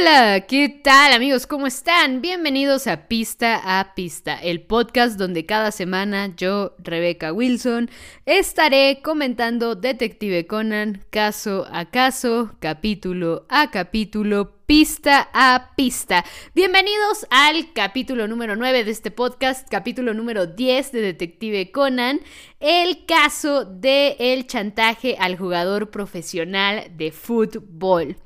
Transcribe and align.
Hola, 0.00 0.46
¿qué 0.46 0.80
tal 0.82 1.12
amigos? 1.12 1.46
¿Cómo 1.46 1.66
están? 1.66 2.22
Bienvenidos 2.22 2.86
a 2.86 3.06
Pista 3.06 3.60
a 3.78 3.94
Pista, 3.94 4.36
el 4.36 4.62
podcast 4.62 5.18
donde 5.18 5.44
cada 5.44 5.72
semana 5.72 6.34
yo, 6.36 6.74
Rebeca 6.78 7.34
Wilson, 7.34 7.90
estaré 8.24 9.02
comentando 9.02 9.74
Detective 9.74 10.46
Conan 10.46 11.04
caso 11.10 11.66
a 11.70 11.90
caso, 11.90 12.56
capítulo 12.60 13.44
a 13.50 13.70
capítulo, 13.70 14.54
pista 14.70 15.28
a 15.34 15.72
pista. 15.74 16.24
Bienvenidos 16.54 17.26
al 17.30 17.72
capítulo 17.72 18.28
número 18.28 18.54
9 18.54 18.84
de 18.84 18.92
este 18.92 19.10
podcast, 19.10 19.68
capítulo 19.68 20.14
número 20.14 20.46
10 20.46 20.92
de 20.92 21.00
Detective 21.00 21.72
Conan, 21.72 22.20
el 22.60 23.04
caso 23.04 23.64
de 23.64 24.14
el 24.20 24.46
chantaje 24.46 25.16
al 25.18 25.36
jugador 25.36 25.90
profesional 25.90 26.86
de 26.96 27.10
fútbol. 27.10 28.16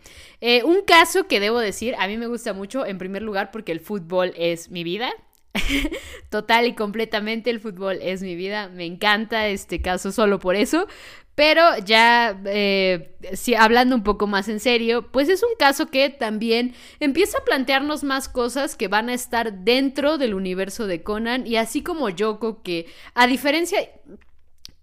Eh, 0.42 0.62
un 0.64 0.82
caso 0.82 1.26
que 1.28 1.40
debo 1.40 1.60
decir, 1.60 1.94
a 1.98 2.06
mí 2.08 2.18
me 2.18 2.26
gusta 2.26 2.52
mucho, 2.52 2.84
en 2.84 2.98
primer 2.98 3.22
lugar, 3.22 3.50
porque 3.50 3.72
el 3.72 3.80
fútbol 3.80 4.34
es 4.36 4.70
mi 4.70 4.84
vida. 4.84 5.14
Total 6.30 6.66
y 6.66 6.74
completamente 6.74 7.50
el 7.50 7.60
fútbol 7.60 7.98
es 8.02 8.22
mi 8.22 8.34
vida. 8.34 8.68
Me 8.68 8.86
encanta 8.86 9.48
este 9.48 9.80
caso 9.80 10.12
solo 10.12 10.38
por 10.38 10.56
eso. 10.56 10.86
Pero 11.34 11.62
ya, 11.84 12.40
eh, 12.46 13.16
hablando 13.58 13.96
un 13.96 14.04
poco 14.04 14.28
más 14.28 14.48
en 14.48 14.60
serio, 14.60 15.10
pues 15.10 15.28
es 15.28 15.42
un 15.42 15.56
caso 15.58 15.86
que 15.86 16.08
también 16.08 16.74
empieza 17.00 17.38
a 17.38 17.44
plantearnos 17.44 18.04
más 18.04 18.28
cosas 18.28 18.76
que 18.76 18.86
van 18.86 19.08
a 19.08 19.14
estar 19.14 19.52
dentro 19.52 20.16
del 20.16 20.34
universo 20.34 20.86
de 20.86 21.02
Conan. 21.02 21.44
Y 21.44 21.56
así 21.56 21.82
como 21.82 22.08
Yoko, 22.08 22.62
que 22.62 22.86
a 23.14 23.26
diferencia 23.26 23.80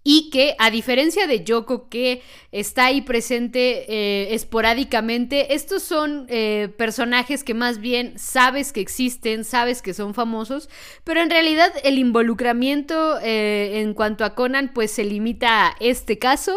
y 0.04 0.30
que 0.30 0.56
a 0.58 0.70
diferencia 0.70 1.26
de 1.26 1.44
Yoko 1.44 1.88
que 1.88 2.22
está 2.50 2.86
ahí 2.86 3.02
presente 3.02 3.84
eh, 3.88 4.34
esporádicamente, 4.34 5.54
estos 5.54 5.82
son 5.82 6.26
eh, 6.28 6.68
personajes 6.76 7.44
que 7.44 7.54
más 7.54 7.78
bien 7.78 8.18
sabes 8.18 8.72
que 8.72 8.80
existen, 8.80 9.44
sabes 9.44 9.80
que 9.80 9.94
son 9.94 10.14
famosos, 10.14 10.68
pero 11.04 11.20
en 11.20 11.30
realidad 11.30 11.72
el 11.84 11.98
involucramiento 11.98 13.18
eh, 13.20 13.80
en 13.80 13.94
cuanto 13.94 14.24
a 14.24 14.34
Conan 14.34 14.72
pues 14.74 14.90
se 14.90 15.04
limita 15.04 15.68
a 15.68 15.76
este 15.80 16.18
caso 16.18 16.56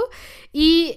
y 0.52 0.96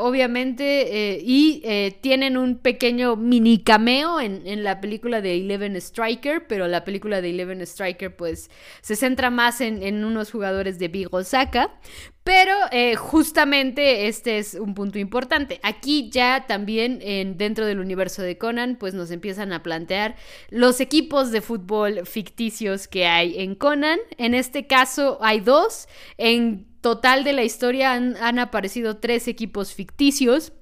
obviamente 0.00 1.20
y 1.22 1.62
tienen 2.00 2.38
un 2.38 2.56
pequeño 2.56 3.14
mini 3.14 3.58
cameo 3.58 4.18
en, 4.22 4.64
la 4.64 4.80
película 4.80 5.20
de 5.20 5.36
Eleven 5.36 5.76
Striker, 5.76 6.46
pero 6.46 6.66
la 6.66 6.82
película 6.82 7.20
de 7.20 7.28
Eleven 7.28 7.60
Striker 7.60 8.16
pues 8.16 8.50
se 8.80 8.96
centra 8.96 9.28
más 9.28 9.60
en, 9.60 9.82
en 9.82 10.02
unos 10.02 10.30
jugadores 10.30 10.78
de 10.78 10.88
Big 10.88 11.08
Osaka 11.12 11.43
pero 12.24 12.52
eh, 12.72 12.96
justamente 12.96 14.08
este 14.08 14.38
es 14.38 14.54
un 14.54 14.74
punto 14.74 14.98
importante. 14.98 15.60
Aquí 15.62 16.08
ya 16.10 16.46
también 16.46 17.00
en, 17.02 17.36
dentro 17.36 17.66
del 17.66 17.78
universo 17.78 18.22
de 18.22 18.38
Conan, 18.38 18.76
pues 18.76 18.94
nos 18.94 19.10
empiezan 19.10 19.52
a 19.52 19.62
plantear 19.62 20.16
los 20.48 20.80
equipos 20.80 21.30
de 21.30 21.42
fútbol 21.42 22.06
ficticios 22.06 22.88
que 22.88 23.06
hay 23.06 23.38
en 23.40 23.54
Conan. 23.54 23.98
En 24.16 24.34
este 24.34 24.66
caso 24.66 25.18
hay 25.20 25.40
dos. 25.40 25.86
En 26.16 26.66
total 26.80 27.24
de 27.24 27.34
la 27.34 27.44
historia 27.44 27.92
han 27.92 28.38
aparecido 28.38 28.96
tres 28.96 29.28
equipos 29.28 29.74
ficticios. 29.74 30.52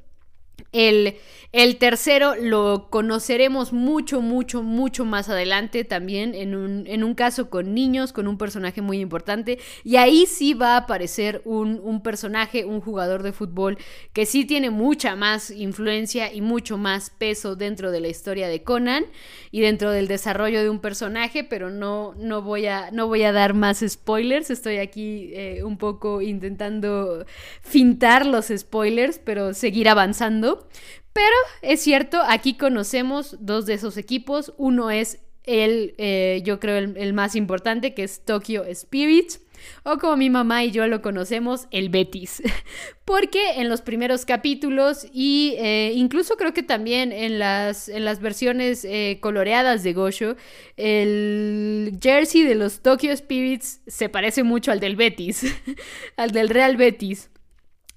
El, 0.73 1.77
tercero 1.78 2.34
lo 2.34 2.89
conoceremos 2.89 3.75
mucho, 3.75 4.23
mucho, 4.23 4.62
mucho 4.62 5.05
más 5.05 5.28
adelante 5.28 5.84
también 5.84 6.34
en 6.34 6.55
un, 6.55 6.87
en 6.87 7.05
un, 7.05 7.15
caso 7.15 7.51
con 7.51 7.75
niños, 7.75 8.15
con 8.15 8.27
un 8.27 8.39
personaje 8.39 8.81
muy 8.81 9.00
importante. 9.00 9.59
Y 9.84 9.97
ahí 9.97 10.25
sí 10.25 10.55
va 10.55 10.75
a 10.75 10.77
aparecer 10.78 11.43
un, 11.45 12.00
personaje, 12.03 12.65
un 12.65 12.81
jugador 12.81 13.23
de 13.23 13.33
fútbol 13.33 13.77
que 14.15 14.25
sí 14.25 14.47
tiene 14.47 14.70
mucha 14.70 15.15
más 15.15 15.50
influencia 15.50 16.32
y 16.32 16.41
mucho 16.41 16.78
más 16.78 17.11
peso 17.11 17.55
dentro 17.55 17.91
de 17.91 18.00
la 18.00 18.09
historia 18.09 18.49
de 18.49 18.62
Conan 18.62 19.05
y 19.50 19.61
dentro 19.61 19.91
del 19.91 20.09
desarrollo 20.09 20.62
de 20.62 20.71
un 20.71 20.81
personaje, 20.81 21.44
pero 21.44 21.69
no, 21.69 22.15
no, 22.16 22.41
voy, 22.41 22.65
a, 22.66 22.91
no 22.93 23.09
voy 23.09 23.25
a 23.25 23.32
dar 23.32 23.53
más 23.53 23.84
spoilers. 23.87 24.50
Estoy 24.50 24.78
aquí 24.78 25.32
eh, 25.34 25.62
un 25.65 25.77
poco 25.77 26.22
intentando 26.22 27.27
fintar 27.61 28.25
los 28.25 28.47
spoilers, 28.47 29.19
pero 29.19 29.53
seguir 29.53 29.91
avanzando. 29.91 30.62
Pero 31.12 31.37
es 31.61 31.81
cierto, 31.81 32.21
aquí 32.27 32.55
conocemos 32.55 33.37
dos 33.41 33.67
de 33.67 33.75
esos 33.75 33.97
equipos. 33.97 34.55
Uno 34.56 34.91
es 34.91 35.21
el, 35.45 35.95
eh, 35.99 36.41
yo 36.45 36.61
creo, 36.61 36.78
el, 36.78 37.12
más 37.12 37.37
importante, 37.37 37.95
que 37.95 38.05
es 38.05 38.25
Tokyo 38.25 38.65
Spirits. 38.73 39.41
O 39.84 39.99
como 39.99 40.17
mi 40.17 40.28
mamá 40.28 40.65
y 40.65 40.73
yo 40.73 40.87
lo 40.89 41.03
conocemos, 41.03 41.69
el 41.71 41.89
Betis. 41.89 42.43
Porque 43.05 43.61
en 43.61 43.69
los 43.69 43.81
primeros 43.81 44.25
capítulos 44.25 45.06
y 45.12 45.55
eh, 45.59 45.93
incluso 45.95 46.37
creo 46.37 46.53
que 46.53 46.65
también 46.65 47.12
en 47.12 47.39
las, 47.39 47.89
en 47.89 48.05
las 48.05 48.21
versiones 48.21 48.84
eh, 48.84 49.19
coloreadas 49.21 49.84
de 49.84 49.93
Gosho, 49.93 50.37
el 50.77 51.97
jersey 52.03 52.43
de 52.43 52.56
los 52.56 52.83
Tokyo 52.83 53.17
Spirits 53.17 53.83
se 53.87 54.09
parece 54.09 54.43
mucho 54.43 54.73
al 54.73 54.81
del 54.81 54.97
Betis, 54.97 55.44
al 56.17 56.33
del 56.33 56.49
Real 56.49 56.77
Betis. 56.77 57.31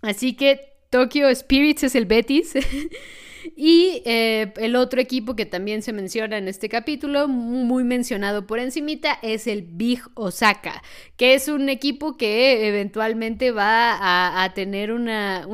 Así 0.02 0.34
que 0.34 0.75
Tokyo 0.90 1.34
Spirits 1.34 1.84
es 1.84 1.96
el 1.96 2.06
Betis. 2.06 2.54
y 3.56 4.02
eh, 4.06 4.54
el 4.58 4.76
otro 4.76 5.00
equipo 5.00 5.36
que 5.36 5.46
también 5.46 5.82
se 5.82 5.94
menciona 5.94 6.38
en 6.38 6.48
este 6.48 6.70
capítulo, 6.70 7.28
muy 7.28 7.84
mencionado 7.84 8.48
por 8.48 8.60
encimita, 8.60 9.20
es 9.22 9.48
el 9.48 9.64
Big 9.64 10.02
Osaka, 10.16 10.82
que 11.18 11.34
es 11.34 11.48
un 11.48 11.70
equipo 11.70 12.18
que 12.18 12.68
eventualmente 12.68 13.52
va 13.52 14.44
a, 14.44 14.54
tener 14.54 14.92
una, 14.92 15.46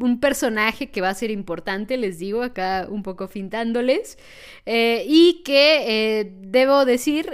un 0.00 0.20
personaje 0.20 0.90
que 0.90 1.00
va 1.00 1.10
a 1.10 1.14
ser 1.14 1.30
importante, 1.30 1.96
les 1.96 2.18
digo 2.18 2.42
acá 2.42 2.86
un 2.88 3.02
poco 3.02 3.28
fintándoles, 3.28 4.18
eh, 4.66 5.04
y 5.06 5.42
que 5.44 6.20
eh, 6.20 6.32
debo 6.40 6.84
decir, 6.84 7.30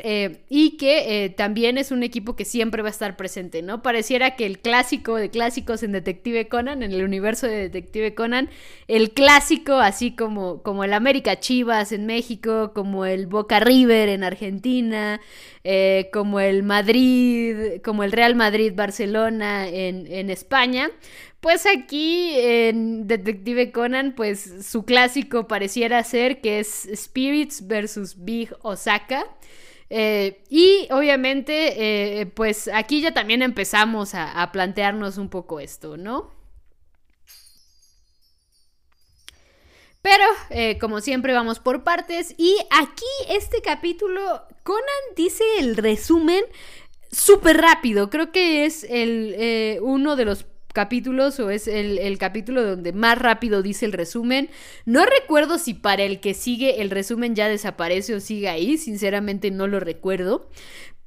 y 0.48 0.76
que 0.76 1.34
también 1.36 1.78
es 1.78 1.91
un 1.91 2.03
equipo 2.03 2.36
que 2.36 2.44
siempre 2.44 2.82
va 2.82 2.88
a 2.88 2.91
estar 2.91 3.16
presente, 3.16 3.62
¿no? 3.62 3.82
Pareciera 3.82 4.36
que 4.36 4.47
el 4.47 4.58
clásico 4.58 5.16
de 5.16 5.30
clásicos 5.30 5.82
en 5.82 5.92
Detective 5.92 6.48
Conan, 6.48 6.82
en 6.82 6.92
el 6.92 7.04
universo 7.04 7.47
de 7.47 7.56
Detective 7.69 8.14
Conan, 8.14 8.48
el 8.88 9.12
clásico 9.12 9.74
así 9.74 10.14
como, 10.14 10.62
como 10.62 10.84
el 10.84 10.92
América 10.92 11.41
Chivas 11.41 11.92
en 11.92 12.06
México, 12.06 12.72
como 12.74 13.04
el 13.04 13.26
Boca 13.26 13.60
River 13.60 14.08
en 14.08 14.24
Argentina, 14.24 15.20
eh, 15.64 16.10
como 16.12 16.41
el 16.41 16.62
Madrid, 16.62 17.80
como 17.82 18.04
el 18.04 18.12
Real 18.12 18.34
Madrid 18.34 18.72
Barcelona 18.74 19.69
en, 19.69 20.06
en 20.06 20.30
España. 20.30 20.91
Pues 21.44 21.66
aquí 21.66 22.31
en 22.38 23.06
Detective 23.06 23.71
Conan, 23.71 24.15
pues 24.15 24.66
su 24.66 24.87
clásico 24.87 25.47
pareciera 25.47 26.03
ser 26.03 26.41
que 26.41 26.59
es 26.59 26.88
Spirits 26.94 27.66
versus 27.66 28.25
Big 28.25 28.56
Osaka. 28.62 29.27
Eh, 29.91 30.43
y 30.49 30.88
obviamente, 30.91 32.21
eh, 32.21 32.25
pues 32.25 32.71
aquí 32.72 33.03
ya 33.03 33.12
también 33.12 33.43
empezamos 33.43 34.15
a, 34.15 34.50
plantearnos 34.53 35.19
un 35.19 35.28
poco 35.28 35.60
esto, 35.60 35.99
¿no? 35.99 36.33
Pero, 40.00 40.25
eh, 40.49 40.78
como 40.78 41.03
siempre, 41.03 41.34
vamos 41.34 41.60
por 41.60 41.84
partes. 41.84 42.34
Y 42.38 42.56
aquí, 42.71 43.04
este 43.28 43.60
capítulo, 43.60 44.47
Conan 44.62 45.15
dice 45.15 45.44
el 45.59 45.77
resumen 45.77 46.43
súper 47.12 47.59
rápido. 47.59 48.09
Creo 48.09 48.33
que 48.33 48.65
es 48.65 48.83
el, 48.88 49.78
uno 49.83 50.16
de 50.16 50.25
los 50.25 50.47
capítulos 50.74 51.40
o 51.40 51.48
es 51.48 51.66
el, 51.66 51.98
el, 51.98 52.18
capítulo 52.18 52.62
donde 52.62 52.92
más 52.92 53.18
rápido 53.18 53.62
dice 53.62 53.86
el 53.86 53.92
resumen. 53.92 54.50
No 54.84 55.06
recuerdo 55.06 55.56
si 55.56 55.72
para 55.72 56.02
el 56.02 56.20
que 56.20 56.34
sigue 56.34 56.82
el 56.82 56.90
resumen 56.90 57.34
ya 57.34 57.48
desaparece 57.48 58.14
o 58.14 58.20
sigue 58.20 58.50
ahí. 58.50 58.76
Sinceramente 58.76 59.50
no 59.50 59.66
lo 59.66 59.80
recuerdo. 59.80 60.50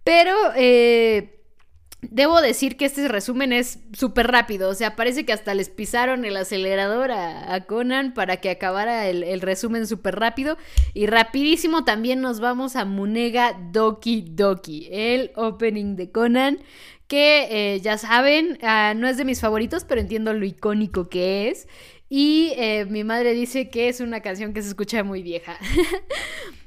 Pero... 0.03 0.33
Eh, 0.55 1.37
Debo 2.01 2.41
decir 2.41 2.77
que 2.77 2.85
este 2.85 3.07
resumen 3.07 3.51
es 3.51 3.79
súper 3.91 4.27
rápido, 4.27 4.69
o 4.69 4.75
sea, 4.75 4.95
parece 4.95 5.25
que 5.25 5.33
hasta 5.33 5.55
les 5.55 5.69
pisaron 5.69 6.25
el 6.25 6.37
acelerador 6.37 7.11
a, 7.11 7.65
Conan 7.65 8.13
para 8.13 8.37
que 8.37 8.51
acabara 8.51 9.07
el, 9.07 9.41
resumen 9.41 9.87
súper 9.87 10.19
rápido. 10.19 10.57
Y 10.93 11.07
rapidísimo 11.07 11.85
también 11.85 12.21
nos 12.21 12.39
vamos 12.39 12.75
a 12.75 12.85
Munega 12.85 13.57
Doki 13.71 14.25
Doki, 14.29 14.87
el 14.91 15.31
opening 15.35 15.95
de 15.95 16.11
Conan, 16.11 16.59
que 17.07 17.75
eh, 17.75 17.81
ya 17.81 17.97
saben, 17.97 18.57
ah, 18.61 18.93
no 18.95 19.07
es 19.07 19.17
de 19.17 19.25
mis 19.25 19.41
favoritos, 19.41 19.85
pero 19.85 20.01
entiendo 20.01 20.33
lo 20.33 20.45
icónico 20.45 21.09
que 21.09 21.49
es. 21.49 21.67
Y 22.09 22.53
eh, 22.57 22.85
mi 22.85 23.03
madre 23.03 23.33
dice 23.33 23.69
que 23.69 23.89
es 23.89 23.99
una 23.99 24.21
canción 24.21 24.53
que 24.53 24.61
se 24.61 24.69
escucha 24.69 25.03
muy 25.03 25.23
vieja. 25.23 25.57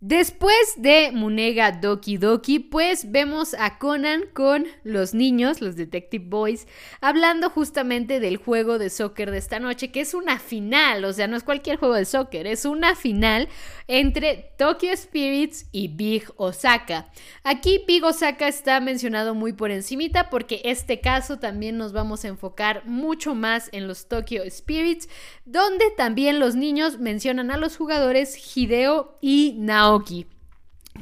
Después 0.00 0.54
de 0.76 1.10
Munega 1.12 1.72
Doki 1.72 2.18
Doki, 2.18 2.60
pues 2.60 3.10
vemos 3.10 3.54
a 3.58 3.78
Conan 3.78 4.26
con 4.32 4.64
los 4.84 5.12
niños, 5.12 5.60
los 5.60 5.74
Detective 5.74 6.24
Boys, 6.24 6.68
hablando 7.00 7.50
justamente 7.50 8.20
del 8.20 8.36
juego 8.36 8.78
de 8.78 8.90
soccer 8.90 9.32
de 9.32 9.38
esta 9.38 9.58
noche, 9.58 9.90
que 9.90 10.00
es 10.00 10.14
una 10.14 10.38
final, 10.38 11.04
o 11.04 11.12
sea, 11.12 11.26
no 11.26 11.36
es 11.36 11.42
cualquier 11.42 11.78
juego 11.78 11.94
de 11.94 12.04
soccer, 12.04 12.46
es 12.46 12.64
una 12.64 12.94
final 12.94 13.48
entre 13.88 14.52
Tokyo 14.56 14.96
Spirits 14.96 15.66
y 15.72 15.88
Big 15.88 16.30
Osaka. 16.36 17.10
Aquí 17.42 17.82
Big 17.84 18.04
Osaka 18.04 18.46
está 18.46 18.78
mencionado 18.78 19.34
muy 19.34 19.52
por 19.52 19.72
encimita 19.72 20.30
porque 20.30 20.60
este 20.64 21.00
caso 21.00 21.40
también 21.40 21.76
nos 21.76 21.92
vamos 21.92 22.24
a 22.24 22.28
enfocar 22.28 22.86
mucho 22.86 23.34
más 23.34 23.68
en 23.72 23.88
los 23.88 24.06
Tokyo 24.06 24.42
Spirits, 24.48 25.08
donde 25.44 25.90
también 25.96 26.38
los 26.38 26.54
niños 26.54 27.00
mencionan 27.00 27.50
a 27.50 27.56
los 27.56 27.76
jugadores 27.76 28.38
Hideo 28.56 29.18
y 29.20 29.54
Nao 29.88 30.04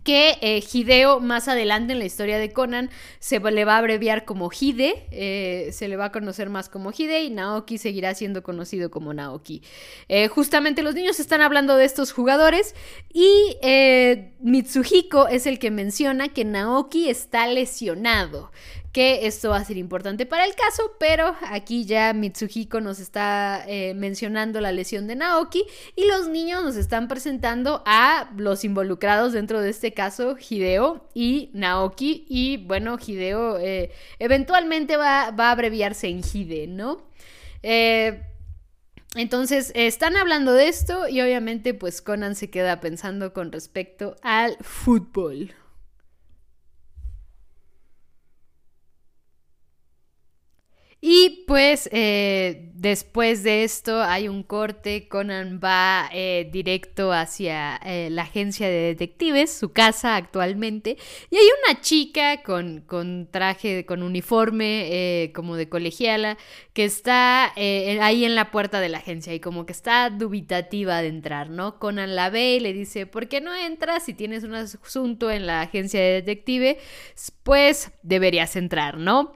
que 0.04 0.36
eh, 0.42 0.62
Hideo 0.72 1.20
más 1.20 1.48
adelante 1.48 1.94
en 1.94 1.98
la 1.98 2.04
historia 2.04 2.38
de 2.38 2.52
Conan 2.52 2.90
se 3.18 3.40
le 3.40 3.64
va 3.64 3.76
a 3.76 3.78
abreviar 3.78 4.24
como 4.24 4.50
Hide, 4.50 5.06
eh, 5.10 5.70
se 5.72 5.88
le 5.88 5.96
va 5.96 6.06
a 6.06 6.12
conocer 6.12 6.50
más 6.50 6.68
como 6.68 6.92
Hide 6.92 7.24
y 7.24 7.30
Naoki 7.30 7.78
seguirá 7.78 8.14
siendo 8.14 8.42
conocido 8.42 8.90
como 8.90 9.14
Naoki. 9.14 9.62
Eh, 10.08 10.28
justamente 10.28 10.82
los 10.82 10.94
niños 10.94 11.18
están 11.18 11.40
hablando 11.40 11.76
de 11.76 11.86
estos 11.86 12.12
jugadores 12.12 12.74
y 13.12 13.56
Mitsuhiko 14.40 15.28
es 15.28 15.46
el 15.46 15.58
que 15.58 15.70
menciona 15.70 16.28
que 16.28 16.44
Naoki 16.44 17.08
está 17.08 17.46
lesionado 17.46 18.50
que 18.96 19.26
esto 19.26 19.50
va 19.50 19.58
a 19.58 19.64
ser 19.66 19.76
importante 19.76 20.24
para 20.24 20.46
el 20.46 20.54
caso, 20.54 20.92
pero 20.98 21.36
aquí 21.50 21.84
ya 21.84 22.14
Mitsuhiko 22.14 22.80
nos 22.80 22.98
está 22.98 23.62
eh, 23.68 23.92
mencionando 23.92 24.58
la 24.58 24.72
lesión 24.72 25.06
de 25.06 25.16
Naoki 25.16 25.66
y 25.94 26.06
los 26.06 26.28
niños 26.28 26.64
nos 26.64 26.76
están 26.76 27.06
presentando 27.06 27.82
a 27.84 28.30
los 28.38 28.64
involucrados 28.64 29.34
dentro 29.34 29.60
de 29.60 29.68
este 29.68 29.92
caso, 29.92 30.38
Hideo 30.38 31.10
y 31.12 31.50
Naoki, 31.52 32.24
y 32.26 32.56
bueno, 32.56 32.96
Hideo 32.96 33.58
eh, 33.58 33.90
eventualmente 34.18 34.96
va, 34.96 35.24
a 35.24 35.50
abreviarse 35.50 36.08
en 36.08 36.22
Hide, 36.24 36.66
¿no? 36.66 37.02
Eh, 37.62 38.22
entonces, 39.14 39.72
están 39.74 40.16
hablando 40.16 40.54
de 40.54 40.68
esto 40.68 41.06
y 41.06 41.20
obviamente 41.20 41.74
pues 41.74 42.00
Conan 42.00 42.34
se 42.34 42.48
queda 42.48 42.80
pensando 42.80 43.34
con 43.34 43.52
respecto 43.52 44.16
al 44.22 44.56
fútbol. 44.62 45.54
Y 51.00 51.44
pues 51.46 51.88
eh, 51.92 52.70
después 52.74 53.42
de 53.42 53.64
esto 53.64 54.02
hay 54.02 54.28
un 54.28 54.42
corte, 54.42 55.08
Conan 55.08 55.60
va 55.62 56.08
eh, 56.12 56.48
directo 56.50 57.12
hacia 57.12 57.76
eh, 57.84 58.08
la 58.10 58.22
agencia 58.22 58.66
de 58.66 58.94
detectives, 58.94 59.52
su 59.52 59.72
casa 59.72 60.16
actualmente, 60.16 60.96
y 61.30 61.36
hay 61.36 61.44
una 61.64 61.80
chica 61.82 62.42
con, 62.42 62.80
con 62.80 63.28
traje, 63.30 63.84
con 63.84 64.02
uniforme 64.02 65.30
como 65.34 65.56
de 65.56 65.68
colegiala, 65.68 66.38
que 66.72 66.84
está 66.84 67.52
ahí 67.54 68.24
en 68.24 68.34
la 68.34 68.50
puerta 68.50 68.80
de 68.80 68.88
la 68.88 68.98
agencia 68.98 69.34
y 69.34 69.38
como 69.40 69.66
que 69.66 69.72
está 69.72 70.10
dubitativa 70.10 71.02
de 71.02 71.08
entrar, 71.08 71.50
¿no? 71.50 71.78
Conan 71.78 72.16
la 72.16 72.30
ve 72.30 72.54
y 72.54 72.60
le 72.60 72.72
dice, 72.72 73.06
¿por 73.06 73.28
qué 73.28 73.40
no 73.40 73.54
entras 73.54 74.04
si 74.04 74.14
tienes 74.14 74.44
un 74.44 74.54
asunto 74.54 75.30
en 75.30 75.46
la 75.46 75.60
agencia 75.60 76.00
de 76.00 76.12
detectives? 76.14 76.78
Pues 77.42 77.92
deberías 78.02 78.56
entrar, 78.56 78.96
¿no? 78.96 79.35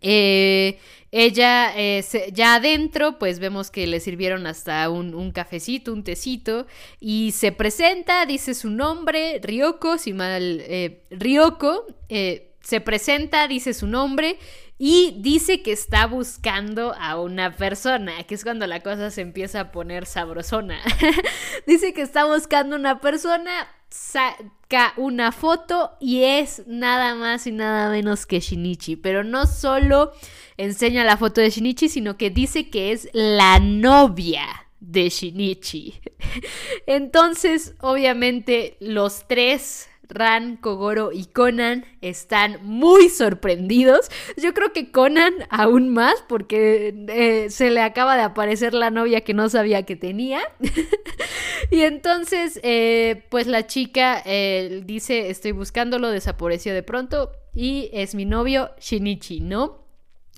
Eh, 0.00 0.78
ella, 1.10 1.72
eh, 1.76 2.04
ya 2.32 2.56
adentro, 2.56 3.18
pues 3.18 3.38
vemos 3.38 3.70
que 3.70 3.86
le 3.86 4.00
sirvieron 4.00 4.46
hasta 4.46 4.88
un, 4.90 5.30
cafecito, 5.30 5.92
un 5.92 6.02
tecito, 6.02 6.66
y 6.98 7.32
se 7.32 7.52
presenta, 7.52 8.26
dice 8.26 8.54
su 8.54 8.70
nombre, 8.70 9.40
Ryoko, 9.42 9.96
si 9.98 10.12
mal, 10.12 10.60
eh, 10.66 11.04
Ryoko, 11.10 11.86
se 12.08 12.80
presenta, 12.80 13.46
dice 13.46 13.74
su 13.74 13.86
nombre, 13.86 14.38
y 14.76 15.14
dice 15.20 15.62
que 15.62 15.72
está 15.72 16.06
buscando 16.06 16.94
a 16.98 17.20
una 17.20 17.54
persona, 17.54 18.24
que 18.24 18.34
es 18.34 18.42
cuando 18.42 18.66
la 18.66 18.80
cosa 18.80 19.10
se 19.10 19.20
empieza 19.20 19.60
a 19.60 19.72
poner 19.72 20.06
sabrosona. 20.06 20.80
dice 21.66 21.94
que 21.94 22.02
está 22.02 22.24
buscando 22.24 22.74
una 22.74 23.00
persona, 23.00 23.68
saca 23.94 24.92
una 24.96 25.30
foto 25.30 25.92
y 26.00 26.24
es 26.24 26.64
nada 26.66 27.14
más 27.14 27.46
y 27.46 27.52
nada 27.52 27.90
menos 27.90 28.26
que 28.26 28.40
Shinichi. 28.40 28.96
Pero 28.96 29.22
no 29.22 29.46
solo 29.46 30.12
enseña 30.56 31.04
la 31.04 31.16
foto 31.16 31.40
de 31.40 31.50
Shinichi, 31.50 31.88
sino 31.88 32.16
que 32.16 32.30
dice 32.30 32.70
que 32.70 32.90
es 32.90 33.08
la 33.12 33.60
novia 33.60 34.66
de 34.80 35.08
Shinichi. 35.08 36.00
Entonces, 36.86 37.76
obviamente, 37.80 38.76
los 38.80 39.28
tres 39.28 39.88
Ran, 40.08 40.56
Kogoro 40.56 41.12
y 41.12 41.26
Conan 41.26 41.84
están 42.00 42.58
muy 42.62 43.08
sorprendidos. 43.08 44.10
Yo 44.36 44.54
creo 44.54 44.72
que 44.72 44.90
Conan 44.90 45.32
aún 45.50 45.88
más 45.88 46.22
porque 46.28 46.94
eh, 47.08 47.50
se 47.50 47.70
le 47.70 47.80
acaba 47.80 48.16
de 48.16 48.22
aparecer 48.22 48.74
la 48.74 48.90
novia 48.90 49.22
que 49.22 49.34
no 49.34 49.48
sabía 49.48 49.84
que 49.84 49.96
tenía. 49.96 50.40
y 51.70 51.80
entonces, 51.82 52.60
eh, 52.62 53.24
pues 53.30 53.46
la 53.46 53.66
chica 53.66 54.22
eh, 54.24 54.82
dice, 54.84 55.30
estoy 55.30 55.52
buscándolo, 55.52 56.10
desapareció 56.10 56.74
de 56.74 56.82
pronto 56.82 57.32
y 57.54 57.90
es 57.92 58.14
mi 58.14 58.24
novio 58.24 58.70
Shinichi, 58.80 59.40
¿no? 59.40 59.84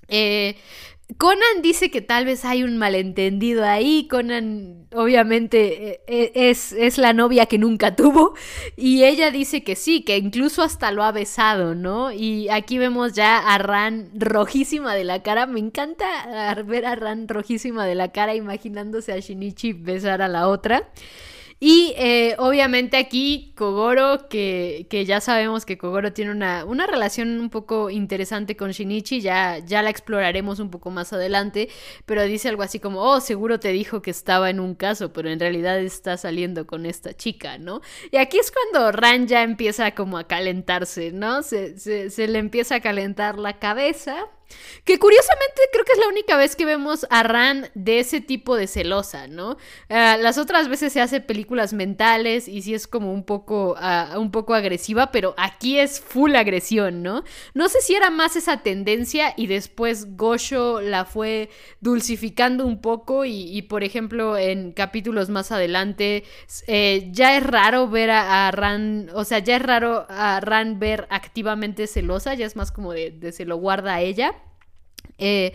Eh, 0.07 0.55
Conan 1.15 1.61
dice 1.61 1.89
que 1.89 2.01
tal 2.01 2.25
vez 2.25 2.43
hay 2.43 2.63
un 2.63 2.77
malentendido 2.77 3.63
ahí. 3.63 4.07
Conan, 4.09 4.87
obviamente, 4.93 5.91
eh, 5.91 6.01
eh, 6.07 6.31
es, 6.49 6.73
es, 6.73 6.97
la 6.97 7.13
novia 7.13 7.45
que 7.45 7.57
nunca 7.57 7.95
tuvo. 7.95 8.33
Y 8.75 9.05
ella 9.05 9.31
dice 9.31 9.63
que 9.63 9.77
sí, 9.77 10.03
que 10.03 10.17
incluso 10.17 10.63
hasta 10.63 10.91
lo 10.91 11.03
ha 11.03 11.13
besado, 11.13 11.75
¿no? 11.75 12.11
Y 12.11 12.49
aquí 12.49 12.77
vemos 12.77 13.13
ya 13.13 13.37
a 13.39 13.57
Ran 13.57 14.09
rojísima 14.15 14.95
de 14.95 15.05
la 15.05 15.23
cara. 15.23 15.47
Me 15.47 15.61
encanta 15.61 16.05
ver 16.65 16.85
a 16.85 16.95
Ran 16.95 17.29
rojísima 17.29 17.85
de 17.85 17.95
la 17.95 18.11
cara, 18.11 18.35
imaginándose 18.35 19.13
a 19.13 19.19
Shinichi 19.19 19.71
besar 19.71 20.21
a 20.21 20.27
la 20.27 20.49
otra. 20.49 20.89
Y 21.59 21.95
eh, 21.97 22.35
obviamente 22.37 22.97
aquí 22.97 23.51
Kogoro, 23.55 24.27
que, 24.29 24.85
que, 24.91 25.05
ya 25.05 25.19
sabemos 25.21 25.65
que 25.65 25.77
Kogoro 25.77 26.13
tiene 26.13 26.29
una, 26.29 26.63
una, 26.65 26.85
relación 26.85 27.39
un 27.39 27.49
poco 27.49 27.89
interesante 27.89 28.55
con 28.55 28.71
Shinichi, 28.71 29.21
ya, 29.21 29.57
ya 29.57 29.81
la 29.81 29.89
exploraremos 29.89 30.59
un 30.59 30.69
poco 30.69 30.91
más 30.91 31.13
adelante, 31.13 31.69
pero 32.05 32.21
dice 32.23 32.49
algo 32.49 32.61
así 32.61 32.79
como, 32.79 33.01
oh, 33.01 33.19
seguro 33.21 33.59
te 33.59 33.69
dijo 33.69 34.03
que 34.03 34.11
estaba 34.11 34.51
en 34.51 34.59
un 34.59 34.75
caso, 34.75 35.11
pero 35.13 35.29
en 35.29 35.39
realidad 35.39 35.79
está 35.79 36.15
saliendo 36.17 36.67
con 36.67 36.85
esta 36.85 37.15
chica, 37.15 37.57
¿no? 37.57 37.81
Y 38.11 38.17
aquí 38.17 38.37
es 38.37 38.51
cuando 38.51 38.91
Ran 38.91 39.27
ya 39.27 39.41
empieza 39.41 39.95
como 39.95 40.19
a 40.19 40.27
calentarse, 40.27 41.11
¿no? 41.11 41.41
Se, 41.41 41.79
se, 41.79 42.11
se 42.11 42.27
le 42.27 42.37
empieza 42.37 42.75
a 42.75 42.81
calentar 42.81 43.39
la 43.39 43.57
cabeza 43.57 44.27
que 44.83 44.99
curiosamente 44.99 45.61
creo 45.71 45.85
que 45.85 45.93
es 45.93 45.99
la 45.99 46.07
única 46.07 46.37
vez 46.37 46.55
que 46.55 46.65
vemos 46.65 47.05
a 47.09 47.23
Ran 47.23 47.69
de 47.73 47.99
ese 47.99 48.21
tipo 48.21 48.55
de 48.55 48.67
celosa, 48.67 49.27
¿no? 49.27 49.57
Ah, 49.89 50.17
las 50.17 50.37
otras 50.37 50.69
veces 50.69 50.93
se 50.93 51.01
hace 51.01 51.19
películas 51.19 51.73
mentales 51.73 52.47
y 52.47 52.61
sí 52.61 52.73
es 52.73 52.87
como 52.87 53.11
un 53.11 53.23
poco, 53.23 53.75
ah, 53.77 54.15
un 54.17 54.31
poco 54.31 54.53
agresiva, 54.53 55.11
pero 55.11 55.35
aquí 55.37 55.79
es 55.79 55.99
full 55.99 56.35
agresión, 56.35 57.03
¿no? 57.03 57.23
No 57.53 57.69
sé 57.69 57.81
si 57.81 57.95
era 57.95 58.09
más 58.09 58.35
esa 58.35 58.63
tendencia 58.63 59.33
y 59.35 59.47
después 59.47 60.15
Gosho 60.15 60.81
la 60.81 61.05
fue 61.05 61.49
dulcificando 61.81 62.65
un 62.65 62.81
poco 62.81 63.25
y, 63.25 63.61
por 63.63 63.83
ejemplo 63.83 64.37
en 64.37 64.71
capítulos 64.71 65.29
más 65.29 65.51
adelante 65.51 66.23
eh, 66.67 67.09
ya 67.11 67.35
es 67.37 67.43
raro 67.45 67.87
ver 67.89 68.11
a, 68.11 68.49
Ran, 68.51 69.09
o 69.13 69.23
sea, 69.25 69.39
ya 69.39 69.57
es 69.57 69.61
raro 69.61 70.05
a 70.09 70.39
Ran 70.39 70.79
ver 70.79 71.07
activamente 71.09 71.87
celosa, 71.87 72.33
ya 72.35 72.45
es 72.45 72.55
más 72.55 72.71
como 72.71 72.93
de, 72.93 73.11
de 73.11 73.31
se 73.31 73.45
lo 73.45 73.57
guarda 73.57 73.95
a 73.95 74.01
ella. 74.01 74.36
Eh, 75.17 75.53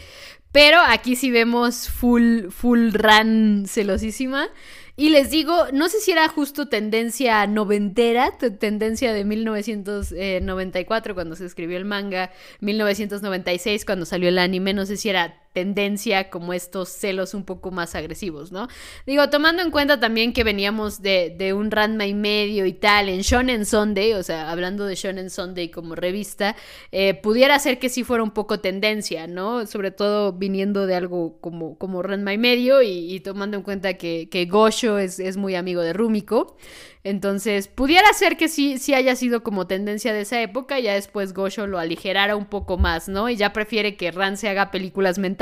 pero 0.52 0.78
aquí 0.86 1.16
sí 1.16 1.30
vemos 1.30 1.88
full, 1.88 2.48
full 2.50 2.90
run 2.92 3.64
celosísima. 3.66 4.48
Y 4.94 5.08
les 5.08 5.30
digo, 5.30 5.68
no 5.72 5.88
sé 5.88 6.00
si 6.00 6.12
era 6.12 6.28
justo 6.28 6.68
tendencia 6.68 7.46
noventera, 7.46 8.36
tendencia 8.36 9.14
de 9.14 9.24
1994 9.24 11.14
cuando 11.14 11.34
se 11.34 11.46
escribió 11.46 11.78
el 11.78 11.86
manga, 11.86 12.30
1996 12.60 13.86
cuando 13.86 14.04
salió 14.04 14.28
el 14.28 14.38
anime, 14.38 14.74
no 14.74 14.84
sé 14.84 14.98
si 14.98 15.08
era 15.08 15.42
tendencia 15.52 16.30
como 16.30 16.52
estos 16.52 16.88
celos 16.88 17.34
un 17.34 17.44
poco 17.44 17.70
más 17.70 17.94
agresivos, 17.94 18.52
¿no? 18.52 18.68
Digo, 19.06 19.28
tomando 19.30 19.62
en 19.62 19.70
cuenta 19.70 20.00
también 20.00 20.32
que 20.32 20.44
veníamos 20.44 21.02
de, 21.02 21.34
de 21.36 21.52
un 21.52 21.70
Ranma 21.70 22.06
y 22.06 22.14
medio 22.14 22.66
y 22.66 22.72
tal 22.72 23.08
en 23.08 23.20
Shonen 23.20 23.66
Sunday, 23.66 24.14
o 24.14 24.22
sea, 24.22 24.50
hablando 24.50 24.86
de 24.86 24.94
Shonen 24.94 25.30
Sunday 25.30 25.70
como 25.70 25.94
revista, 25.94 26.56
eh, 26.90 27.14
pudiera 27.14 27.58
ser 27.58 27.78
que 27.78 27.88
sí 27.88 28.04
fuera 28.04 28.22
un 28.22 28.30
poco 28.30 28.60
tendencia, 28.60 29.26
¿no? 29.26 29.66
Sobre 29.66 29.90
todo 29.90 30.32
viniendo 30.32 30.86
de 30.86 30.94
algo 30.94 31.38
como, 31.40 31.76
como 31.78 32.02
Ranma 32.02 32.32
y 32.32 32.38
medio 32.38 32.82
y, 32.82 33.20
tomando 33.20 33.56
en 33.56 33.62
cuenta 33.62 33.94
que, 33.94 34.28
que 34.30 34.46
Gosho 34.46 34.98
es, 34.98 35.18
es 35.18 35.36
muy 35.36 35.54
amigo 35.54 35.82
de 35.82 35.92
Rumiko. 35.92 36.56
Entonces, 37.04 37.66
pudiera 37.66 38.12
ser 38.12 38.36
que 38.36 38.46
sí, 38.46 38.78
sí 38.78 38.94
haya 38.94 39.16
sido 39.16 39.42
como 39.42 39.66
tendencia 39.66 40.12
de 40.12 40.20
esa 40.20 40.40
época, 40.40 40.78
ya 40.78 40.94
después 40.94 41.34
Gosho 41.34 41.66
lo 41.66 41.80
aligerara 41.80 42.36
un 42.36 42.46
poco 42.46 42.78
más, 42.78 43.08
¿no? 43.08 43.28
Y 43.28 43.34
ya 43.34 43.52
prefiere 43.52 43.96
que 43.96 44.12
Ran 44.12 44.36
se 44.36 44.48
haga 44.48 44.70
películas 44.70 45.18
mentales 45.18 45.41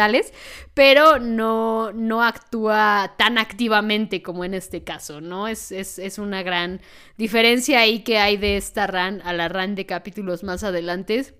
pero 0.75 1.19
no, 1.19 1.92
no 1.92 2.23
actúa 2.23 3.14
tan 3.19 3.38
activamente 3.38 4.23
como 4.23 4.45
en 4.45 4.54
este 4.54 4.85
caso, 4.85 5.21
¿no? 5.21 5.49
Es, 5.49 5.73
es, 5.73 6.19
una 6.19 6.42
gran 6.42 6.80
diferencia 7.16 7.80
ahí 7.80 8.00
que 8.00 8.19
hay 8.19 8.37
de 8.37 8.57
esta 8.57 8.87
Ran 8.87 9.21
a 9.25 9.33
la 9.33 9.49
Ran 9.49 9.75
de 9.75 9.87
capítulos 9.87 10.42
más 10.42 10.64
adelante. 10.64 11.35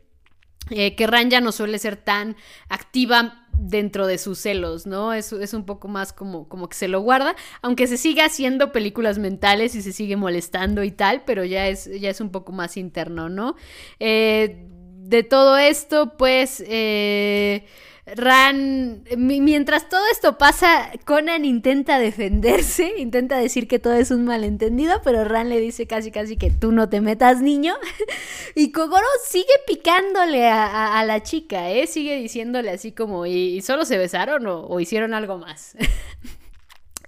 Eh, 0.71 0.95
que 0.95 1.07
Ran 1.07 1.31
ya 1.31 1.41
no 1.41 1.53
suele 1.53 1.79
ser 1.79 1.97
tan 1.97 2.37
activa 2.69 3.49
dentro 3.61 4.07
de 4.07 4.19
sus 4.19 4.39
celos, 4.39 4.87
¿no? 4.87 5.13
Es, 5.13 5.33
es 5.33 5.55
un 5.55 5.65
poco 5.65 5.89
más 5.89 6.13
como, 6.13 6.49
como 6.49 6.69
que 6.69 6.77
se 6.77 6.89
lo 6.89 7.01
guarda, 7.01 7.35
aunque 7.63 7.87
se 7.87 7.97
sigue 7.97 8.23
haciendo 8.23 8.73
películas 8.73 9.19
mentales 9.19 9.75
y 9.75 9.83
se 9.83 9.93
sigue 9.93 10.17
molestando 10.17 10.83
y 10.83 10.91
tal, 10.91 11.23
pero 11.25 11.45
ya 11.45 11.69
es, 11.69 11.91
ya 12.01 12.11
es 12.11 12.21
un 12.21 12.31
poco 12.31 12.53
más 12.53 12.77
interno, 12.77 13.29
¿no? 13.29 13.57
Eh, 13.99 14.67
de 14.69 15.23
todo 15.23 15.59
esto, 15.59 16.17
pues... 16.17 16.63
Eh, 16.67 17.67
Ran, 18.07 19.05
mientras 19.17 19.89
todo 19.89 20.01
esto 20.11 20.39
pasa, 20.39 20.91
Conan 21.05 21.45
intenta 21.45 21.99
defenderse, 21.99 22.95
intenta 22.99 23.37
decir 23.37 23.69
que 23.69 23.79
todo 23.79 23.95
es 23.95 24.11
un 24.11 24.25
malentendido, 24.25 25.01
pero 25.05 25.25
Ran 25.25 25.49
le 25.49 25.61
dice 25.61 25.87
casi 25.87 26.11
casi 26.11 26.37
que 26.37 26.51
tú 26.51 26.73
no 26.73 26.89
te 26.89 27.01
metas, 27.01 27.41
niño. 27.43 27.75
y 28.55 28.73
Kogoro 28.73 29.07
sigue 29.27 29.47
picándole 29.67 30.49
a, 30.49 31.05
la 31.05 31.23
chica, 31.23 31.71
¿eh? 31.71 31.87
Sigue 31.87 32.17
diciéndole 32.17 32.71
así 32.71 32.93
como, 32.93 33.27
¿y, 33.27 33.61
solo 33.63 33.85
se 33.85 33.99
besaron 33.99 34.47
o 34.47 34.81
hicieron 34.81 35.15
algo 35.15 35.39
más? 35.39 35.77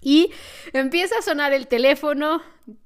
Y 0.03 0.31
empieza 0.73 1.19
a 1.19 1.23
sonar 1.23 1.53
el 1.53 1.69
teléfono. 1.69 2.43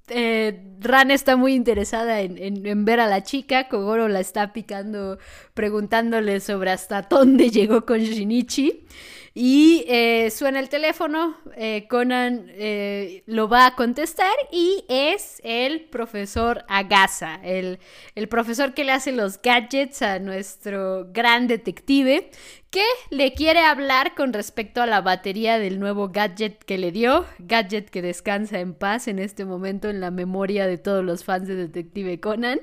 Eh, 0.08 0.62
Ran 0.80 1.10
está 1.10 1.36
muy 1.36 1.54
interesada 1.54 2.20
en, 2.20 2.84
ver 2.84 3.00
a 3.00 3.06
la 3.06 3.22
chica. 3.22 3.68
Kogoro 3.68 4.08
la 4.08 4.20
está 4.20 4.52
picando, 4.52 5.18
preguntándole 5.54 6.40
sobre 6.40 6.70
hasta 6.70 7.02
dónde 7.02 7.50
llegó 7.50 7.86
con 7.86 7.98
Shinichi. 8.00 8.86
Y 9.38 9.84
eh, 9.86 10.30
suena 10.30 10.60
el 10.60 10.70
teléfono, 10.70 11.36
eh, 11.56 11.86
Conan 11.90 12.46
eh, 12.54 13.22
lo 13.26 13.50
va 13.50 13.66
a 13.66 13.74
contestar 13.76 14.32
y 14.50 14.82
es 14.88 15.42
el 15.44 15.82
profesor 15.90 16.64
Agasa, 16.68 17.38
el, 17.42 17.78
el, 18.14 18.28
profesor 18.28 18.72
que 18.72 18.84
le 18.84 18.92
hace 18.92 19.12
los 19.12 19.42
gadgets 19.42 20.00
a 20.00 20.20
nuestro 20.20 21.08
gran 21.12 21.48
detective, 21.48 22.30
que 22.70 22.82
le 23.10 23.34
quiere 23.34 23.60
hablar 23.60 24.14
con 24.14 24.32
respecto 24.32 24.80
a 24.80 24.86
la 24.86 25.02
batería 25.02 25.58
del 25.58 25.80
nuevo 25.80 26.08
gadget 26.08 26.64
que 26.64 26.78
le 26.78 26.90
dio, 26.90 27.26
gadget 27.38 27.90
que 27.90 28.00
descansa 28.00 28.60
en 28.60 28.72
paz 28.72 29.06
en 29.06 29.18
este 29.18 29.44
momento 29.44 29.90
en 29.90 30.00
la 30.00 30.10
memoria 30.10 30.66
de 30.66 30.78
todos 30.78 31.04
los 31.04 31.24
fans 31.24 31.46
de 31.46 31.56
Detective 31.56 32.20
Conan. 32.20 32.62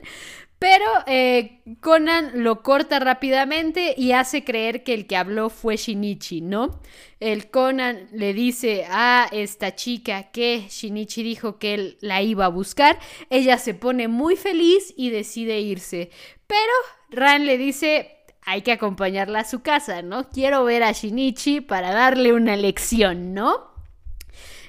Pero 0.64 0.86
eh, 1.08 1.60
Conan 1.82 2.42
lo 2.42 2.64
corta 2.64 2.98
rápidamente 3.00 3.96
y 3.98 4.14
hace 4.14 4.46
creer 4.46 4.86
que 4.86 4.94
el 4.94 5.08
que 5.08 5.18
habló 5.18 5.50
fue 5.50 5.76
Shinichi, 5.76 6.40
¿no? 6.40 6.80
El 7.20 7.52
Conan 7.52 8.08
le 8.14 8.34
dice 8.34 8.86
a 8.90 9.28
esta 9.34 9.76
chica 9.76 10.32
que 10.32 10.68
Shinichi 10.70 11.22
dijo 11.22 11.60
que 11.60 11.74
él 11.74 11.98
la 12.00 12.22
iba 12.22 12.46
a 12.46 12.48
buscar. 12.48 12.98
Ella 13.30 13.58
se 13.58 13.74
pone 13.74 14.08
muy 14.08 14.38
feliz 14.38 14.94
y 14.96 15.10
decide 15.10 15.60
irse. 15.60 16.12
Pero 16.48 16.72
Ran 17.10 17.46
le 17.46 17.58
dice, 17.58 18.16
hay 18.46 18.62
que 18.62 18.72
acompañarla 18.72 19.40
a 19.40 19.46
su 19.46 19.64
casa, 19.64 20.02
¿no? 20.02 20.30
Quiero 20.30 20.64
ver 20.64 20.84
a 20.84 20.94
Shinichi 20.94 21.60
para 21.60 21.92
darle 21.92 22.32
una 22.32 22.56
lección, 22.56 23.34
¿no? 23.34 23.74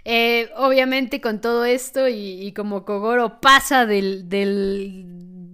Eh, 0.04 0.50
obviamente 0.56 1.20
con 1.20 1.40
todo 1.40 1.64
esto 1.64 2.08
y, 2.08 2.52
como 2.52 2.84
Kogoro 2.84 3.40
pasa 3.40 3.86
del, 3.86 4.28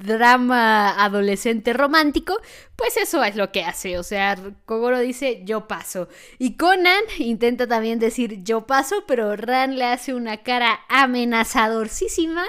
drama 0.03 1.03
adolescente 1.03 1.73
romántico, 1.73 2.39
pues 2.77 2.97
eso 2.97 3.23
es 3.25 3.37
lo 3.37 3.53
que 3.53 3.65
hace. 3.65 3.99
O 3.99 4.03
sea, 4.03 4.37
Kogoro 4.65 4.99
dice 4.99 5.43
yo 5.45 5.69
paso. 5.69 6.09
Y 6.39 6.57
Conan 6.57 7.03
intenta 7.19 7.67
también 7.67 7.99
decir 7.99 8.43
yo 8.43 8.67
paso, 8.67 9.05
pero 9.07 9.37
Ran 9.37 9.79
le 9.79 9.85
hace 9.85 10.15
una 10.15 10.39
cara 10.39 10.81
amenazadorcísima. 10.89 12.45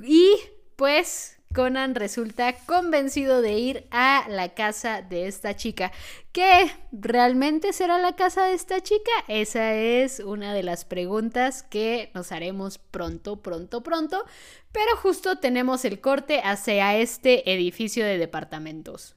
Y 0.00 0.36
pues 0.76 1.38
Conan 1.52 1.94
resulta 1.94 2.54
convencido 2.64 3.42
de 3.42 3.58
ir 3.58 3.86
a 3.90 4.26
la 4.28 4.54
casa 4.54 5.02
de 5.02 5.26
esta 5.26 5.54
chica. 5.54 5.92
¿Qué 6.32 6.70
realmente 6.92 7.74
será 7.74 7.98
la 7.98 8.16
casa 8.16 8.44
de 8.46 8.54
esta 8.54 8.80
chica? 8.80 9.10
Esa 9.28 9.74
es 9.74 10.20
una 10.20 10.54
de 10.54 10.62
las 10.62 10.86
preguntas 10.86 11.62
que 11.62 12.10
nos 12.14 12.32
haremos 12.32 12.78
pronto, 12.78 13.42
pronto, 13.42 13.82
pronto. 13.82 14.24
Pero 14.72 14.96
justo 14.96 15.36
tenemos 15.36 15.84
el 15.84 16.00
corte 16.00 16.40
hacia 16.42 16.96
este 16.96 17.52
edificio 17.52 18.04
de 18.04 18.16
departamentos. 18.16 19.14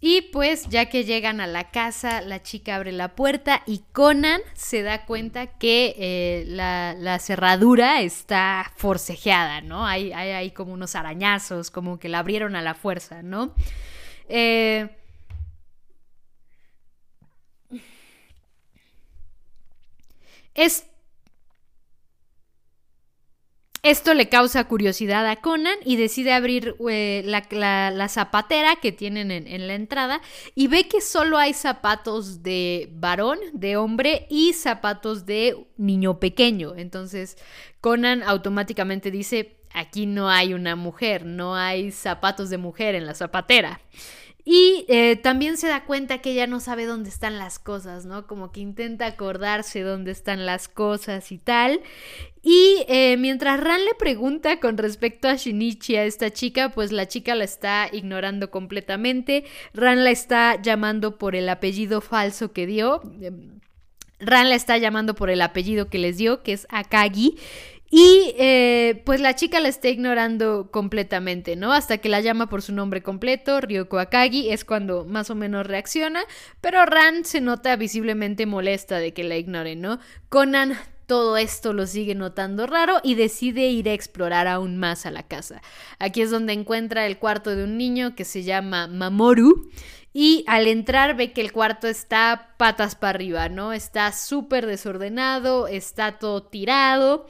Y 0.00 0.22
pues 0.30 0.68
ya 0.68 0.86
que 0.86 1.04
llegan 1.04 1.40
a 1.40 1.46
la 1.46 1.70
casa, 1.70 2.20
la 2.20 2.42
chica 2.42 2.76
abre 2.76 2.92
la 2.92 3.16
puerta 3.16 3.62
y 3.64 3.82
Conan 3.92 4.42
se 4.52 4.82
da 4.82 5.06
cuenta 5.06 5.46
que 5.58 5.94
eh, 5.98 6.44
la, 6.46 7.18
cerradura 7.18 8.02
está 8.02 8.72
forcejeada, 8.76 9.62
¿no? 9.62 9.86
Hay, 9.86 10.12
hay, 10.12 10.50
como 10.50 10.74
unos 10.74 10.94
arañazos, 10.96 11.70
como 11.70 11.98
que 11.98 12.10
la 12.10 12.18
abrieron 12.18 12.56
a 12.56 12.62
la 12.62 12.74
fuerza, 12.74 13.22
¿no? 13.22 13.54
Eh, 14.28 14.90
es 20.54 20.86
esto 23.90 24.14
le 24.14 24.28
causa 24.28 24.64
curiosidad 24.64 25.26
a 25.28 25.36
Conan 25.36 25.76
y 25.84 25.96
decide 25.96 26.32
abrir 26.32 26.74
eh, 26.90 27.22
la, 27.24 28.08
zapatera 28.08 28.76
que 28.76 28.90
tienen 28.90 29.30
en, 29.30 29.66
la 29.68 29.74
entrada 29.74 30.20
y 30.56 30.66
ve 30.66 30.88
que 30.88 31.00
solo 31.00 31.38
hay 31.38 31.54
zapatos 31.54 32.42
de 32.42 32.88
varón, 32.92 33.38
de 33.52 33.76
hombre 33.76 34.26
y 34.28 34.54
zapatos 34.54 35.24
de 35.24 35.68
niño 35.76 36.18
pequeño. 36.18 36.74
Entonces 36.76 37.36
Conan 37.80 38.24
automáticamente 38.24 39.12
dice, 39.12 39.56
aquí 39.72 40.06
no 40.06 40.28
hay 40.28 40.52
una 40.52 40.74
mujer, 40.74 41.24
no 41.24 41.54
hay 41.54 41.92
zapatos 41.92 42.50
de 42.50 42.58
mujer 42.58 42.96
en 42.96 43.06
la 43.06 43.14
zapatera. 43.14 43.80
Y 44.48 44.84
eh, 44.86 45.16
también 45.16 45.56
se 45.56 45.66
da 45.66 45.84
cuenta 45.84 46.18
que 46.18 46.30
ella 46.30 46.46
no 46.46 46.60
sabe 46.60 46.86
dónde 46.86 47.10
están 47.10 47.36
las 47.36 47.58
cosas, 47.58 48.06
¿no? 48.06 48.28
Como 48.28 48.52
que 48.52 48.60
intenta 48.60 49.06
acordarse 49.06 49.80
dónde 49.80 50.12
están 50.12 50.46
las 50.46 50.68
cosas 50.68 51.32
y 51.32 51.38
tal. 51.38 51.80
Y 52.42 52.84
eh, 52.86 53.16
mientras 53.18 53.58
Ran 53.58 53.84
le 53.84 53.94
pregunta 53.98 54.60
con 54.60 54.78
respecto 54.78 55.26
a 55.26 55.34
Shinichi, 55.34 55.96
a 55.96 56.04
esta 56.04 56.30
chica, 56.30 56.68
pues 56.68 56.92
la 56.92 57.08
chica 57.08 57.34
la 57.34 57.42
está 57.42 57.88
ignorando 57.90 58.52
completamente. 58.52 59.46
Ran 59.74 60.04
la 60.04 60.12
está 60.12 60.62
llamando 60.62 61.18
por 61.18 61.34
el 61.34 61.48
apellido 61.48 62.00
falso 62.00 62.52
que 62.52 62.66
dio. 62.66 63.02
Em, 63.20 63.58
Ran 64.20 64.48
la 64.48 64.54
está 64.54 64.78
llamando 64.78 65.16
por 65.16 65.28
el 65.28 65.42
apellido 65.42 65.88
que 65.88 65.98
les 65.98 66.18
dio, 66.18 66.44
que 66.44 66.52
es 66.52 66.68
Akagi. 66.70 67.36
Y 67.98 68.34
eh, 68.36 69.00
pues 69.06 69.22
la 69.22 69.36
chica 69.36 69.58
la 69.58 69.68
está 69.68 69.88
ignorando 69.88 70.70
completamente, 70.70 71.56
¿no? 71.56 71.72
Hasta 71.72 71.96
que 71.96 72.10
la 72.10 72.20
llama 72.20 72.46
por 72.46 72.60
su 72.60 72.74
nombre 72.74 73.02
completo, 73.02 73.58
Ryoko 73.62 73.98
Akagi, 73.98 74.50
es 74.50 74.66
cuando 74.66 75.06
más 75.06 75.30
o 75.30 75.34
menos 75.34 75.66
reacciona, 75.66 76.20
pero 76.60 76.84
Ran 76.84 77.24
se 77.24 77.40
nota 77.40 77.74
visiblemente 77.76 78.44
molesta 78.44 78.98
de 78.98 79.14
que 79.14 79.24
la 79.24 79.38
ignore, 79.38 79.76
¿no? 79.76 79.98
Conan 80.28 80.76
todo 81.06 81.38
esto 81.38 81.72
lo 81.72 81.86
sigue 81.86 82.14
notando 82.14 82.66
raro 82.66 83.00
y 83.02 83.14
decide 83.14 83.68
ir 83.68 83.88
a 83.88 83.94
explorar 83.94 84.46
aún 84.46 84.76
más 84.76 85.06
a 85.06 85.10
la 85.10 85.22
casa. 85.22 85.62
Aquí 85.98 86.20
es 86.20 86.30
donde 86.30 86.52
encuentra 86.52 87.06
el 87.06 87.16
cuarto 87.16 87.56
de 87.56 87.64
un 87.64 87.78
niño 87.78 88.14
que 88.14 88.26
se 88.26 88.42
llama 88.42 88.88
Mamoru 88.88 89.70
y 90.12 90.44
al 90.48 90.66
entrar 90.66 91.16
ve 91.16 91.32
que 91.32 91.40
el 91.42 91.52
cuarto 91.52 91.86
está 91.86 92.54
patas 92.56 92.94
para 92.94 93.10
arriba, 93.10 93.48
¿no? 93.48 93.72
Está 93.72 94.12
súper 94.12 94.66
desordenado, 94.66 95.66
está 95.66 96.18
todo 96.18 96.42
tirado 96.42 97.26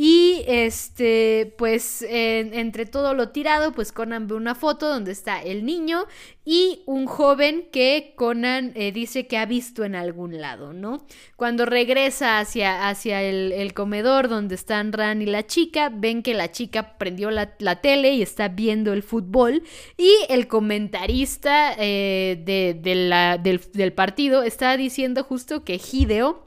y 0.00 0.44
este, 0.46 1.52
pues 1.58 2.06
entre 2.08 2.86
todo 2.86 3.14
lo 3.14 3.30
tirado, 3.30 3.72
pues 3.72 3.90
Conan 3.90 4.28
ve 4.28 4.36
una 4.36 4.54
foto 4.54 4.88
donde 4.88 5.10
está 5.10 5.42
el 5.42 5.64
niño 5.66 6.06
y 6.44 6.82
un 6.86 7.06
joven 7.06 7.66
que 7.72 8.12
Conan 8.14 8.70
eh, 8.76 8.92
dice 8.92 9.26
que 9.26 9.38
ha 9.38 9.44
visto 9.44 9.82
en 9.82 9.96
algún 9.96 10.40
lado, 10.40 10.72
¿no? 10.72 11.04
Cuando 11.34 11.66
regresa 11.66 12.38
hacia, 12.38 12.88
hacia 12.88 13.22
el, 13.22 13.74
comedor 13.74 14.28
donde 14.28 14.54
están 14.54 14.92
Ran 14.92 15.20
y 15.20 15.26
la 15.26 15.48
chica, 15.48 15.90
ven 15.92 16.22
que 16.22 16.32
la 16.32 16.52
chica 16.52 16.96
prendió 16.96 17.32
la, 17.32 17.80
tele 17.80 18.12
y 18.12 18.22
está 18.22 18.46
viendo 18.46 18.92
el 18.92 19.02
fútbol 19.02 19.64
y 19.96 20.12
el 20.28 20.46
comentarista 20.46 21.74
eh, 21.76 22.40
del, 22.46 23.60
del 23.72 23.92
partido 23.94 24.44
está 24.44 24.76
diciendo 24.76 25.24
justo 25.24 25.64
que 25.64 25.80
Hideo 25.90 26.46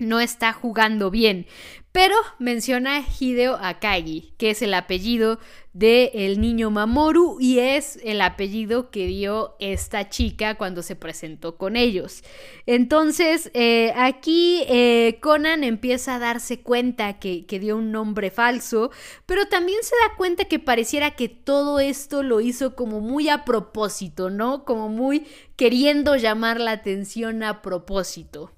no 0.00 0.18
está 0.18 0.52
jugando 0.52 1.10
bien. 1.10 1.46
Pero 1.92 2.14
menciona 2.38 3.00
Hideo 3.00 3.56
Akagi, 3.56 4.32
que 4.38 4.50
es 4.50 4.62
el 4.62 4.74
apellido 4.74 5.40
del 5.72 6.10
el 6.14 6.40
niño 6.40 6.70
Mamoru 6.70 7.38
y 7.40 7.58
es 7.58 7.98
el 8.04 8.20
apellido 8.20 8.90
que 8.90 9.06
dio 9.06 9.56
esta 9.58 10.08
chica 10.08 10.56
cuando 10.56 10.82
se 10.82 10.94
presentó 10.94 11.56
con 11.56 11.74
ellos. 11.74 12.22
Entonces, 12.66 13.50
eh, 13.54 13.92
aquí 13.96 14.62
eh, 14.68 15.18
Conan 15.20 15.64
empieza 15.64 16.14
a 16.14 16.18
darse 16.20 16.60
cuenta 16.60 17.18
que, 17.18 17.44
que 17.46 17.58
dio 17.58 17.76
un 17.76 17.90
nombre 17.90 18.30
falso, 18.30 18.92
pero 19.26 19.46
también 19.46 19.78
se 19.82 19.96
da 20.08 20.16
cuenta 20.16 20.44
que 20.44 20.60
pareciera 20.60 21.16
que 21.16 21.28
todo 21.28 21.80
esto 21.80 22.22
lo 22.22 22.40
hizo 22.40 22.76
como 22.76 23.00
muy 23.00 23.28
a 23.28 23.44
propósito, 23.44 24.30
¿no? 24.30 24.64
Como 24.64 24.88
muy 24.88 25.26
queriendo 25.56 26.14
llamar 26.14 26.60
la 26.60 26.70
atención 26.70 27.42
a 27.42 27.62
propósito. 27.62 28.52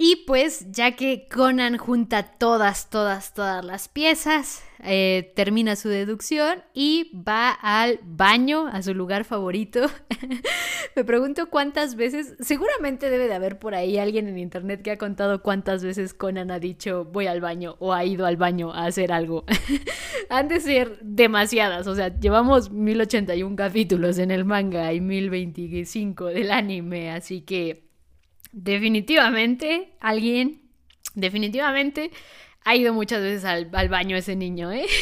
Y 0.00 0.22
pues 0.28 0.70
ya 0.70 0.94
que 0.94 1.26
Conan 1.28 1.76
junta 1.76 2.22
todas, 2.22 2.88
todas, 2.88 3.34
todas 3.34 3.64
las 3.64 3.88
piezas, 3.88 4.62
eh, 4.84 5.32
termina 5.34 5.74
su 5.74 5.88
deducción 5.88 6.62
y 6.72 7.10
va 7.12 7.50
al 7.50 7.98
baño, 8.04 8.68
a 8.68 8.80
su 8.82 8.94
lugar 8.94 9.24
favorito. 9.24 9.86
Me 10.94 11.04
pregunto 11.04 11.50
cuántas 11.50 11.96
veces, 11.96 12.36
seguramente 12.38 13.10
debe 13.10 13.26
de 13.26 13.34
haber 13.34 13.58
por 13.58 13.74
ahí 13.74 13.98
alguien 13.98 14.28
en 14.28 14.38
internet 14.38 14.82
que 14.82 14.92
ha 14.92 14.98
contado 14.98 15.42
cuántas 15.42 15.82
veces 15.82 16.14
Conan 16.14 16.52
ha 16.52 16.60
dicho 16.60 17.04
voy 17.06 17.26
al 17.26 17.40
baño 17.40 17.74
o 17.80 17.92
ha 17.92 18.04
ido 18.04 18.24
al 18.24 18.36
baño 18.36 18.72
a 18.72 18.86
hacer 18.86 19.10
algo. 19.10 19.44
Han 20.30 20.46
de 20.46 20.60
ser 20.60 21.00
demasiadas, 21.02 21.88
o 21.88 21.96
sea, 21.96 22.16
llevamos 22.20 22.70
1081 22.70 23.56
capítulos 23.56 24.18
en 24.18 24.30
el 24.30 24.44
manga 24.44 24.92
y 24.92 25.00
1025 25.00 26.26
del 26.26 26.52
anime, 26.52 27.10
así 27.10 27.40
que 27.40 27.87
definitivamente 28.52 29.90
alguien, 30.00 30.62
definitivamente 31.14 32.10
ha 32.64 32.76
ido 32.76 32.92
muchas 32.92 33.22
veces 33.22 33.44
al, 33.44 33.88
baño 33.88 34.16
ese 34.16 34.36
niño, 34.36 34.70
¿eh? 34.72 34.86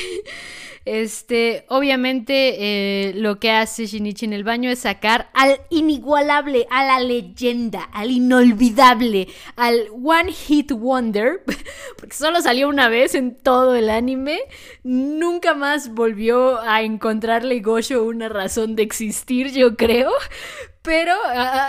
Este, 0.86 1.64
obviamente 1.66 3.08
eh, 3.08 3.12
lo 3.14 3.40
que 3.40 3.50
hace 3.50 3.86
Shinichi 3.86 4.24
en 4.24 4.32
el 4.32 4.44
baño 4.44 4.70
es 4.70 4.78
sacar 4.78 5.28
al 5.34 5.60
inigualable, 5.68 6.68
a 6.70 6.84
la 6.84 7.00
leyenda, 7.00 7.82
al 7.92 8.12
inolvidable, 8.12 9.26
al 9.56 9.88
One 9.90 10.30
Hit 10.30 10.70
Wonder, 10.70 11.42
porque 11.98 12.14
solo 12.14 12.40
salió 12.40 12.68
una 12.68 12.88
vez 12.88 13.16
en 13.16 13.34
todo 13.36 13.74
el 13.74 13.90
anime, 13.90 14.38
nunca 14.84 15.54
más 15.54 15.92
volvió 15.92 16.60
a 16.60 16.82
encontrarle 16.82 17.58
Gosho 17.58 18.04
una 18.04 18.28
razón 18.28 18.76
de 18.76 18.84
existir, 18.84 19.50
yo 19.50 19.76
creo, 19.76 20.12
pero 20.86 21.14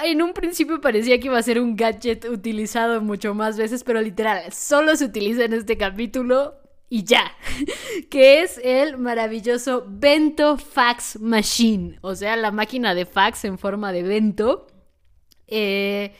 en 0.04 0.22
un 0.22 0.32
principio 0.32 0.80
parecía 0.80 1.20
que 1.20 1.26
iba 1.26 1.40
a 1.40 1.44
ser 1.44 1.60
un 1.60 1.76
gadget 1.76 2.26
utilizado 2.26 3.02
mucho 3.02 3.34
más 3.34 3.58
veces, 3.58 3.84
pero 3.84 4.00
literal, 4.00 4.54
solo 4.54 4.96
se 4.96 5.06
utiliza 5.06 5.44
en 5.44 5.54
este 5.54 5.76
capítulo 5.76 6.54
y 6.88 7.04
ya, 7.04 7.32
que 8.12 8.44
es 8.44 8.62
el 8.64 9.00
maravilloso 9.00 9.84
Bento 9.88 10.58
Fax 10.58 11.20
Machine, 11.20 11.98
o 12.02 12.14
sea, 12.14 12.36
la 12.36 12.52
máquina 12.52 12.94
de 12.94 13.08
fax 13.08 13.46
en 13.46 13.58
forma 13.58 13.92
de 13.92 14.04
Bento. 14.04 14.68
Eh, 15.48 16.14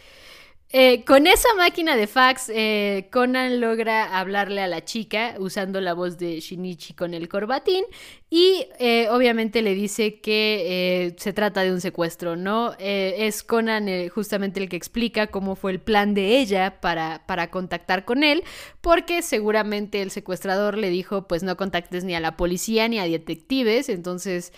eh, 0.70 1.06
con 1.06 1.28
esa 1.28 1.48
máquina 1.56 1.96
de 1.96 2.08
fax, 2.08 2.52
eh, 2.54 3.08
Conan 3.10 3.62
logra 3.62 4.20
hablarle 4.20 4.62
a 4.62 4.68
la 4.68 4.84
chica 4.84 5.36
usando 5.40 5.80
la 5.80 5.94
voz 5.94 6.18
de 6.18 6.42
Shinichi 6.42 6.94
con 6.94 7.14
el 7.14 7.30
corbatín 7.30 7.86
y 8.30 8.68
eh, 8.78 9.08
obviamente 9.10 9.62
le 9.62 9.74
dice 9.74 10.20
que 10.20 11.16
se 11.18 11.32
trata 11.32 11.62
de 11.62 11.72
un 11.72 11.80
secuestro, 11.80 12.36
¿no? 12.36 12.74
es 12.80 13.44
Conan 13.44 13.88
justamente 14.10 14.60
el 14.60 14.68
que 14.68 14.76
explica 14.76 15.28
cómo 15.28 15.56
fue 15.56 15.72
el 15.72 15.80
plan 15.80 16.14
de 16.14 16.38
ella 16.40 16.82
para, 16.82 17.26
para 17.26 17.50
contactar 17.50 18.04
con 18.04 18.26
él, 18.26 18.44
porque 18.82 19.22
seguramente 19.22 20.02
el 20.02 20.12
secuestrador 20.12 20.78
le 20.78 20.90
dijo 20.90 21.30
pues 21.30 21.44
no 21.44 21.56
contactes 21.56 22.04
ni 22.04 22.14
a 22.14 22.20
la 22.20 22.36
policía 22.36 22.90
ni 22.90 23.00
a 23.00 23.06
detectives, 23.06 23.88
entonces 23.88 24.52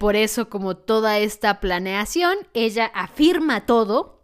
por 0.00 0.16
eso 0.16 0.48
como 0.48 0.76
toda 0.76 1.20
esta 1.20 1.60
planeación, 1.60 2.36
ella 2.52 2.86
afirma 2.86 3.66
todo 3.66 4.19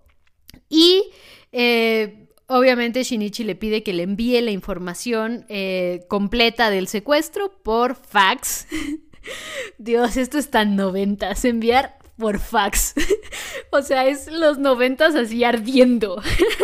y 0.69 1.05
eh, 1.53 2.29
obviamente 2.47 3.03
Shinichi 3.03 3.45
le 3.45 3.55
pide 3.55 3.83
que 3.83 3.93
le 3.93 4.03
envíe 4.03 4.41
la 4.41 4.51
información 4.51 5.47
eh, 5.49 6.05
completa 6.09 6.71
del 6.71 6.89
secuestro 6.89 7.51
por 7.63 7.95
fax. 7.95 8.67
Dios, 9.79 10.17
esto 10.17 10.39
es 10.39 10.51
tan 10.51 10.77
noventas. 10.77 11.45
Enviar 11.45 11.99
por 12.17 12.39
fax. 12.39 12.95
o 13.71 13.83
sea, 13.83 14.07
es 14.07 14.31
los 14.31 14.59
noventas 14.59 15.15
así 15.15 15.45
ardiendo. 15.45 16.23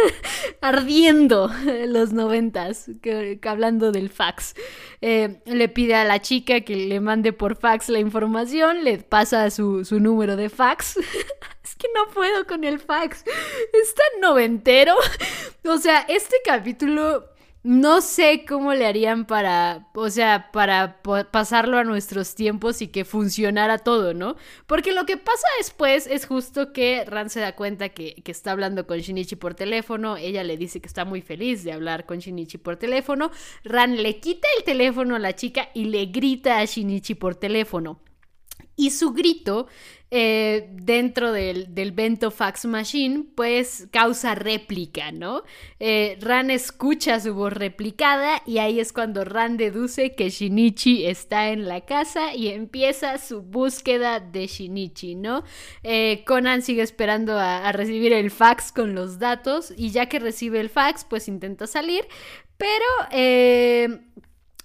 ardiendo 0.60 1.50
los 1.86 2.12
noventas. 2.12 2.90
Que, 3.02 3.38
hablando 3.44 3.92
del 3.92 4.08
fax. 4.08 4.54
Eh, 5.00 5.40
le 5.46 5.68
pide 5.68 5.94
a 5.94 6.04
la 6.04 6.20
chica 6.20 6.60
que 6.62 6.76
le 6.76 7.00
mande 7.00 7.32
por 7.32 7.56
fax 7.56 7.88
la 7.88 7.98
información. 7.98 8.84
Le 8.84 8.98
pasa 8.98 9.50
su, 9.50 9.84
su 9.84 10.00
número 10.00 10.36
de 10.36 10.48
fax. 10.48 10.98
Que 11.82 11.88
no 11.94 12.08
puedo 12.12 12.46
con 12.46 12.62
el 12.64 12.78
fax. 12.78 13.24
Es 13.72 13.94
tan 13.94 14.20
noventero. 14.20 14.94
o 15.64 15.78
sea, 15.78 16.00
este 16.08 16.36
capítulo 16.44 17.32
no 17.64 18.00
sé 18.00 18.44
cómo 18.46 18.74
le 18.74 18.86
harían 18.86 19.24
para, 19.24 19.88
o 19.94 20.10
sea, 20.10 20.50
para 20.52 21.00
pasarlo 21.30 21.78
a 21.78 21.84
nuestros 21.84 22.34
tiempos 22.34 22.82
y 22.82 22.88
que 22.88 23.04
funcionara 23.04 23.78
todo, 23.78 24.14
¿no? 24.14 24.34
Porque 24.66 24.92
lo 24.92 25.06
que 25.06 25.16
pasa 25.16 25.46
después 25.58 26.08
es 26.08 26.26
justo 26.26 26.72
que 26.72 27.04
Ran 27.04 27.30
se 27.30 27.38
da 27.38 27.54
cuenta 27.54 27.90
que, 27.90 28.16
que, 28.16 28.32
está 28.32 28.50
hablando 28.50 28.86
con 28.88 28.98
Shinichi 28.98 29.36
por 29.36 29.54
teléfono, 29.54 30.16
ella 30.16 30.42
le 30.42 30.56
dice 30.56 30.80
que 30.80 30.88
está 30.88 31.04
muy 31.04 31.20
feliz 31.22 31.62
de 31.62 31.72
hablar 31.72 32.04
con 32.04 32.18
Shinichi 32.18 32.58
por 32.58 32.76
teléfono, 32.76 33.30
Ran 33.62 34.02
le 34.02 34.18
quita 34.18 34.48
el 34.58 34.64
teléfono 34.64 35.14
a 35.14 35.20
la 35.20 35.36
chica 35.36 35.68
y 35.72 35.84
le 35.84 36.06
grita 36.06 36.58
a 36.58 36.64
Shinichi 36.64 37.14
por 37.14 37.36
teléfono. 37.36 38.00
Y 38.74 38.90
su 38.90 39.12
grito 39.12 39.68
eh, 40.14 40.68
dentro 40.74 41.32
del, 41.32 41.74
del, 41.74 41.92
Bento 41.92 42.30
Fax 42.30 42.66
Machine, 42.66 43.24
pues 43.34 43.88
causa 43.90 44.34
réplica, 44.34 45.10
¿no? 45.10 45.42
Eh, 45.80 46.18
Ran 46.20 46.50
escucha 46.50 47.18
su 47.18 47.32
voz 47.32 47.54
replicada 47.54 48.42
y 48.44 48.58
ahí 48.58 48.78
es 48.78 48.92
cuando 48.92 49.24
Ran 49.24 49.56
deduce 49.56 50.14
que 50.14 50.28
Shinichi 50.28 51.06
está 51.06 51.48
en 51.48 51.66
la 51.66 51.80
casa 51.86 52.34
y 52.34 52.48
empieza 52.48 53.16
su 53.16 53.40
búsqueda 53.40 54.20
de 54.20 54.48
Shinichi, 54.48 55.14
¿no? 55.14 55.44
Eh, 55.82 56.24
Conan 56.26 56.60
sigue 56.60 56.82
esperando 56.82 57.38
a, 57.38 57.66
a 57.66 57.72
recibir 57.72 58.12
el 58.12 58.30
fax 58.30 58.70
con 58.70 58.94
los 58.94 59.18
datos 59.18 59.72
y 59.74 59.92
ya 59.92 60.10
que 60.10 60.18
recibe 60.18 60.60
el 60.60 60.68
fax, 60.68 61.06
pues 61.06 61.26
intenta 61.26 61.66
salir, 61.66 62.06
pero 62.58 62.84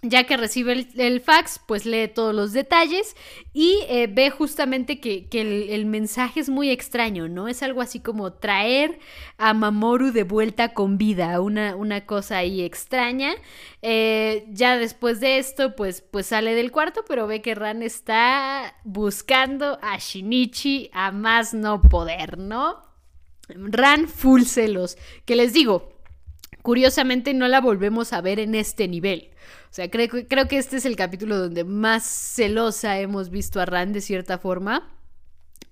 ya 0.10 0.26
que 0.26 0.38
recibe 0.38 0.88
el, 0.96 1.22
fax, 1.22 1.60
pues 1.66 1.86
lee 1.86 2.08
todos 2.08 2.34
los 2.34 2.54
detalles 2.54 3.16
y 3.54 3.80
eh, 3.90 4.08
ve 4.08 4.30
justamente 4.30 5.00
que, 5.00 5.28
el, 5.32 5.86
mensaje 5.86 6.40
es 6.40 6.50
muy 6.50 6.70
extraño, 6.70 7.28
¿no? 7.28 7.48
Es 7.48 7.64
algo 7.64 7.82
así 7.82 8.00
como 8.00 8.34
traer 8.34 9.00
a 9.38 9.54
Mamoru 9.54 10.12
de 10.12 10.24
vuelta 10.24 10.74
con 10.74 10.98
vida, 10.98 11.40
una, 11.42 11.76
una 11.76 12.06
cosa 12.06 12.38
ahí 12.38 12.62
extraña. 12.62 13.34
Eh, 13.82 14.46
ya 14.50 14.78
después 14.78 15.20
de 15.20 15.38
esto, 15.38 15.76
pues, 15.76 16.02
pues 16.02 16.28
sale 16.28 16.56
del 16.56 16.72
cuarto, 16.72 17.04
pero 17.08 17.28
ve 17.28 17.42
que 17.42 17.56
Ran 17.56 17.84
está 17.84 18.76
buscando 18.84 19.80
a 19.82 19.98
Shinichi 19.98 20.90
a 20.94 21.12
más 21.12 21.54
no 21.54 21.82
poder, 21.82 22.38
¿no? 22.38 22.82
Ran 23.50 24.08
full 24.08 24.44
celos, 24.44 24.98
que 25.26 25.36
les 25.36 25.54
digo, 25.54 25.98
curiosamente 26.62 27.34
no 27.34 27.48
la 27.48 27.62
volvemos 27.62 28.12
a 28.12 28.20
ver 28.20 28.40
en 28.40 28.56
este 28.56 28.88
nivel. 28.88 29.30
Sea, 29.78 29.92
creo, 29.92 30.10
creo 30.28 30.48
que 30.48 30.58
este 30.58 30.78
es 30.78 30.86
el 30.86 30.96
capítulo 30.96 31.38
donde 31.38 31.64
más 31.64 32.04
celosa 32.04 32.98
hemos 32.98 33.30
visto 33.30 33.62
a 33.62 33.66
Rand 33.68 33.94
de 33.94 34.02
cierta 34.02 34.40
forma. 34.40 34.90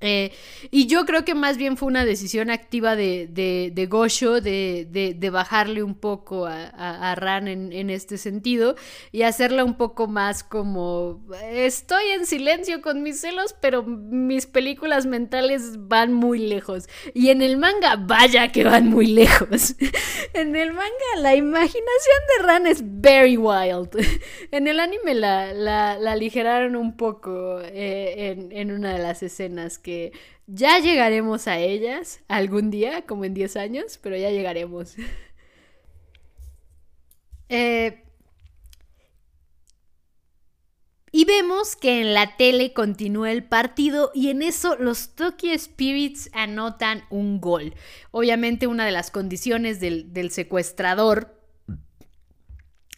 Eh, 0.02 0.32
y 0.71 0.88
yo 0.88 1.06
creo 1.06 1.24
que 1.24 1.34
más 1.36 1.58
bien 1.58 1.78
fue 1.78 1.88
una 1.88 2.04
decisión 2.06 2.52
activa 2.52 2.95
de, 2.95 3.28
de, 3.28 3.71
de 3.74 3.86
Gosho 3.86 4.41
de, 4.41 4.86
de, 4.91 5.30
bajarle 5.30 5.84
un 5.84 5.95
poco 5.95 6.45
a, 6.45 6.67
a, 6.67 7.15
Ran 7.15 7.48
en, 7.48 7.71
en, 7.74 7.89
este 7.89 8.17
sentido 8.17 8.76
y 9.12 9.24
hacerla 9.24 9.63
un 9.63 9.76
poco 9.78 10.08
más 10.08 10.43
como 10.43 11.21
estoy 11.50 12.04
en 12.10 12.26
silencio 12.26 12.82
con 12.82 13.04
mis 13.04 13.21
celos, 13.21 13.56
pero 13.60 13.84
mis 13.84 14.45
películas 14.45 15.06
mentales 15.06 15.88
van 15.88 16.13
muy 16.13 16.39
lejos. 16.39 16.88
Y 17.13 17.30
en 17.30 17.41
el 17.41 17.58
manga, 17.58 17.95
vaya 17.95 18.52
que 18.52 18.63
van 18.63 18.88
muy 18.88 19.08
lejos. 19.08 19.76
en 20.34 20.56
el 20.56 20.74
manga, 20.74 21.15
la 21.17 21.36
imaginación 21.36 22.19
de 22.38 22.45
Ran 22.45 22.67
es 22.67 22.82
very 22.84 23.38
wild. 23.38 23.89
en 24.52 24.67
el 24.67 24.80
anime 24.80 25.15
la, 25.15 25.54
la, 25.54 25.98
la 25.98 26.12
aligeraron 26.12 26.76
un 26.76 26.95
poco 26.95 27.60
eh, 27.62 28.32
en, 28.32 28.52
en 28.52 28.71
una 28.71 28.93
de 28.93 29.00
las 29.00 29.24
escenas 29.24 29.75
que 29.80 30.12
ya 30.48 30.80
llegaremos 30.80 31.48
a 31.48 31.60
ellas 31.60 32.22
algún 32.28 32.72
día, 32.72 33.04
como 33.04 33.26
en 33.26 33.34
10 33.34 33.56
años, 33.58 34.00
pero 34.02 34.18
ya 34.18 34.30
llegaremos. 34.30 34.96
eh, 37.50 38.06
Y 41.18 41.24
vemos 41.24 41.78
que 41.78 42.02
en 42.02 42.14
la 42.14 42.36
tele 42.36 42.74
continúa 42.74 43.32
el 43.32 43.46
partido 43.46 44.12
y 44.14 44.32
en 44.32 44.42
eso 44.42 44.76
los 44.76 45.16
Tokyo 45.16 45.58
Spirits 45.58 46.30
anotan 46.34 47.06
un 47.10 47.40
gol. 47.40 47.74
Obviamente 48.12 48.68
una 48.68 48.84
de 48.84 48.92
las 48.92 49.12
condiciones 49.12 49.80
del, 49.80 50.12
del 50.12 50.30
secuestrador 50.30 51.42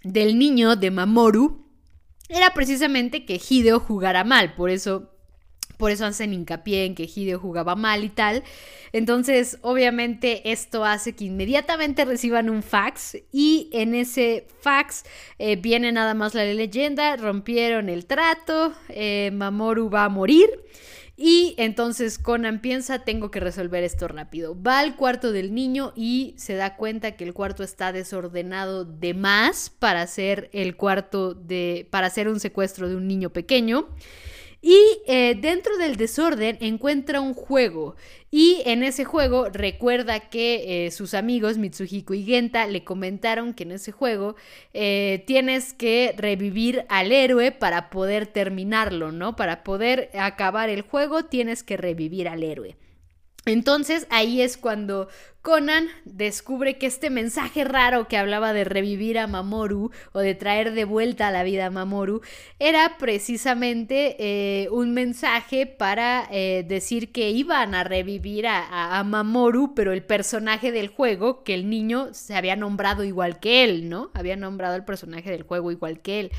del 0.04 0.40
niño 0.40 0.78
de 0.78 0.90
Mamoru 0.90 1.68
era 2.28 2.56
precisamente 2.56 3.24
que 3.24 3.40
Hideo 3.40 3.80
jugara 3.80 4.24
mal, 4.24 4.56
por 4.56 4.72
eso 4.72 5.12
por 5.78 5.92
eso 5.92 6.06
hacen 6.06 6.34
hincapié 6.34 6.86
en 6.86 6.96
que 6.96 7.10
Hideo 7.14 7.40
jugaba 7.40 7.76
mal 7.76 8.04
y 8.04 8.10
tal. 8.10 8.44
Entonces, 8.92 9.60
obviamente, 9.62 10.52
esto 10.52 10.84
hace 10.84 11.14
que 11.14 11.26
inmediatamente 11.26 12.04
reciban 12.06 12.50
un 12.50 12.64
fax 12.64 13.18
y 13.32 13.70
en 13.72 13.96
ese 13.96 14.48
fax 14.62 15.06
eh, 15.40 15.56
viene 15.56 15.92
nada 15.92 16.14
más 16.14 16.34
la 16.34 16.46
leyenda, 16.46 17.16
rompieron 17.16 17.90
el 17.90 18.06
trato, 18.06 18.74
eh, 18.90 19.32
Mamoru 19.34 19.90
va 19.90 20.06
a 20.06 20.10
morir. 20.10 20.50
Y 21.20 21.56
entonces 21.58 22.20
Conan 22.20 22.62
piensa, 22.62 23.00
tengo 23.00 23.32
que 23.32 23.40
resolver 23.40 23.84
esto 23.84 24.08
rápido. 24.08 24.56
Va 24.62 24.78
al 24.78 24.96
cuarto 24.96 25.32
del 25.32 25.52
niño 25.52 25.92
y 25.96 26.36
se 26.38 26.54
da 26.54 26.76
cuenta 26.76 27.16
que 27.16 27.24
el 27.24 27.34
cuarto 27.34 27.64
está 27.64 27.92
desordenado 27.92 28.86
de 28.86 29.16
más 29.16 29.72
para 29.72 30.04
hacer 30.04 30.48
el 30.54 30.78
cuarto 30.78 31.34
de 31.34 31.88
para 31.90 32.06
hacer 32.06 32.28
un 32.28 32.40
secuestro 32.40 32.88
de 32.88 32.96
un 32.96 33.08
niño 33.08 33.32
pequeño. 33.32 33.90
Y 34.70 35.02
eh, 35.08 35.38
dentro 35.40 35.78
del 35.78 35.96
desorden 35.96 36.58
encuentra 36.60 37.22
un 37.22 37.34
juego. 37.34 37.96
Y 38.30 38.64
en 38.66 38.84
ese 38.84 39.06
juego 39.06 39.48
recuerda 39.48 40.20
que 40.20 40.88
eh, 40.88 40.92
sus 40.92 41.14
amigos 41.14 41.58
Mitsuhiko 41.58 42.14
y 42.14 42.26
Genta 42.26 42.68
le 42.68 42.84
comentaron 42.84 43.54
que 43.54 43.64
en 43.64 43.72
ese 43.72 43.94
juego 43.94 44.36
eh, 44.74 45.24
tienes 45.26 45.72
que 45.72 46.14
revivir 46.18 46.84
al 46.90 47.14
héroe 47.14 47.54
para 47.54 47.90
poder 47.90 48.28
terminarlo, 48.28 49.14
¿no? 49.14 49.38
Para 49.38 49.64
poder 49.64 50.10
acabar 50.20 50.70
el 50.70 50.82
juego 50.82 51.24
tienes 51.24 51.64
que 51.64 51.78
revivir 51.78 52.28
al 52.28 52.44
héroe. 52.44 52.76
Entonces 53.46 54.06
ahí 54.10 54.42
es 54.42 54.58
cuando 54.58 55.08
Conan 55.48 55.88
descubre 56.04 56.78
que 56.78 56.88
este 56.88 57.10
mensaje 57.10 57.64
raro 57.64 58.10
que 58.10 58.18
hablaba 58.18 58.52
de 58.52 58.66
revivir 58.66 59.18
a 59.18 59.28
Mamoru 59.28 59.92
o 60.12 60.20
de 60.20 60.36
traer 60.36 60.74
de 60.74 60.84
vuelta 60.84 61.30
a 61.30 61.32
la 61.32 61.44
vida 61.44 61.68
a 61.68 61.70
Mamoru 61.70 62.20
era 62.60 62.98
precisamente 62.98 64.18
eh, 64.20 64.68
un 64.72 64.94
mensaje 64.94 65.66
para 65.66 66.28
eh, 66.32 66.66
decir 66.68 67.14
que 67.14 67.30
iban 67.30 67.76
a 67.76 67.86
revivir 67.86 68.46
a, 68.46 69.00
a, 69.00 69.04
Mamoru, 69.06 69.74
pero 69.74 69.94
el 69.94 70.04
personaje 70.04 70.74
del 70.74 70.90
juego, 70.90 71.46
que 71.46 71.54
el 71.54 71.70
niño 71.70 72.14
se 72.14 72.36
había 72.36 72.58
nombrado 72.58 73.06
igual 73.06 73.40
que 73.40 73.64
él, 73.64 73.88
¿no? 73.88 74.12
Había 74.16 74.36
nombrado 74.36 74.76
el 74.76 74.84
personaje 74.84 75.32
del 75.32 75.44
juego 75.44 75.72
igual 75.72 76.02
que 76.02 76.20
él. 76.20 76.32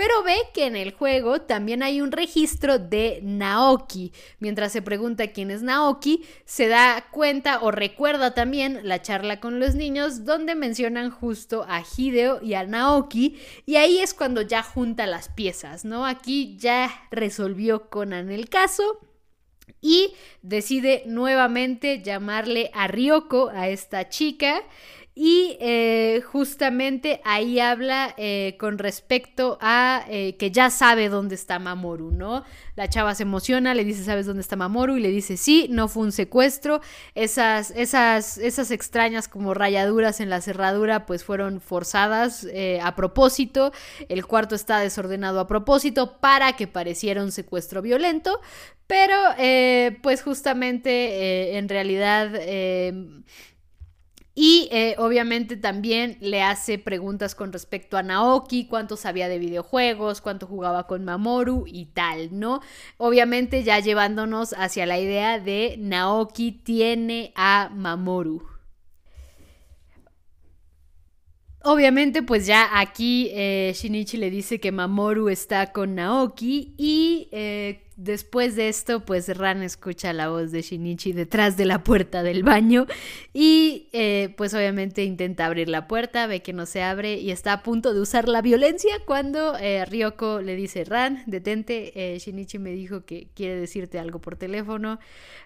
Pero 0.00 0.22
ve 0.22 0.36
que 0.54 0.66
en 0.66 0.76
el 0.76 0.92
juego 0.92 1.42
también 1.42 1.82
hay 1.82 2.00
un 2.00 2.10
registro 2.10 2.78
de 2.78 3.20
Naoki. 3.22 4.12
Mientras 4.38 4.72
se 4.72 4.80
pregunta 4.80 5.26
quién 5.32 5.50
es 5.50 5.62
Naoki, 5.62 6.24
se 6.46 6.68
da 6.68 7.08
cuenta 7.10 7.60
o 7.60 7.70
recuerda 7.70 8.32
también 8.50 8.80
la 8.82 9.00
charla 9.00 9.38
con 9.38 9.60
los 9.60 9.76
niños 9.76 10.24
donde 10.24 10.56
mencionan 10.56 11.12
justo 11.12 11.64
a 11.68 11.84
Hideo 11.84 12.42
y 12.42 12.54
a 12.54 12.64
Naoki 12.64 13.38
y 13.64 13.76
ahí 13.76 14.00
es 14.00 14.12
cuando 14.12 14.42
ya 14.42 14.64
junta 14.64 15.06
las 15.06 15.28
piezas, 15.28 15.84
¿no? 15.84 16.04
Aquí 16.04 16.56
ya 16.58 16.90
resolvió 17.12 17.88
Conan 17.90 18.28
el 18.28 18.48
caso 18.48 18.98
y 19.80 20.14
decide 20.42 21.04
nuevamente 21.06 22.02
llamarle 22.02 22.72
a 22.74 22.88
Ryoko, 22.88 23.50
a 23.50 23.68
esta 23.68 24.08
chica. 24.08 24.64
Y 25.12 25.56
eh, 25.60 26.22
justamente 26.24 27.20
ahí 27.24 27.58
habla 27.58 28.14
eh, 28.16 28.56
con 28.60 28.78
respecto 28.78 29.58
a 29.60 30.04
eh, 30.08 30.36
que 30.38 30.52
ya 30.52 30.70
sabe 30.70 31.08
dónde 31.08 31.34
está 31.34 31.58
Mamoru, 31.58 32.12
¿no? 32.12 32.44
La 32.76 32.88
chava 32.88 33.16
se 33.16 33.24
emociona, 33.24 33.74
le 33.74 33.84
dice, 33.84 34.04
¿sabes 34.04 34.26
dónde 34.26 34.40
está 34.40 34.54
Mamoru? 34.54 34.96
Y 34.96 35.00
le 35.00 35.10
dice, 35.10 35.36
sí, 35.36 35.66
no 35.68 35.88
fue 35.88 36.04
un 36.04 36.12
secuestro. 36.12 36.80
Esas, 37.16 37.72
esas, 37.72 38.38
esas 38.38 38.70
extrañas 38.70 39.26
como 39.26 39.52
rayaduras 39.52 40.20
en 40.20 40.30
la 40.30 40.40
cerradura 40.40 41.06
pues 41.06 41.24
fueron 41.24 41.60
forzadas 41.60 42.46
a 42.80 42.94
propósito. 42.94 43.72
El 44.08 44.24
cuarto 44.24 44.54
está 44.54 44.78
desordenado 44.78 45.40
a 45.40 45.48
propósito 45.48 46.18
para 46.20 46.52
que 46.54 46.68
pareciera 46.68 47.22
un 47.22 47.32
secuestro 47.32 47.82
violento. 47.82 48.40
Pero 48.86 49.14
pues 50.02 50.22
justamente 50.22 51.56
en 51.56 51.68
realidad 51.68 52.32
y 54.42 54.70
eh, 54.72 54.94
obviamente 54.96 55.58
también 55.58 56.16
le 56.22 56.40
hace 56.40 56.78
preguntas 56.78 57.34
con 57.34 57.52
respecto 57.52 57.98
a 57.98 58.02
Naoki, 58.02 58.64
cuánto 58.64 58.96
sabía 58.96 59.28
de 59.28 59.38
videojuegos, 59.38 60.22
cuánto 60.22 60.46
jugaba 60.46 60.86
con 60.86 61.04
Mamoru 61.04 61.64
y 61.66 61.84
tal, 61.92 62.30
¿no? 62.32 62.62
Obviamente 62.96 63.64
ya 63.64 63.80
llevándonos 63.80 64.54
hacia 64.54 64.86
la 64.86 64.98
idea 64.98 65.38
de 65.38 65.76
Naoki 65.78 66.52
tiene 66.52 67.34
a 67.36 67.70
Mamoru. 67.74 68.42
Obviamente, 71.62 72.22
pues 72.22 72.46
ya 72.46 72.80
aquí 72.80 73.28
eh, 73.34 73.74
Shinichi 73.76 74.16
le 74.16 74.30
dice 74.30 74.58
que 74.58 74.72
Mamoru 74.72 75.28
está 75.28 75.70
con 75.70 75.96
Naoki 75.96 76.74
y 76.78 77.28
eh, 77.32 77.89
Después 78.02 78.56
de 78.56 78.70
esto, 78.70 79.04
pues 79.04 79.28
Ran 79.36 79.62
escucha 79.62 80.14
la 80.14 80.30
voz 80.30 80.52
de 80.52 80.62
Shinichi 80.62 81.12
detrás 81.12 81.58
de 81.58 81.66
la 81.66 81.84
puerta 81.84 82.22
del 82.22 82.42
baño 82.42 82.86
y 83.34 83.90
eh, 83.92 84.32
pues 84.38 84.54
obviamente 84.54 85.04
intenta 85.04 85.44
abrir 85.44 85.68
la 85.68 85.86
puerta, 85.86 86.26
ve 86.26 86.40
que 86.40 86.54
no 86.54 86.64
se 86.64 86.82
abre 86.82 87.18
y 87.18 87.30
está 87.30 87.52
a 87.52 87.62
punto 87.62 87.92
de 87.92 88.00
usar 88.00 88.26
la 88.26 88.40
violencia 88.40 88.94
cuando 89.04 89.54
eh, 89.58 89.84
Ryoko 89.84 90.40
le 90.40 90.56
dice, 90.56 90.84
Ran, 90.84 91.24
detente, 91.26 92.14
eh, 92.14 92.18
Shinichi 92.18 92.58
me 92.58 92.70
dijo 92.70 93.04
que 93.04 93.28
quiere 93.34 93.56
decirte 93.56 93.98
algo 93.98 94.18
por 94.18 94.36
teléfono. 94.36 94.98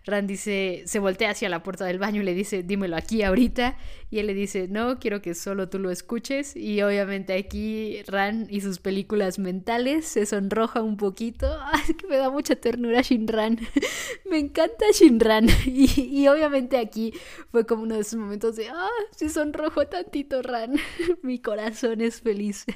Ran 0.04 0.28
dice, 0.28 0.84
se 0.86 1.00
voltea 1.00 1.30
hacia 1.30 1.48
la 1.48 1.64
puerta 1.64 1.86
del 1.86 1.98
baño 1.98 2.22
y 2.22 2.24
le 2.24 2.34
dice, 2.34 2.62
dímelo 2.62 2.94
aquí 2.94 3.24
ahorita. 3.24 3.76
Y 4.10 4.18
él 4.18 4.28
le 4.28 4.34
dice, 4.34 4.68
no, 4.68 5.00
quiero 5.00 5.22
que 5.22 5.34
solo 5.34 5.68
tú 5.68 5.78
lo 5.80 5.90
escuches. 5.90 6.54
Y 6.54 6.82
obviamente 6.82 7.32
aquí 7.32 8.02
Ran 8.06 8.46
y 8.48 8.60
sus 8.60 8.78
películas 8.78 9.38
mentales 9.38 10.06
se 10.06 10.26
sonroja 10.26 10.82
un 10.82 10.96
poquito. 10.98 11.58
Ay, 11.72 11.94
que 11.94 12.06
me 12.06 12.18
da 12.18 12.30
mucho 12.30 12.43
mucha 12.44 12.56
ternura 12.56 13.00
Shinran. 13.00 13.58
Me 14.30 14.38
encanta 14.38 14.84
Shinran. 14.92 15.48
Y, 15.66 16.28
obviamente 16.28 16.76
aquí 16.76 17.14
fue 17.50 17.64
como 17.64 17.84
uno 17.84 17.94
de 17.94 18.02
esos 18.02 18.18
momentos 18.18 18.56
de, 18.56 18.68
ah, 18.68 18.88
se 19.16 19.30
sonrojo 19.30 19.86
tantito 19.86 20.42
Ran. 20.42 20.76
Mi 21.22 21.38
corazón 21.38 22.02
es 22.02 22.20
feliz. 22.20 22.66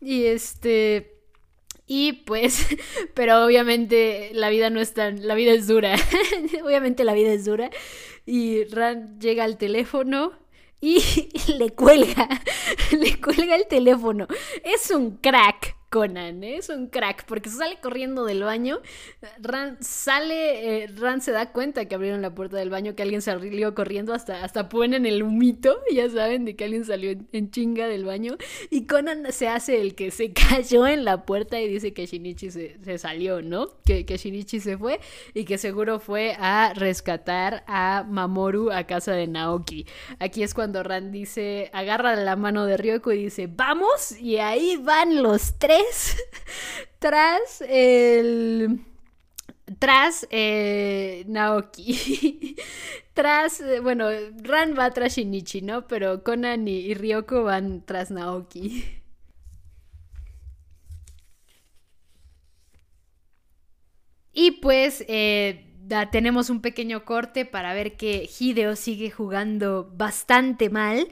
y 0.00 0.24
este... 0.24 1.14
Y 1.90 2.24
pues, 2.26 2.66
pero 3.14 3.46
obviamente 3.46 4.30
la 4.34 4.50
vida 4.50 4.68
no 4.68 4.78
es 4.78 4.92
tan, 4.92 5.26
la 5.26 5.34
vida 5.34 5.52
es 5.52 5.66
dura. 5.66 5.96
obviamente 6.62 7.04
la 7.04 7.14
vida 7.14 7.32
es 7.32 7.46
dura. 7.46 7.70
Y 8.26 8.64
Ran 8.64 9.18
llega 9.18 9.44
al 9.44 9.56
teléfono 9.56 10.32
y 10.82 11.00
le 11.56 11.70
cuelga, 11.70 12.28
le 12.90 13.18
cuelga 13.18 13.56
el 13.56 13.66
teléfono. 13.66 14.26
Es 14.62 14.90
un 14.90 15.16
crack. 15.16 15.77
Conan, 15.90 16.44
¿eh? 16.44 16.56
es 16.56 16.68
un 16.68 16.88
crack, 16.88 17.24
porque 17.24 17.48
sale 17.48 17.78
corriendo 17.80 18.26
del 18.26 18.42
baño, 18.42 18.80
Ran 19.40 19.82
sale, 19.82 20.84
eh, 20.84 20.86
Ran 20.88 21.22
se 21.22 21.32
da 21.32 21.50
cuenta 21.52 21.86
que 21.86 21.94
abrieron 21.94 22.20
la 22.20 22.34
puerta 22.34 22.58
del 22.58 22.68
baño, 22.68 22.94
que 22.94 23.02
alguien 23.02 23.22
salió 23.22 23.74
corriendo, 23.74 24.12
hasta, 24.12 24.44
hasta 24.44 24.68
ponen 24.68 25.06
el 25.06 25.22
humito, 25.22 25.78
ya 25.92 26.10
saben, 26.10 26.44
de 26.44 26.56
que 26.56 26.64
alguien 26.64 26.84
salió 26.84 27.18
en, 27.32 27.50
chinga 27.50 27.86
del 27.86 28.04
baño, 28.04 28.36
y 28.70 28.86
Conan 28.86 29.32
se 29.32 29.48
hace 29.48 29.80
el 29.80 29.94
que 29.94 30.10
se 30.10 30.32
cayó 30.50 30.86
en 30.86 31.04
la 31.04 31.24
puerta 31.24 31.58
y 31.58 31.68
dice 31.68 31.94
que 31.94 32.04
Shinichi 32.04 32.50
se, 32.50 32.98
salió, 32.98 33.40
¿no? 33.40 33.68
Que, 33.84 34.04
que, 34.04 34.18
Shinichi 34.18 34.60
se 34.60 34.76
fue 34.76 35.00
y 35.32 35.44
que 35.44 35.56
seguro 35.56 36.00
fue 36.00 36.36
a 36.38 36.74
rescatar 36.74 37.64
a 37.66 38.04
Mamoru 38.06 38.70
a 38.70 38.84
casa 38.84 39.12
de 39.12 39.26
Naoki. 39.26 39.86
Aquí 40.18 40.42
es 40.42 40.52
cuando 40.52 40.82
Ran 40.82 41.12
dice, 41.12 41.70
agarra 41.72 42.14
la 42.16 42.36
mano 42.36 42.66
de 42.66 42.76
Ryoko 42.76 43.12
y 43.12 43.24
dice, 43.24 43.48
vamos, 43.50 44.12
y 44.20 44.36
ahí 44.36 44.76
van 44.76 45.22
los 45.22 45.58
tres 45.58 45.77
tras 46.98 47.62
el 47.68 48.80
tras 49.78 50.26
eh, 50.30 51.24
Naoki. 51.26 52.56
tras, 53.14 53.60
eh, 53.60 53.80
bueno, 53.80 54.06
Ran 54.42 54.76
va 54.78 54.90
tras 54.90 55.16
Shinichi, 55.16 55.62
¿no? 55.62 55.86
Pero 55.86 56.22
Conan 56.22 56.68
y, 56.68 56.94
Ryoko 56.94 57.44
van 57.44 57.84
tras 57.84 58.10
Naoki. 58.10 58.84
Y 64.32 64.52
pues 64.52 65.04
eh, 65.08 65.66
tenemos 66.12 66.48
un 66.48 66.60
pequeño 66.60 67.04
corte 67.04 67.44
para 67.44 67.74
ver 67.74 67.96
que 67.96 68.28
Hideo 68.38 68.76
sigue 68.76 69.10
jugando 69.10 69.90
bastante 69.96 70.70
mal, 70.70 71.08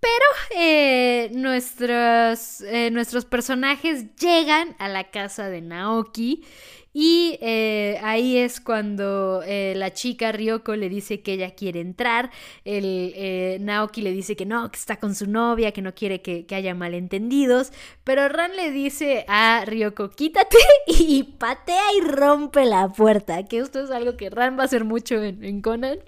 pero 0.00 0.24
eh, 0.54 1.30
nuestros, 1.32 2.60
eh, 2.62 2.90
nuestros 2.90 3.24
personajes 3.24 4.14
llegan 4.16 4.76
a 4.78 4.88
la 4.88 5.10
casa 5.10 5.48
de 5.48 5.60
Naoki 5.60 6.44
Y 6.92 7.38
eh, 7.42 7.98
ahí 8.02 8.38
es 8.38 8.60
cuando 8.60 9.42
la 9.46 9.92
chica 9.92 10.32
Ryoko 10.32 10.76
le 10.76 10.88
dice 10.88 11.20
que 11.20 11.34
ella 11.34 11.54
quiere 11.54 11.80
entrar. 11.80 12.30
El 12.64 13.62
Naoki 13.62 14.00
le 14.00 14.12
dice 14.12 14.34
que 14.34 14.46
no, 14.46 14.70
que 14.70 14.78
está 14.78 14.96
con 14.96 15.14
su 15.14 15.26
novia, 15.26 15.72
que 15.72 15.82
no 15.82 15.94
quiere 15.94 16.22
que, 16.22 16.46
haya 16.54 16.74
malentendidos. 16.74 17.70
Pero 18.02 18.28
Ran 18.28 18.56
le 18.56 18.70
dice 18.70 19.26
a 19.28 19.64
Ryoko, 19.66 20.10
quítate 20.10 20.56
y 20.86 21.24
patea 21.24 21.84
y 21.98 22.00
rompe 22.00 22.64
la 22.64 22.88
puerta. 22.88 23.42
Que 23.44 23.58
esto 23.58 23.80
es 23.84 23.90
algo 23.90 24.16
que 24.16 24.30
Ran 24.30 24.56
va 24.56 24.62
a 24.62 24.66
hacer 24.66 24.84
mucho 24.84 25.22
en, 25.22 25.60
Conan. 25.60 25.98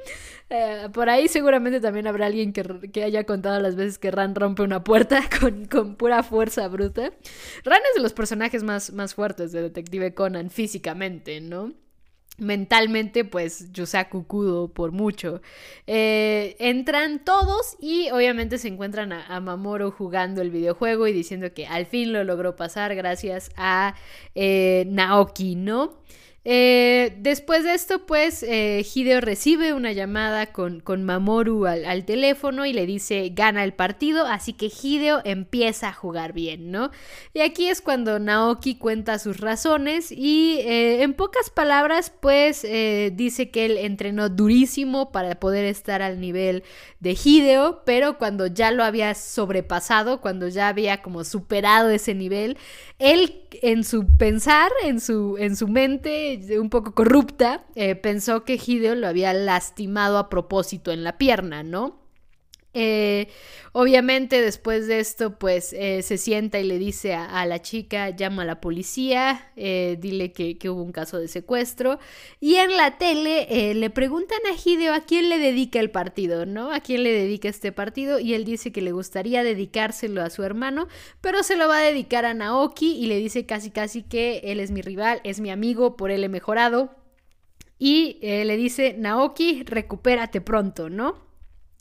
Por 0.93 1.11
ahí 1.11 1.29
seguramente 1.29 1.81
también 1.81 2.07
habrá 2.07 2.27
alguien 2.27 2.53
que, 2.53 3.05
haya 3.05 3.25
contado 3.25 3.61
las 3.61 3.77
veces 3.77 3.99
que 3.99 4.11
Ran 4.11 4.35
rompe 4.35 4.63
una 4.63 4.83
puerta 4.83 5.23
con, 5.71 5.97
pura 5.97 6.23
fuerza 6.23 6.69
bruta. 6.69 7.13
Ran 7.65 7.81
es 7.89 7.95
de 7.97 8.03
los 8.03 8.13
personajes 8.13 8.63
más, 8.63 9.15
fuertes 9.15 9.53
de 9.53 9.63
Detective 9.63 10.15
Conan 10.15 10.51
físicamente 10.51 11.41
¿no? 11.41 11.75
mentalmente, 12.39 13.25
pues 13.25 13.73
Yusaku 13.73 14.27
Kudo 14.27 14.73
por 14.73 14.93
mucho. 14.93 15.43
Eh, 15.87 16.57
entran 16.61 17.25
todos 17.25 17.77
y 17.81 18.11
obviamente 18.11 18.59
se 18.59 18.69
encuentran 18.69 19.13
a, 19.13 19.41
Mamoru 19.41 19.91
jugando 19.91 20.41
el 20.41 20.51
videojuego 20.51 21.07
y 21.09 21.13
diciendo 21.13 21.53
que 21.53 21.67
al 21.67 21.87
fin 21.87 22.13
lo 22.13 22.25
logró 22.25 22.57
pasar 22.57 22.95
gracias 22.95 23.51
a 23.57 23.95
eh, 24.35 24.85
Naoki, 24.89 25.57
¿no? 25.57 25.99
Eh, 26.45 27.17
después 27.19 27.65
de 27.65 27.75
esto, 27.75 28.07
pues 28.07 28.43
eh, 28.43 28.87
Hideo 28.95 29.21
recibe 29.21 29.73
una 29.73 29.93
llamada 29.93 30.47
con, 30.47 30.81
con 30.81 31.05
Mamoru 31.05 31.67
al, 31.67 32.05
teléfono 32.05 32.65
y 32.65 32.73
le 32.73 32.87
dice 32.87 33.33
gana 33.35 33.65
el 33.65 33.75
partido, 33.75 34.25
así 34.25 34.53
que 34.53 34.71
Hideo 34.71 35.21
empieza 35.25 35.89
a 35.89 35.93
jugar 35.93 36.33
bien, 36.33 36.71
¿no? 36.71 36.91
Y 37.35 37.41
aquí 37.41 37.69
es 37.69 37.83
cuando 37.83 38.19
Naoki 38.19 38.77
cuenta 38.77 39.19
sus 39.19 39.41
razones 39.41 40.13
y 40.13 40.61
eh, 40.61 41.03
en 41.03 41.13
pocas 41.13 41.51
palabras, 41.51 42.13
pues 42.21 42.63
dice 42.63 43.51
que 43.51 43.67
él 43.67 43.77
entrenó 43.77 44.29
durísimo 44.29 45.13
para 45.13 45.39
poder 45.41 45.65
estar 45.65 46.03
al 46.03 46.21
nivel 46.21 46.63
de 47.01 47.17
Hideo, 47.23 47.83
pero 47.85 48.17
cuando 48.17 48.47
ya 48.47 48.71
lo 48.71 48.85
había 48.85 49.15
sobrepasado, 49.15 50.21
cuando 50.21 50.49
ya 50.49 50.69
había 50.69 51.03
como 51.03 51.25
superado 51.25 51.91
ese 51.91 52.15
nivel, 52.15 52.57
él 52.99 53.43
en 53.63 53.85
su 53.85 54.07
pensar, 54.17 54.71
en 54.85 55.01
su, 55.01 55.37
en 55.39 55.57
su 55.57 55.69
mente 55.69 56.38
un 56.61 56.71
poco 56.71 56.93
corrupta, 56.95 57.65
eh, 57.75 57.95
pensó 57.95 58.45
que 58.45 58.61
Hideo 58.65 58.95
lo 58.95 59.07
había 59.09 59.33
lastimado 59.33 60.19
a 60.19 60.29
propósito 60.29 60.93
en 60.93 61.05
la 61.05 61.19
pierna, 61.19 61.63
¿no? 61.63 62.08
Eh, 62.75 63.29
obviamente 63.73 64.43
después 64.43 64.87
de 64.87 65.01
esto 65.01 65.39
pues 65.39 65.73
eh, 65.73 66.03
se 66.03 66.19
sienta 66.19 66.61
y 66.61 66.65
le 66.65 66.79
dice 66.79 67.15
a, 67.15 67.47
la 67.47 67.63
chica 67.63 68.11
llama 68.11 68.43
a 68.43 68.45
la 68.45 68.61
policía, 68.61 69.51
eh, 69.57 69.97
dile 69.99 70.33
que, 70.33 70.57
hubo 70.69 70.83
un 70.83 70.93
caso 70.93 71.19
de 71.19 71.29
secuestro 71.29 71.99
y 72.41 72.57
en 72.57 72.77
la 72.77 72.99
tele 72.99 73.75
le 73.75 73.91
preguntan 73.91 74.39
a 74.47 74.55
Hideo 74.55 74.93
a 74.93 75.01
quién 75.01 75.31
le 75.31 75.39
dedica 75.39 75.81
el 75.81 75.91
partido, 75.91 76.45
¿no? 76.45 76.71
A 76.71 76.81
quién 76.81 77.05
le 77.05 77.11
dedica 77.11 77.49
este 77.49 77.73
partido 77.73 78.21
y 78.21 78.35
él 78.35 78.45
dice 78.45 78.71
que 78.71 78.83
le 78.83 78.93
gustaría 78.93 79.43
dedicárselo 79.43 80.23
a 80.23 80.31
su 80.31 80.43
hermano, 80.43 80.89
pero 81.23 81.43
se 81.43 81.57
lo 81.57 81.69
va 81.69 81.79
a 81.79 81.83
dedicar 81.83 82.27
a 82.27 82.35
Naoki 82.35 82.97
y 82.97 83.07
le 83.07 83.17
dice 83.17 83.47
casi 83.47 83.71
casi 83.71 84.03
que 84.03 84.43
él 84.45 84.61
es 84.61 84.71
mi 84.71 84.83
rival, 84.83 85.21
es 85.25 85.41
mi 85.41 85.51
amigo, 85.51 85.97
por 85.97 86.11
él 86.11 86.23
he 86.23 86.29
mejorado 86.29 86.91
y 87.79 88.19
le 88.21 88.57
dice 88.57 88.95
Naoki 88.99 89.63
recupérate 89.65 90.43
pronto, 90.43 90.91
¿no? 90.91 91.28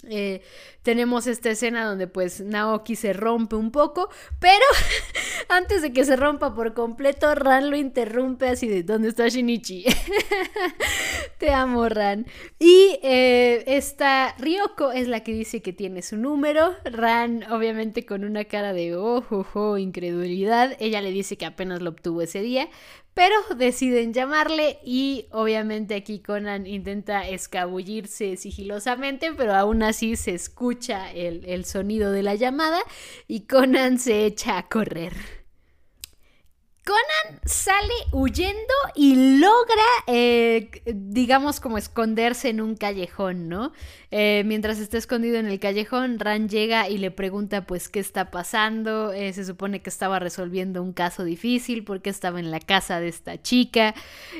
Eh, 0.09 0.41
tenemos 0.83 1.27
esta 1.27 1.49
escena 1.49 1.85
donde 1.85 2.07
pues 2.07 2.39
Naoki 2.41 2.95
se 2.95 3.11
rompe 3.13 3.55
un 3.55 3.71
poco, 3.71 4.09
pero 4.39 4.63
antes 5.49 5.81
de 5.81 5.91
que 5.91 6.05
se 6.05 6.15
rompa 6.15 6.53
por 6.55 6.73
completo, 6.73 7.35
Ran 7.35 7.69
lo 7.69 7.75
interrumpe 7.75 8.47
así 8.47 8.67
de 8.67 8.83
¿dónde 8.83 9.09
está 9.09 9.27
Shinichi? 9.27 9.85
Te 11.37 11.51
amo, 11.51 11.87
Ran. 11.89 12.25
Y 12.57 12.99
eh, 13.03 13.63
esta 13.67 14.33
Ryoko 14.39 14.91
es 14.91 15.07
la 15.07 15.21
que 15.23 15.33
dice 15.33 15.61
que 15.61 15.73
tiene 15.73 16.01
su 16.01 16.17
número. 16.17 16.73
Ran, 16.85 17.43
obviamente, 17.51 18.05
con 18.05 18.23
una 18.23 18.45
cara 18.45 18.73
de 18.73 18.95
oh, 18.95 19.77
incredulidad. 19.77 20.75
Ella 20.79 21.01
le 21.01 21.11
dice 21.11 21.37
que 21.37 21.45
apenas 21.45 21.81
lo 21.81 21.89
obtuvo 21.91 22.21
ese 22.21 22.41
día, 22.41 22.69
pero 23.17 23.33
deciden 23.55 24.13
llamarle 24.13 24.77
y 24.85 25.25
obviamente 25.31 25.95
aquí 25.95 26.19
Conan 26.19 26.67
intenta 26.67 27.27
escabullirse 27.27 28.37
sigilosamente, 28.37 29.33
pero 29.33 29.55
aún 29.55 29.81
así 29.81 30.15
se 30.15 30.35
escucha 30.35 31.11
el, 31.11 31.43
el 31.45 31.65
sonido 31.65 32.11
de 32.11 32.21
la 32.21 32.35
llamada 32.35 32.77
y 33.27 33.47
Conan 33.47 33.97
se 33.97 34.27
echa 34.27 34.59
a 34.59 34.67
correr. 34.69 35.36
Conan 36.87 37.41
sale 37.43 37.93
huyendo 38.13 38.73
y 38.95 39.39
logra, 39.39 39.83
eh, 40.07 40.69
digamos, 40.85 41.59
como 41.59 41.77
esconderse 41.77 42.47
en 42.47 42.61
un 42.61 42.77
callejón, 42.77 43.49
¿no? 43.49 43.73
Eh, 44.09 44.43
mientras 44.45 44.79
está 44.79 44.97
escondido 44.97 45.35
en 45.35 45.47
el 45.47 45.59
callejón, 45.59 46.17
Ran 46.17 46.47
llega 46.47 46.87
y 46.87 46.97
le 46.97 47.11
pregunta, 47.11 47.65
pues, 47.65 47.89
qué 47.89 47.99
está 47.99 48.31
pasando. 48.31 49.11
Eh, 49.11 49.33
se 49.33 49.43
supone 49.43 49.81
que 49.81 49.89
estaba 49.89 50.19
resolviendo 50.19 50.81
un 50.81 50.93
caso 50.93 51.25
difícil 51.25 51.83
porque 51.83 52.09
estaba 52.09 52.39
en 52.39 52.51
la 52.51 52.61
casa 52.61 53.01
de 53.01 53.09
esta 53.09 53.41
chica. 53.41 53.93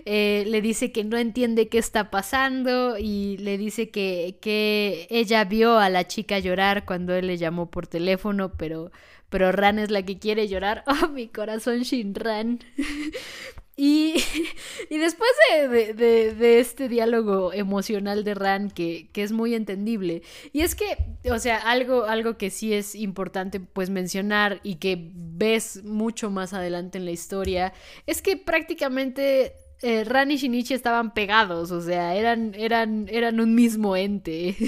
le 0.05 0.62
dice 0.62 0.93
que 0.93 1.03
no 1.03 1.17
entiende 1.17 1.67
qué 1.67 1.79
está 1.79 2.10
pasando 2.10 2.97
y 2.97 3.36
le 3.39 3.57
dice 3.57 3.89
que, 3.89 4.38
que 4.39 5.05
ella 5.10 5.43
vio 5.43 5.79
a 5.79 5.89
la 5.89 6.07
chica 6.07 6.39
llorar 6.39 6.86
cuando 6.86 7.13
él 7.13 7.27
le 7.27 7.36
llamó 7.36 7.69
por 7.69 7.88
teléfono, 7.88 8.53
pero 8.53 8.89
pero 9.29 9.51
Ran 9.51 9.79
es 9.79 9.91
la 9.91 10.03
que 10.03 10.17
quiere 10.19 10.47
llorar. 10.47 10.83
Oh, 10.87 11.07
mi 11.13 11.27
corazón 11.27 11.81
Shinran. 11.81 12.59
y, 13.75 14.15
y 14.89 14.97
después 14.97 15.29
de, 15.69 16.59
este 16.59 16.87
diálogo 16.89 17.53
emocional 17.53 18.23
de 18.23 18.33
Ran, 18.33 18.69
que, 18.69 19.09
que, 19.13 19.23
es 19.23 19.31
muy 19.31 19.53
entendible, 19.53 20.23
y 20.53 20.61
es 20.61 20.75
que, 20.75 20.97
o 21.31 21.39
sea, 21.39 21.57
algo, 21.57 22.05
algo 22.05 22.37
que 22.37 22.49
sí 22.49 22.73
es 22.73 22.95
importante 22.95 23.59
pues 23.59 23.89
mencionar 23.89 24.59
y 24.63 24.75
que 24.75 25.11
ves 25.13 25.83
mucho 25.83 26.29
más 26.29 26.53
adelante 26.53 26.97
en 26.97 27.05
la 27.05 27.11
historia, 27.11 27.73
es 28.07 28.21
que 28.21 28.37
prácticamente 28.37 29.53
eh, 29.83 30.03
Ran 30.05 30.31
y 30.31 30.37
Shinichi 30.37 30.73
estaban 30.73 31.13
pegados, 31.13 31.71
o 31.71 31.81
sea, 31.81 32.15
eran, 32.15 32.55
eran, 32.55 33.07
eran 33.09 33.39
un 33.39 33.55
mismo 33.55 33.95
ente. 33.95 34.55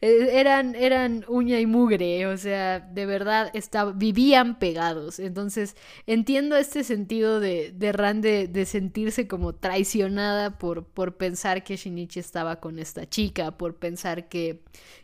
Eh, 0.00 0.38
eran, 0.40 0.74
eran 0.74 1.24
uña 1.28 1.60
y 1.60 1.66
mugre, 1.66 2.26
o 2.26 2.36
sea, 2.36 2.80
de 2.80 3.06
verdad 3.06 3.50
vivían 3.94 4.58
pegados. 4.58 5.18
Entonces, 5.18 5.76
entiendo 6.06 6.56
este 6.56 6.84
sentido 6.84 7.40
de, 7.40 7.72
de 7.74 7.92
Ran 7.92 8.20
de, 8.20 8.66
sentirse 8.66 9.26
como 9.26 9.54
traicionada 9.54 10.58
por, 10.58 10.84
por 10.84 11.16
pensar 11.16 11.64
que 11.64 11.76
Shinichi 11.76 12.20
estaba 12.20 12.60
con 12.60 12.78
esta 12.78 13.08
chica, 13.08 13.56
por 13.56 13.76
pensar 13.76 14.28
que, 14.28 14.60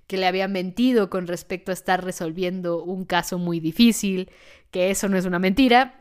que 0.07 0.19
le 0.19 0.27
había 0.27 0.49
mentido 0.49 1.09
con 1.09 1.27
respecto 1.27 1.71
a 1.71 1.75
estar 1.75 2.05
resolviendo 2.05 2.83
un 2.83 3.07
caso 3.07 3.39
muy 3.39 3.59
difícil, 3.59 4.29
que 4.71 4.91
eso 4.91 5.09
no 5.09 5.17
es 5.17 5.25
una 5.25 5.39
mentira, 5.39 6.00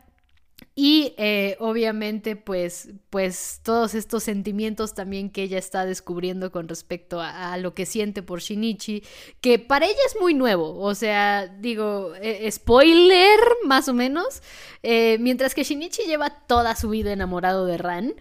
y 0.74 1.14
eh, 1.18 1.56
obviamente, 1.58 2.36
pues, 2.36 2.90
pues 3.10 3.60
todos 3.62 3.94
estos 3.94 4.22
sentimientos 4.22 4.94
también 4.94 5.28
que 5.28 5.42
ella 5.42 5.58
está 5.58 5.84
descubriendo 5.84 6.52
con 6.52 6.68
respecto 6.68 7.20
a, 7.20 7.56
lo 7.58 7.74
que 7.74 7.86
siente 7.86 8.22
por 8.22 8.40
Shinichi, 8.40 9.02
que 9.40 9.58
para 9.58 9.86
ella 9.86 9.98
es 10.06 10.16
muy 10.20 10.32
nuevo, 10.32 10.78
o 10.78 10.94
sea, 10.94 11.48
digo, 11.48 12.14
eh, 12.22 12.50
spoiler 12.50 13.38
más 13.64 13.88
o 13.88 13.94
menos, 13.94 14.42
eh, 14.82 15.18
mientras 15.20 15.54
que 15.54 15.64
Shinichi 15.64 16.04
lleva 16.04 16.30
toda 16.30 16.74
su 16.76 16.88
vida 16.88 17.12
enamorado 17.12 17.66
de 17.66 17.76
Ran, 17.76 18.14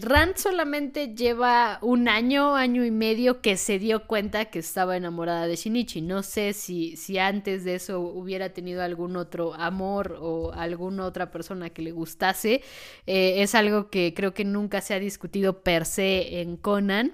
Ran 0.00 0.36
solamente 0.36 1.14
lleva 1.14 1.78
un 1.82 2.08
año, 2.08 2.56
año 2.56 2.84
y 2.84 2.90
medio 2.90 3.40
que 3.40 3.56
se 3.56 3.78
dio 3.78 4.06
cuenta 4.06 4.46
que 4.46 4.58
estaba 4.60 4.96
enamorada 4.96 5.46
de 5.46 5.56
Shinichi. 5.56 6.00
No 6.00 6.22
sé 6.22 6.52
si, 6.52 6.96
si 6.96 7.18
antes 7.18 7.64
de 7.64 7.76
eso 7.76 8.00
hubiera 8.00 8.50
tenido 8.50 8.82
algún 8.82 9.16
otro 9.16 9.54
amor 9.54 10.18
o 10.20 10.52
alguna 10.52 11.04
otra 11.04 11.30
persona 11.30 11.69
que 11.72 11.82
le 11.82 11.92
gustase. 11.92 12.62
Eh, 13.06 13.42
es 13.42 13.54
algo 13.54 13.90
que 13.90 14.14
creo 14.14 14.34
que 14.34 14.44
nunca 14.44 14.80
se 14.80 14.94
ha 14.94 15.00
discutido 15.00 15.62
per 15.62 15.84
se 15.84 16.40
en 16.40 16.56
Conan. 16.56 17.12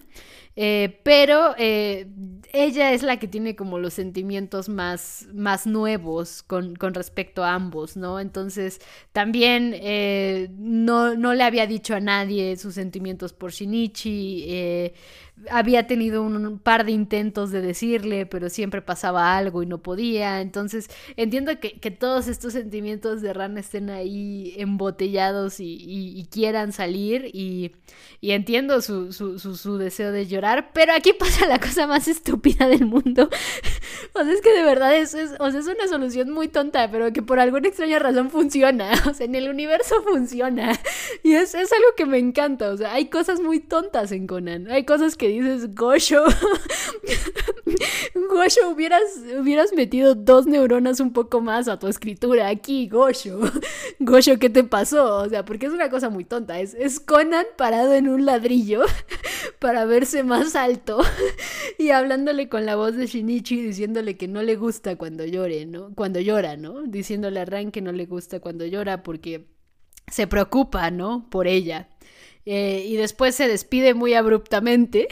Eh, 0.59 1.01
pero 1.03 1.55
eh, 1.59 2.09
ella 2.55 2.93
es 2.93 3.03
la 3.03 3.19
que 3.19 3.29
tiene 3.29 3.55
como 3.57 3.79
los 3.79 3.93
sentimientos 3.93 4.71
más, 4.71 5.29
más 5.35 5.67
nuevos 5.67 6.43
con, 6.43 6.75
respecto 6.95 7.45
a 7.45 7.53
ambos, 7.53 7.99
¿no? 7.99 8.21
Entonces 8.21 8.81
también 9.13 9.75
no, 10.59 11.15
no, 11.15 11.35
le 11.35 11.43
había 11.43 11.67
dicho 11.67 11.95
a 11.95 12.01
nadie 12.01 12.57
sus 12.57 12.73
sentimientos 12.75 13.35
por 13.35 13.53
Shinichi 13.53 14.93
había 15.51 15.87
tenido 15.87 16.23
un, 16.23 16.59
par 16.59 16.87
de 16.87 16.93
intentos 16.93 17.51
de 17.51 17.61
decirle, 17.61 18.27
pero 18.27 18.49
siempre 18.49 18.81
pasaba 18.81 19.37
algo 19.37 19.63
y 19.63 19.67
no 19.67 19.79
podía. 19.79 20.41
Entonces, 20.41 20.89
entiendo 21.17 21.53
que, 21.61 21.91
todos 21.91 22.29
estos 22.29 22.53
sentimientos 22.53 23.23
de 23.23 23.33
Ran 23.33 23.57
estén 23.59 23.91
ahí 23.91 24.55
embotellados 24.57 25.57
y, 25.61 26.27
quieran 26.31 26.73
salir. 26.73 27.31
Y, 27.33 27.73
entiendo 28.23 28.81
su, 28.81 29.79
deseo 29.79 30.11
de 30.11 30.27
llorar, 30.27 30.71
pero 30.73 30.93
aquí 30.95 31.13
pasa 31.13 31.47
la 31.47 31.59
cosa 31.59 31.87
más 31.87 32.09
estúpida 32.09 32.67
del 32.69 32.87
mundo. 32.87 33.29
o 34.15 34.25
sea, 34.25 34.33
es 34.33 34.41
que 34.41 34.53
de 34.53 34.63
verdad 34.63 34.97
es, 34.97 35.15
es, 35.15 35.35
o 35.39 35.51
sea, 35.51 35.61
es 35.61 35.67
una 35.67 35.87
solución 35.89 36.31
muy 36.31 36.49
tonta, 36.49 36.91
pero 36.91 37.13
que 37.13 37.23
por 37.23 37.39
alguna 37.39 37.69
extraña 37.69 37.99
razón 37.99 38.31
funciona. 38.31 38.91
O 39.07 39.15
sea, 39.15 39.27
en 39.27 39.35
el 39.35 39.49
universo 39.49 40.03
funciona. 40.03 40.73
Y 41.23 41.35
es, 41.35 41.55
es 41.55 41.73
algo 41.73 41.89
que 41.97 42.07
me 42.07 42.19
encanta. 42.19 42.71
O 42.71 42.77
sea, 42.77 42.93
hay 42.93 43.07
cosas 43.07 43.41
muy 43.41 43.61
tontas 43.61 44.13
en 44.13 44.27
Conan. 44.27 44.69
Hay 44.71 44.85
cosas 44.85 45.17
que 45.17 45.26
dices, 45.29 45.75
Gosho. 45.75 46.25
Gosho, 48.31 48.71
hubieras, 48.71 49.03
hubieras 49.39 49.73
metido 49.73 50.15
dos 50.15 50.47
neuronas 50.47 51.01
un 51.01 51.13
poco 51.13 51.41
más 51.41 51.69
a 51.69 51.79
tu 51.79 51.89
escritura 51.89 52.49
aquí, 52.49 52.89
Gosho. 52.89 53.41
Gosho, 54.01 54.39
¿qué 54.39 54.51
te 54.51 54.65
pasó? 54.65 55.19
O 55.19 55.29
sea, 55.29 55.45
porque 55.45 55.67
es 55.67 55.73
una 55.73 55.91
cosa 55.91 56.09
muy 56.09 56.25
tonta. 56.25 56.61
Es, 56.61 56.75
es 56.75 57.01
Conan 57.01 57.47
parado 57.57 57.95
en 57.95 58.09
un 58.09 58.25
ladrillo 58.25 58.83
para 59.59 59.85
verse 59.85 60.23
más 60.23 60.57
alto 60.57 61.01
y 61.79 61.91
hablándole 61.91 62.49
con 62.49 62.67
la 62.67 62.77
voz 62.77 62.97
de 62.97 63.07
Shinichi 63.07 63.61
diciéndole 63.61 64.17
que 64.17 64.29
no 64.29 64.43
le 64.43 64.57
gusta 64.57 64.97
cuando 64.97 65.25
llore, 65.25 65.67
¿no? 65.67 65.95
Cuando 65.95 66.21
llora, 66.21 66.57
¿no? 66.57 66.83
Diciéndole 66.83 67.41
a 67.41 67.45
Ran 67.45 67.71
que 67.71 67.83
no 67.83 67.93
le 67.93 68.07
gusta 68.07 68.41
cuando 68.41 68.67
llora 68.67 69.03
porque 69.03 69.47
se 70.09 70.27
preocupa, 70.27 70.91
¿no? 70.91 71.29
Por 71.31 71.47
ella. 71.47 71.89
Eh, 72.47 72.85
y 72.87 72.97
después 72.97 73.35
se 73.35 73.49
despide 73.49 73.95
muy 73.95 74.15
abruptamente 74.15 75.09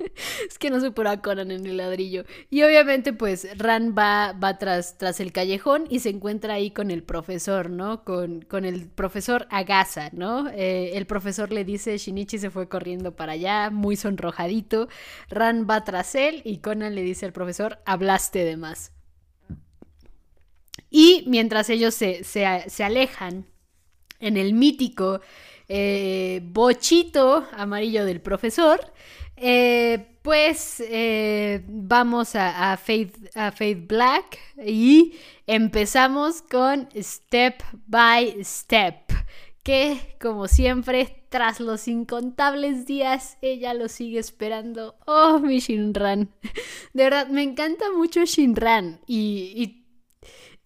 es 0.48 0.58
que 0.58 0.70
no 0.70 0.80
supera 0.80 1.20
Conan 1.20 1.50
en 1.50 1.66
el 1.66 1.76
ladrillo. 1.76 2.24
Y 2.48 2.62
obviamente, 2.62 3.12
pues, 3.12 3.46
Ran 3.56 3.94
va, 3.96 4.32
va 4.32 4.58
tras, 4.58 4.98
tras 4.98 5.20
el 5.20 5.32
callejón 5.32 5.84
y 5.88 6.00
se 6.00 6.10
encuentra 6.10 6.54
ahí 6.54 6.70
con 6.70 6.90
el 6.90 7.02
profesor, 7.02 7.70
¿no? 7.70 8.04
Con, 8.04 8.42
con 8.42 8.64
el 8.64 8.88
profesor 8.88 9.46
Agasa, 9.50 10.10
¿no? 10.12 10.48
Eh, 10.48 10.92
el 10.94 11.06
profesor 11.06 11.52
le 11.52 11.64
dice, 11.64 11.96
Shinichi 11.96 12.38
se 12.38 12.50
fue 12.50 12.68
corriendo 12.68 13.14
para 13.16 13.32
allá, 13.32 13.70
muy 13.70 13.96
sonrojadito. 13.96 14.88
Ran 15.28 15.66
va 15.68 15.84
tras 15.84 16.14
él 16.14 16.42
y 16.44 16.58
Conan 16.58 16.94
le 16.94 17.02
dice 17.02 17.26
al 17.26 17.32
profesor, 17.32 17.78
hablaste 17.84 18.44
de 18.44 18.56
más. 18.56 18.92
Y 20.90 21.24
mientras 21.28 21.70
ellos 21.70 21.94
se, 21.94 22.24
se, 22.24 22.44
alejan 22.82 23.46
en 24.18 24.36
el 24.36 24.54
mítico 24.54 25.20
eh, 25.72 26.40
bochito 26.42 27.46
amarillo 27.52 28.04
del 28.04 28.20
profesor, 28.20 28.80
eh, 29.36 30.16
pues 30.20 30.82
eh, 30.84 31.64
vamos 31.68 32.34
a, 32.34 32.76
Faith, 32.76 33.14
a 33.36 33.52
Faith 33.52 33.86
Black 33.86 34.36
y 34.66 35.14
empezamos 35.46 36.42
con 36.42 36.88
Step 37.00 37.62
by 37.86 38.44
Step, 38.44 39.12
que 39.62 40.16
como 40.20 40.48
siempre, 40.48 41.24
tras 41.28 41.60
los 41.60 41.86
incontables 41.86 42.84
días, 42.84 43.38
ella 43.40 43.72
lo 43.72 43.86
sigue 43.86 44.18
esperando. 44.18 44.96
Oh, 45.06 45.38
mi 45.38 45.60
Shinran. 45.60 46.30
De 46.94 47.04
verdad, 47.04 47.28
me 47.28 47.44
encanta 47.44 47.92
mucho 47.92 48.24
Shinran 48.24 49.00
y, 49.06 49.52
y 49.54 49.80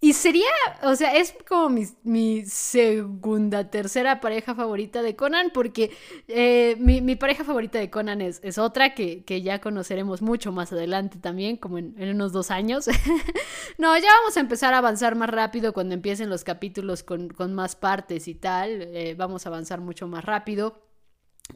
y 0.05 0.12
sería, 0.12 0.51
o 0.83 0.95
sea, 0.97 1.17
es 1.17 1.35
como 1.49 1.79
mi, 2.03 2.45
segunda, 2.45 3.71
tercera 3.71 4.21
pareja 4.21 4.55
favorita 4.55 5.01
de 5.01 5.17
Conan, 5.17 5.51
porque 5.51 5.97
eh, 6.29 6.77
mi, 6.79 7.17
pareja 7.17 7.43
favorita 7.43 7.79
de 7.79 7.88
Conan 7.88 8.21
es, 8.21 8.38
es 8.43 8.59
otra 8.59 8.95
que, 8.95 9.25
ya 9.43 9.62
conoceremos 9.62 10.21
mucho 10.21 10.53
más 10.53 10.75
adelante 10.75 11.17
también, 11.19 11.57
como 11.57 11.79
en, 11.79 11.95
unos 11.99 12.33
dos 12.33 12.51
años. 12.51 12.87
no, 13.79 13.97
ya 13.97 14.09
vamos 14.21 14.37
a 14.37 14.40
empezar 14.40 14.75
a 14.75 14.79
avanzar 14.79 15.14
más 15.14 15.31
rápido 15.31 15.73
cuando 15.73 15.95
empiecen 15.95 16.29
los 16.29 16.45
capítulos 16.45 17.03
con, 17.03 17.33
más 17.55 17.75
partes 17.75 18.29
y 18.29 18.35
tal. 18.35 18.83
Eh, 18.83 19.14
vamos 19.17 19.47
a 19.47 19.49
avanzar 19.49 19.81
mucho 19.81 20.07
más 20.07 20.23
rápido. 20.23 20.83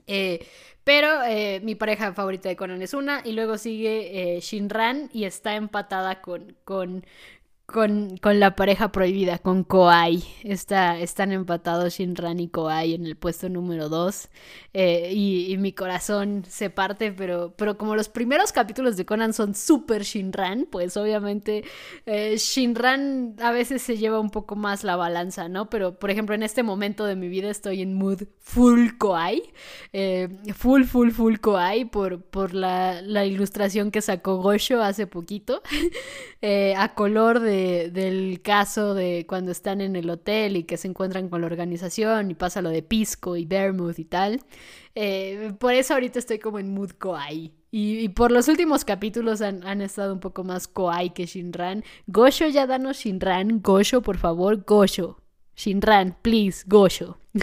Eh, 0.06 0.46
pero 0.84 1.08
mi 1.62 1.74
pareja 1.74 2.14
favorita 2.14 2.48
de 2.48 2.56
Conan 2.56 2.80
es 2.80 2.94
una 2.94 3.20
y 3.22 3.32
luego 3.32 3.58
sigue 3.58 4.38
Shinran 4.40 5.10
y 5.12 5.24
está 5.24 5.54
empatada 5.54 6.22
con, 6.22 6.56
con, 6.64 7.04
con, 7.72 8.16
con, 8.16 8.40
la 8.40 8.56
pareja 8.56 8.90
prohibida, 8.92 9.38
con 9.38 9.62
Koai. 9.62 10.24
Está, 10.42 10.98
están 10.98 11.32
empatados 11.32 11.98
Shinran 11.98 12.40
y 12.40 12.48
Koai 12.48 12.94
en 12.94 13.04
el 13.04 13.14
puesto 13.14 13.50
número 13.50 13.90
2. 13.90 14.30
Eh, 14.72 15.12
y, 15.12 15.54
mi 15.58 15.72
corazón 15.72 16.44
se 16.48 16.70
parte, 16.70 17.12
pero, 17.12 17.52
pero 17.58 17.76
como 17.76 17.94
los 17.94 18.08
primeros 18.08 18.52
capítulos 18.52 18.96
de 18.96 19.04
Conan 19.04 19.34
son 19.34 19.54
súper 19.54 20.04
Shinran, 20.04 20.66
pues 20.70 20.96
obviamente 20.96 21.64
eh, 22.06 22.36
Shinran 22.38 23.36
a 23.38 23.50
veces 23.50 23.82
se 23.82 23.98
lleva 23.98 24.18
un 24.18 24.30
poco 24.30 24.56
más 24.56 24.82
la 24.82 24.96
balanza, 24.96 25.48
¿no? 25.48 25.68
Pero 25.68 25.98
por 25.98 26.10
ejemplo, 26.10 26.34
en 26.34 26.44
este 26.44 26.62
momento 26.62 27.04
de 27.04 27.16
mi 27.16 27.28
vida 27.28 27.50
estoy 27.50 27.82
en 27.82 27.92
mood 27.92 28.22
full 28.40 28.92
Koai. 28.96 29.42
Eh, 29.92 30.28
full, 30.54 30.84
full, 30.84 31.10
full 31.10 31.36
Koai 31.36 31.84
por, 31.84 32.22
por 32.22 32.54
la, 32.54 33.02
la, 33.02 33.26
ilustración 33.26 33.90
que 33.90 34.00
sacó 34.00 34.36
Gosho 34.36 34.80
hace 34.82 35.06
poquito. 35.06 35.60
a 36.76 36.94
color 36.94 37.40
de 37.40 37.57
del 37.90 38.40
caso 38.42 38.94
de 38.94 39.26
cuando 39.28 39.52
están 39.52 39.80
en 39.80 39.96
el 39.96 40.08
hotel 40.10 40.56
y 40.56 40.64
que 40.64 40.76
se 40.76 40.88
encuentran 40.88 41.28
con 41.28 41.40
la 41.40 41.46
organización 41.46 42.30
y 42.30 42.34
pasa 42.34 42.62
lo 42.62 42.70
de 42.70 42.82
Pisco 42.82 43.36
y 43.36 43.44
Vermouth 43.44 43.98
y 43.98 44.04
tal. 44.04 44.40
Eh, 44.94 45.52
por 45.58 45.74
eso 45.74 45.94
ahorita 45.94 46.18
estoy 46.18 46.38
como 46.38 46.58
en 46.58 46.74
mood 46.74 46.90
Koai. 46.98 47.52
Y, 47.70 48.08
por 48.10 48.32
los 48.32 48.48
últimos 48.48 48.84
capítulos 48.84 49.42
han, 49.42 49.82
estado 49.82 50.14
un 50.14 50.20
poco 50.20 50.42
más 50.42 50.66
Koai 50.66 51.12
que 51.12 51.26
Shinran. 51.26 51.84
Gosho, 52.06 52.48
ya 52.48 52.66
danos 52.66 52.98
Shinran. 52.98 53.60
Gosho, 53.60 54.00
por 54.00 54.16
favor, 54.16 54.64
Gosho. 54.64 55.20
Shinran, 55.54 56.16
please, 56.22 56.64
Gosho. 56.66 57.18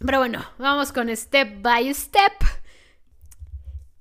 Pero 0.00 0.18
bueno, 0.18 0.44
vamos 0.58 0.92
con 0.92 1.14
Step 1.16 1.62
by 1.62 1.92
Step. 1.94 2.32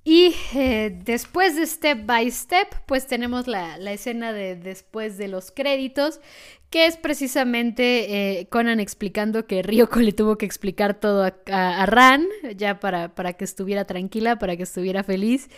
Y 0.10 0.34
eh, 0.56 0.98
después 1.04 1.58
de 1.58 1.68
Step 1.68 2.06
by 2.06 2.32
Step, 2.32 2.70
pues 2.86 3.08
tenemos 3.08 3.46
la, 3.46 3.76
escena 3.92 4.32
de 4.32 4.56
después 4.56 5.18
de 5.18 5.28
los 5.28 5.52
créditos, 5.52 6.22
que 6.70 6.86
es 6.86 6.98
precisamente 6.98 8.40
eh, 8.40 8.48
Conan 8.50 8.80
explicando 8.80 9.48
que 9.48 9.64
Ryoko 9.64 10.00
le 10.00 10.12
tuvo 10.12 10.38
que 10.38 10.46
explicar 10.46 11.00
todo 11.00 11.24
a, 11.24 11.86
Ran, 11.86 12.26
ya 12.56 12.80
para, 12.80 13.16
para, 13.16 13.34
que 13.34 13.46
estuviera 13.46 13.86
tranquila, 13.86 14.38
para 14.38 14.58
que 14.58 14.64
estuviera 14.64 15.04
feliz. 15.04 15.50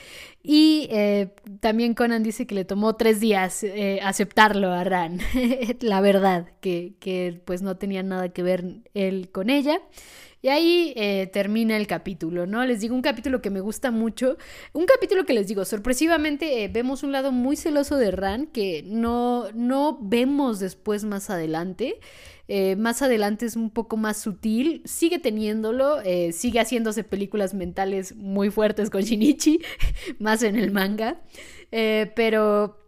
Y 0.43 0.87
eh, 0.91 1.33
también 1.59 1.95
Conan 1.95 2.21
dice 2.21 2.45
que 2.45 2.55
le 2.55 2.65
tomó 2.65 2.95
tres 2.95 3.19
días 3.19 3.65
aceptarlo 4.03 4.71
a 4.71 4.83
Ran, 4.83 5.19
la 5.81 6.01
verdad, 6.01 6.47
que, 6.61 6.93
que 6.99 7.41
pues 7.45 7.61
no 7.61 7.77
tenía 7.77 8.03
nada 8.03 8.29
que 8.29 8.43
ver 8.43 8.65
él 8.93 9.29
con 9.31 9.49
ella. 9.49 9.81
Y 10.41 10.47
ahí 10.47 10.93
eh, 10.95 11.29
termina 11.33 11.75
el 11.75 11.85
capítulo, 11.85 12.47
¿no? 12.47 12.65
Les 12.65 12.79
digo, 12.79 12.95
un 12.95 13.01
capítulo 13.01 13.41
que 13.41 13.49
me 13.49 13.59
gusta 13.59 13.91
mucho. 13.91 14.37
Un 14.71 14.85
capítulo 14.85 15.25
que 15.25 15.33
les 15.33 15.47
digo, 15.47 15.65
sorpresivamente 15.65 16.63
eh, 16.63 16.69
vemos 16.69 17.03
un 17.03 17.11
lado 17.11 17.33
muy 17.33 17.57
celoso 17.57 17.97
de 17.97 18.11
Ran 18.11 18.47
que 18.47 18.83
no, 18.85 19.51
no 19.53 19.97
vemos 20.01 20.59
después 20.59 20.98
más 21.03 21.29
adelante. 21.29 21.99
Eh, 22.47 22.75
más 22.75 23.01
adelante 23.01 23.45
es 23.45 23.55
un 23.55 23.69
poco 23.69 23.95
más 23.95 24.17
sutil, 24.17 24.81
sigue 24.85 25.19
teniéndolo, 25.19 25.97
sigue 26.31 26.59
haciéndose 26.59 27.03
películas 27.03 27.53
mentales 27.53 28.15
muy 28.15 28.49
fuertes 28.49 28.89
con 28.89 29.01
Shinichi, 29.01 29.59
más 30.19 30.41
en 30.41 30.55
el 30.55 30.71
manga, 30.71 31.21
pero 31.69 32.78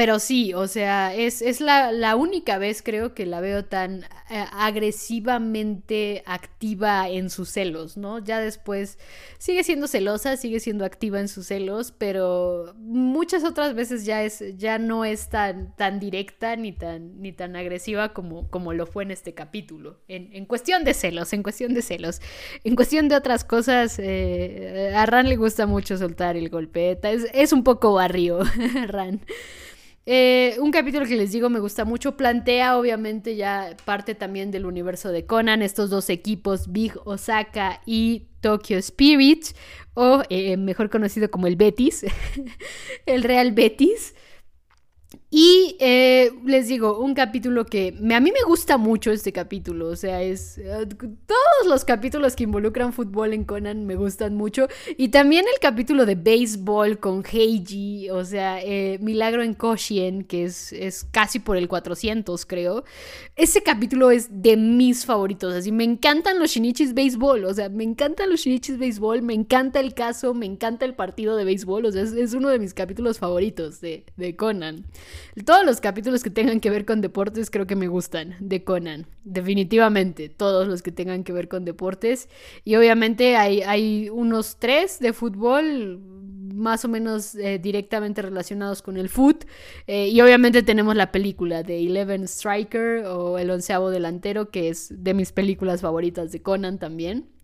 pero 0.00 0.18
sí, 0.18 0.54
o 0.54 0.66
sea, 0.66 1.14
es, 1.14 1.42
es 1.42 1.60
la, 1.60 1.92
la, 1.92 2.16
única 2.16 2.56
vez 2.56 2.80
creo 2.80 3.12
que 3.12 3.26
la 3.26 3.42
veo 3.42 3.66
tan 3.66 4.04
eh, 4.30 4.46
agresivamente 4.50 6.22
activa 6.24 7.06
en 7.10 7.28
sus 7.28 7.50
celos, 7.50 7.98
¿no? 7.98 8.18
Ya 8.18 8.40
después 8.40 8.98
sigue 9.36 9.62
siendo 9.62 9.86
celosa, 9.86 10.38
sigue 10.38 10.58
siendo 10.58 10.86
activa 10.86 11.20
en 11.20 11.28
sus 11.28 11.48
celos, 11.48 11.92
pero 11.92 12.72
muchas 12.78 13.44
otras 13.44 13.74
veces 13.74 14.06
ya 14.06 14.22
es, 14.24 14.42
ya 14.56 14.78
no 14.78 15.04
es 15.04 15.28
tan, 15.28 15.76
tan 15.76 16.00
directa 16.00 16.56
ni 16.56 16.72
tan, 16.72 17.20
ni 17.20 17.32
tan 17.32 17.54
agresiva 17.54 18.14
como, 18.14 18.48
como 18.48 18.72
lo 18.72 18.86
fue 18.86 19.02
en 19.02 19.10
este 19.10 19.34
capítulo. 19.34 20.00
En, 20.08 20.30
en 20.32 20.46
cuestión 20.46 20.82
de 20.82 20.94
celos, 20.94 21.34
en 21.34 21.42
cuestión 21.42 21.74
de 21.74 21.82
celos. 21.82 22.22
En 22.64 22.74
cuestión 22.74 23.08
de 23.08 23.16
otras 23.16 23.44
cosas, 23.44 23.98
eh, 23.98 24.94
a 24.96 25.04
Ran 25.04 25.28
le 25.28 25.36
gusta 25.36 25.66
mucho 25.66 25.98
soltar 25.98 26.38
el 26.38 26.48
golpeta. 26.48 27.10
Es, 27.10 27.26
es 27.34 27.52
un 27.52 27.64
poco 27.64 27.92
barrio, 27.92 28.38
Ran. 28.86 29.20
Eh, 30.06 30.56
un 30.58 30.70
capítulo 30.70 31.04
que 31.06 31.16
les 31.16 31.30
digo 31.30 31.50
me 31.50 31.60
gusta 31.60 31.84
mucho, 31.84 32.16
plantea 32.16 32.78
obviamente 32.78 33.36
ya 33.36 33.76
parte 33.84 34.14
también 34.14 34.50
del 34.50 34.64
universo 34.64 35.12
de 35.12 35.26
Conan, 35.26 35.62
estos 35.62 35.90
dos 35.90 36.08
equipos, 36.08 36.72
Big 36.72 36.94
Osaka 37.04 37.82
y 37.84 38.28
Tokyo 38.40 38.78
Spirit, 38.78 39.46
o 39.94 40.22
eh, 40.30 40.56
mejor 40.56 40.88
conocido 40.88 41.30
como 41.30 41.46
el 41.46 41.56
Betis, 41.56 42.06
el 43.06 43.22
Real 43.22 43.52
Betis. 43.52 44.14
Y 45.32 45.76
eh, 45.78 46.32
les 46.44 46.66
digo, 46.66 46.98
un 46.98 47.14
capítulo 47.14 47.64
que 47.64 47.94
a 47.96 48.20
mí 48.20 48.32
me 48.32 48.42
gusta 48.44 48.78
mucho 48.78 49.12
este 49.12 49.32
capítulo, 49.32 49.86
o 49.86 49.94
sea, 49.94 50.22
es... 50.22 50.58
Eh, 50.58 50.88
todos 51.26 51.68
los 51.68 51.84
capítulos 51.84 52.34
que 52.34 52.42
involucran 52.42 52.92
fútbol 52.92 53.32
en 53.32 53.44
Conan 53.44 53.86
me 53.86 53.94
gustan 53.94 54.34
mucho. 54.34 54.66
Y 54.96 55.10
también 55.10 55.44
el 55.52 55.60
capítulo 55.60 56.04
de 56.04 56.16
béisbol 56.16 56.98
con 56.98 57.22
Heiji, 57.24 58.10
o 58.10 58.24
sea, 58.24 58.60
eh, 58.60 58.98
Milagro 59.00 59.44
en 59.44 59.54
Koshien, 59.54 60.24
que 60.24 60.44
es, 60.46 60.72
es 60.72 61.04
casi 61.04 61.38
por 61.38 61.56
el 61.56 61.68
400, 61.68 62.44
creo. 62.44 62.82
Ese 63.36 63.62
capítulo 63.62 64.10
es 64.10 64.42
de 64.42 64.56
mis 64.56 65.06
favoritos, 65.06 65.54
así 65.54 65.70
me 65.70 65.84
encantan 65.84 66.40
los 66.40 66.50
Shinichis 66.50 66.92
béisbol, 66.92 67.44
o 67.44 67.54
sea, 67.54 67.68
me 67.68 67.84
encantan 67.84 68.30
los 68.30 68.40
Shinichis 68.40 68.78
béisbol, 68.78 69.22
me 69.22 69.34
encanta 69.34 69.78
el 69.78 69.94
caso, 69.94 70.34
me 70.34 70.46
encanta 70.46 70.84
el 70.84 70.94
partido 70.94 71.36
de 71.36 71.44
béisbol, 71.44 71.86
o 71.86 71.92
sea, 71.92 72.02
es, 72.02 72.34
uno 72.34 72.48
de 72.48 72.58
mis 72.58 72.74
capítulos 72.74 73.18
favoritos 73.20 73.80
de, 73.80 74.04
de 74.16 74.34
Conan. 74.34 74.86
Todos 75.44 75.64
los 75.64 75.80
capítulos 75.80 76.22
que 76.22 76.30
tengan 76.30 76.60
que 76.60 76.70
ver 76.70 76.84
con 76.84 77.00
deportes 77.00 77.50
creo 77.50 77.66
que 77.66 77.76
me 77.76 77.88
gustan 77.88 78.36
de 78.40 78.64
Conan. 78.64 79.06
Definitivamente, 79.24 80.28
todos 80.28 80.68
los 80.68 80.82
que 80.82 80.92
tengan 80.92 81.24
que 81.24 81.32
ver 81.32 81.48
con 81.48 81.64
deportes. 81.64 82.28
Y 82.64 82.76
obviamente 82.76 83.36
hay, 83.36 83.62
hay 83.62 84.08
unos 84.10 84.56
tres 84.58 84.98
de 85.00 85.12
fútbol 85.12 86.00
más 86.54 86.84
o 86.84 86.88
menos 86.88 87.34
eh, 87.34 87.58
directamente 87.58 88.22
relacionados 88.22 88.82
con 88.82 88.96
el 88.96 89.08
foot. 89.08 89.44
Eh, 89.86 90.08
y 90.08 90.20
obviamente 90.20 90.62
tenemos 90.62 90.94
la 90.94 91.10
película 91.10 91.62
de 91.62 91.78
Eleven 91.78 92.24
Striker 92.24 93.06
o 93.06 93.38
El 93.38 93.50
onceavo 93.50 93.90
delantero, 93.90 94.50
que 94.50 94.68
es 94.68 94.92
de 95.02 95.14
mis 95.14 95.32
películas 95.32 95.80
favoritas 95.80 96.32
de 96.32 96.42
Conan 96.42 96.78
también. 96.78 97.39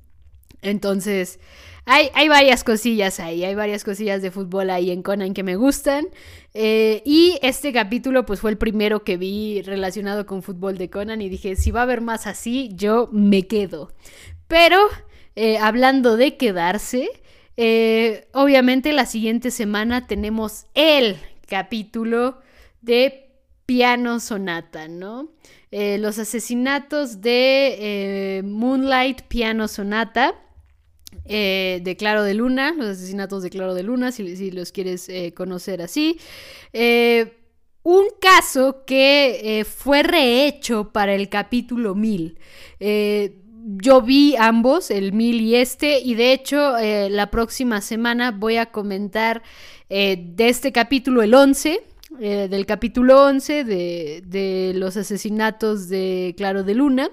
Entonces, 0.62 1.38
hay, 1.84 2.10
hay, 2.14 2.28
varias 2.28 2.64
cosillas 2.64 3.20
ahí, 3.20 3.44
hay 3.44 3.54
varias 3.54 3.84
cosillas 3.84 4.20
de 4.20 4.30
fútbol 4.32 4.70
ahí 4.70 4.90
en 4.90 5.02
Conan 5.02 5.34
que 5.34 5.42
me 5.42 5.56
gustan. 5.56 6.08
Eh, 6.54 7.02
y 7.04 7.38
este 7.42 7.72
capítulo 7.72 8.26
pues 8.26 8.40
fue 8.40 8.50
el 8.50 8.58
primero 8.58 9.04
que 9.04 9.16
vi 9.16 9.62
relacionado 9.62 10.26
con 10.26 10.42
fútbol 10.42 10.78
de 10.78 10.90
Conan 10.90 11.22
y 11.22 11.28
dije, 11.28 11.54
si 11.54 11.70
va 11.70 11.80
a 11.80 11.82
haber 11.84 12.00
más 12.00 12.26
así, 12.26 12.70
yo 12.74 13.08
me 13.12 13.46
quedo. 13.46 13.92
Pero, 14.48 14.78
eh, 15.36 15.58
hablando 15.58 16.16
de 16.16 16.36
quedarse, 16.36 17.08
eh, 17.56 18.26
obviamente 18.32 18.92
la 18.92 19.06
siguiente 19.06 19.50
semana 19.50 20.06
tenemos 20.06 20.66
el 20.74 21.16
capítulo 21.48 22.40
de 22.80 23.30
Piano 23.64 24.20
Sonata, 24.20 24.88
¿no? 24.88 25.28
Los 25.98 26.18
asesinatos 26.18 27.20
de 27.20 28.42
Moonlight 28.44 29.22
Piano 29.22 29.68
Sonata. 29.68 30.34
Eh, 31.24 31.80
de 31.82 31.96
Claro 31.96 32.22
de 32.22 32.34
Luna, 32.34 32.72
los 32.72 32.86
asesinatos 32.86 33.42
de 33.42 33.50
Claro 33.50 33.74
de 33.74 33.82
Luna, 33.82 34.12
si, 34.12 34.50
los 34.50 34.70
quieres 34.72 35.08
eh, 35.08 35.32
conocer 35.34 35.82
así. 35.82 36.18
Eh, 36.72 37.32
un 37.82 38.06
caso 38.20 38.84
que 38.84 39.64
fue 39.68 40.02
rehecho 40.02 40.92
para 40.92 41.14
el 41.14 41.28
capítulo 41.28 41.94
1000. 41.94 42.38
yo 43.78 44.02
vi 44.02 44.34
ambos, 44.36 44.90
el 44.90 45.12
1000 45.12 45.40
y 45.40 45.54
este, 45.54 46.00
y 46.00 46.14
de 46.14 46.32
hecho 46.32 46.74
la 47.08 47.30
próxima 47.30 47.80
semana 47.80 48.32
voy 48.32 48.56
a 48.56 48.66
comentar 48.72 49.44
de 49.88 50.34
este 50.38 50.72
capítulo 50.72 51.22
el 51.22 51.32
11. 51.32 51.80
Del 52.18 52.66
capítulo 52.66 53.24
11 53.24 53.64
de, 53.64 54.22
de 54.26 54.72
los 54.74 54.96
asesinatos 54.96 55.88
de 55.88 56.34
Claro 56.36 56.64
de 56.64 56.74
Luna. 56.74 57.10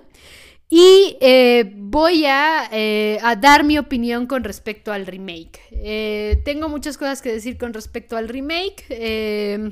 Y 0.76 1.18
eh, 1.22 1.72
voy 1.76 2.26
eh, 2.26 3.20
a, 3.22 3.36
dar 3.36 3.64
mi 3.64 3.78
opinión 3.78 4.26
con 4.26 4.44
respecto 4.44 4.92
al 4.92 5.06
remake. 5.06 5.60
Eh, 5.72 6.42
tengo 6.46 6.68
muchas 6.68 6.98
cosas 6.98 7.22
que 7.22 7.32
decir 7.32 7.60
con 7.60 7.76
respecto 7.76 8.18
al 8.18 8.28
remake. 8.28 9.72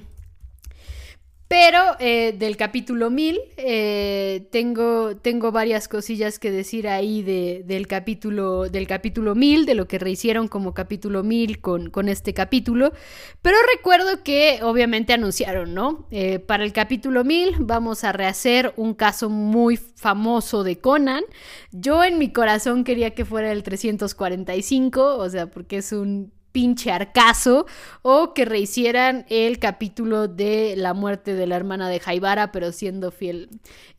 Pero 1.51 1.97
eh, 1.99 2.33
del 2.39 2.55
capítulo 2.55 3.09
1000 3.09 3.41
eh, 3.57 4.47
tengo, 4.51 5.17
tengo 5.17 5.51
varias 5.51 5.89
cosillas 5.89 6.39
que 6.39 6.49
decir 6.49 6.87
ahí 6.87 7.23
del, 7.23 7.87
capítulo, 7.87 8.69
del 8.69 8.87
capítulo 8.87 9.35
1000, 9.35 9.65
de 9.65 9.75
lo 9.75 9.85
que 9.85 9.99
rehicieron 9.99 10.47
como 10.47 10.73
capítulo 10.73 11.23
1000 11.23 11.59
con, 11.59 11.89
con 11.89 12.07
este 12.07 12.33
capítulo. 12.33 12.93
Pero 13.41 13.57
recuerdo 13.75 14.23
que 14.23 14.61
obviamente 14.63 15.11
anunciaron, 15.11 15.73
¿no? 15.73 16.07
Eh, 16.09 16.39
para 16.39 16.63
el 16.63 16.71
capítulo 16.71 17.25
1000 17.25 17.57
vamos 17.59 18.05
a 18.05 18.13
rehacer 18.13 18.73
un 18.77 18.93
caso 18.93 19.29
muy 19.29 19.75
famoso 19.75 20.63
de 20.63 20.79
Conan. 20.79 21.25
Yo 21.73 22.05
en 22.05 22.17
mi 22.17 22.31
corazón 22.31 22.85
quería 22.85 23.13
que 23.13 23.25
fuera 23.25 23.51
el 23.51 23.63
345, 23.63 25.17
o 25.17 25.29
sea, 25.29 25.47
porque 25.47 25.79
es 25.79 25.91
un 25.91 26.31
pinche 26.51 26.91
arcazo 26.91 27.65
o 28.01 28.33
que 28.33 28.45
rehicieran 28.45 29.25
el 29.29 29.59
capítulo 29.59 30.27
de 30.27 30.75
la 30.77 30.93
muerte 30.93 31.33
de 31.33 31.47
la 31.47 31.55
hermana 31.55 31.89
de 31.89 31.99
Jaibara 31.99 32.51
pero 32.51 32.71
siendo 32.71 33.11
fiel 33.11 33.49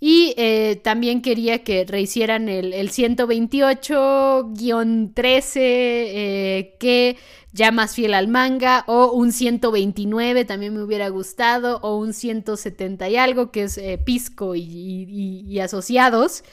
y 0.00 0.34
eh, 0.36 0.80
también 0.82 1.22
quería 1.22 1.64
que 1.64 1.84
rehicieran 1.84 2.48
el, 2.48 2.72
128-13 2.72 5.50
eh, 5.56 6.76
que 6.78 7.16
ya 7.52 7.70
más 7.70 7.94
fiel 7.94 8.14
al 8.14 8.28
manga 8.28 8.84
o 8.86 9.12
un 9.12 9.32
129 9.32 10.44
también 10.44 10.74
me 10.74 10.82
hubiera 10.82 11.08
gustado 11.08 11.78
o 11.82 11.96
un 11.96 12.12
170 12.12 13.08
y 13.08 13.16
algo 13.16 13.50
que 13.50 13.64
es 13.64 13.78
eh, 13.78 13.98
Pisco 13.98 14.54
y, 14.54 14.62
y 14.62 15.58
asociados 15.60 16.44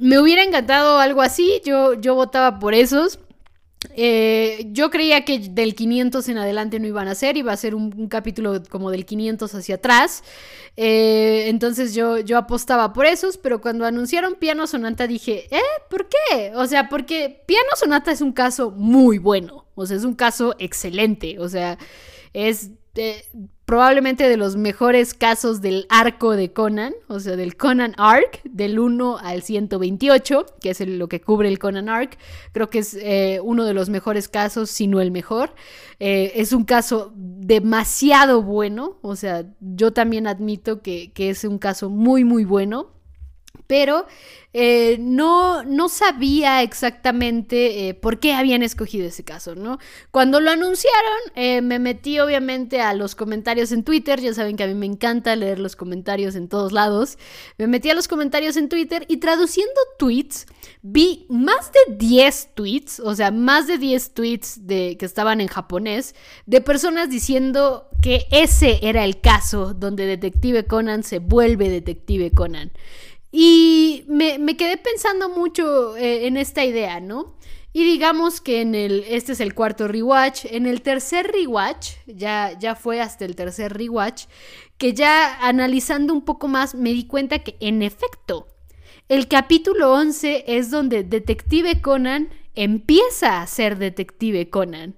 me 0.00 0.18
hubiera 0.18 0.42
encantado 0.42 0.98
algo 0.98 1.22
así, 1.22 1.60
yo, 1.64 1.94
yo 1.94 2.14
votaba 2.14 2.58
por 2.58 2.74
esos. 2.74 3.18
Eh, 3.90 4.66
yo 4.70 4.90
creía 4.90 5.24
que 5.24 5.38
del 5.38 5.74
500 5.74 6.28
en 6.28 6.38
adelante 6.38 6.80
no 6.80 6.86
iban 6.86 7.08
a 7.08 7.14
ser, 7.14 7.36
iba 7.36 7.52
a 7.52 7.56
ser 7.56 7.74
un, 7.74 8.08
capítulo 8.08 8.62
como 8.68 8.90
del 8.90 9.04
500 9.04 9.54
hacia 9.54 9.76
atrás. 9.76 10.24
Eh, 10.76 11.44
entonces 11.48 11.94
yo, 11.94 12.18
yo 12.18 12.38
apostaba 12.38 12.92
por 12.92 13.06
esos, 13.06 13.36
pero 13.36 13.60
cuando 13.60 13.86
anunciaron 13.86 14.34
Piano 14.34 14.66
Sonata 14.66 15.06
dije, 15.06 15.46
¿eh? 15.54 15.60
¿Por 15.88 16.08
qué? 16.08 16.52
O 16.56 16.66
sea, 16.66 16.88
porque 16.88 17.42
Piano 17.46 17.70
Sonata 17.76 18.10
es 18.10 18.20
un 18.20 18.32
caso 18.32 18.70
muy 18.70 19.18
bueno, 19.18 19.66
o 19.74 19.86
sea, 19.86 19.96
es 19.96 20.04
un 20.04 20.14
caso 20.14 20.56
excelente, 20.58 21.38
o 21.38 21.48
sea, 21.48 21.78
es 22.32 22.70
probablemente 23.64 24.28
de 24.28 24.36
los 24.36 24.56
mejores 24.56 25.14
casos 25.14 25.60
del 25.60 25.86
arco 25.88 26.36
de 26.36 26.52
Conan, 26.52 26.94
o 27.08 27.20
sea, 27.20 27.36
del 27.36 27.56
Conan 27.56 27.94
Arc, 27.96 28.42
del 28.44 28.78
1 28.78 29.18
al 29.18 29.42
128, 29.42 30.46
que 30.60 30.70
es 30.70 30.80
lo 30.80 31.08
que 31.08 31.20
cubre 31.20 31.48
el 31.48 31.58
Conan 31.58 31.88
Arc. 31.88 32.18
Creo 32.52 32.68
que 32.68 32.80
es 32.80 32.94
eh, 33.00 33.40
uno 33.42 33.64
de 33.64 33.74
los 33.74 33.88
mejores 33.88 34.28
casos, 34.28 34.70
si 34.70 34.86
no 34.86 35.00
el 35.00 35.10
mejor. 35.10 35.54
Eh, 35.98 36.32
es 36.36 36.52
un 36.52 36.64
caso 36.64 37.12
demasiado 37.14 38.42
bueno, 38.42 38.98
o 39.02 39.16
sea, 39.16 39.46
yo 39.60 39.92
también 39.92 40.26
admito 40.26 40.82
que, 40.82 41.12
que 41.12 41.30
es 41.30 41.44
un 41.44 41.58
caso 41.58 41.88
muy, 41.88 42.24
muy 42.24 42.44
bueno 42.44 42.94
pero 43.66 44.06
eh, 44.56 44.98
no, 45.00 45.64
no 45.64 45.88
sabía 45.88 46.62
exactamente 46.62 47.88
eh, 47.88 47.94
por 47.94 48.20
qué 48.20 48.34
habían 48.34 48.62
escogido 48.62 49.08
ese 49.08 49.24
caso, 49.24 49.56
¿no? 49.56 49.80
Cuando 50.12 50.38
lo 50.38 50.52
anunciaron, 50.52 51.18
eh, 51.34 51.60
me 51.60 51.80
metí 51.80 52.20
obviamente 52.20 52.80
a 52.80 52.94
los 52.94 53.16
comentarios 53.16 53.72
en 53.72 53.82
Twitter, 53.82 54.20
ya 54.20 54.32
saben 54.32 54.56
que 54.56 54.62
a 54.62 54.68
mí 54.68 54.74
me 54.74 54.86
encanta 54.86 55.34
leer 55.34 55.58
los 55.58 55.74
comentarios 55.74 56.36
en 56.36 56.48
todos 56.48 56.70
lados, 56.70 57.18
me 57.58 57.66
metí 57.66 57.90
a 57.90 57.94
los 57.94 58.06
comentarios 58.06 58.56
en 58.56 58.68
Twitter 58.68 59.04
y 59.08 59.16
traduciendo 59.16 59.72
tweets, 59.98 60.46
vi 60.82 61.26
más 61.28 61.72
de 61.72 61.96
10 61.96 62.50
tweets, 62.54 63.00
o 63.00 63.12
sea, 63.16 63.32
más 63.32 63.66
de 63.66 63.78
10 63.78 64.14
tweets 64.14 64.68
de, 64.68 64.96
que 64.96 65.04
estaban 65.04 65.40
en 65.40 65.48
japonés, 65.48 66.14
de 66.46 66.60
personas 66.60 67.10
diciendo 67.10 67.88
que 68.00 68.26
ese 68.30 68.78
era 68.86 69.04
el 69.04 69.20
caso 69.20 69.74
donde 69.74 70.06
Detective 70.06 70.64
Conan 70.66 71.02
se 71.02 71.18
vuelve 71.18 71.70
Detective 71.70 72.30
Conan. 72.30 72.70
Y 73.36 74.04
me, 74.06 74.56
quedé 74.56 74.76
pensando 74.76 75.28
mucho 75.28 75.96
eh, 75.96 76.28
en 76.28 76.36
esta 76.36 76.64
idea, 76.64 77.00
¿no? 77.00 77.34
Y 77.72 77.82
digamos 77.82 78.40
que 78.40 78.60
en 78.60 78.76
el, 78.76 79.04
este 79.08 79.32
es 79.32 79.40
el 79.40 79.54
cuarto 79.54 79.88
rewatch, 79.88 80.44
en 80.44 80.66
el 80.66 80.82
tercer 80.82 81.32
rewatch, 81.32 81.94
ya, 82.06 82.56
ya 82.56 82.76
fue 82.76 83.00
hasta 83.00 83.24
el 83.24 83.34
tercer 83.34 83.76
rewatch, 83.76 84.26
que 84.78 84.94
ya 84.94 85.36
analizando 85.44 86.12
un 86.12 86.24
poco 86.24 86.46
más 86.46 86.76
me 86.76 86.90
di 86.92 87.08
cuenta 87.08 87.40
que 87.40 87.56
en 87.58 87.82
efecto, 87.82 88.46
el 89.08 89.26
capítulo 89.26 89.92
11 89.94 90.44
es 90.46 90.70
donde 90.70 91.02
Detective 91.02 91.80
Conan 91.82 92.28
empieza 92.54 93.40
a 93.40 93.46
ser 93.46 93.78
Detective 93.78 94.50
Conan. 94.50 94.94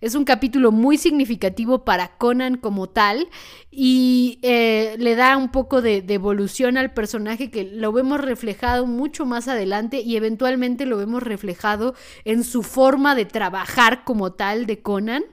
Es 0.00 0.14
un 0.14 0.24
capítulo 0.24 0.72
muy 0.72 0.96
significativo 0.96 1.84
para 1.84 2.16
Conan 2.16 2.56
como 2.56 2.88
tal 2.88 3.28
y 3.70 4.38
eh, 4.42 4.96
le 4.98 5.14
da 5.14 5.36
un 5.36 5.50
poco 5.50 5.82
de, 5.82 6.00
de, 6.00 6.14
evolución 6.14 6.78
al 6.78 6.94
personaje 6.94 7.50
que 7.50 7.64
lo 7.64 7.92
vemos 7.92 8.20
reflejado 8.20 8.86
mucho 8.86 9.26
más 9.26 9.48
adelante 9.48 10.00
y 10.00 10.16
eventualmente 10.16 10.86
lo 10.86 10.96
vemos 10.96 11.22
reflejado 11.22 11.94
en 12.24 12.44
su 12.44 12.62
forma 12.62 13.14
de 13.14 13.26
trabajar 13.26 14.04
como 14.04 14.32
tal 14.32 14.66
de 14.66 14.80
Conan. 14.80 15.24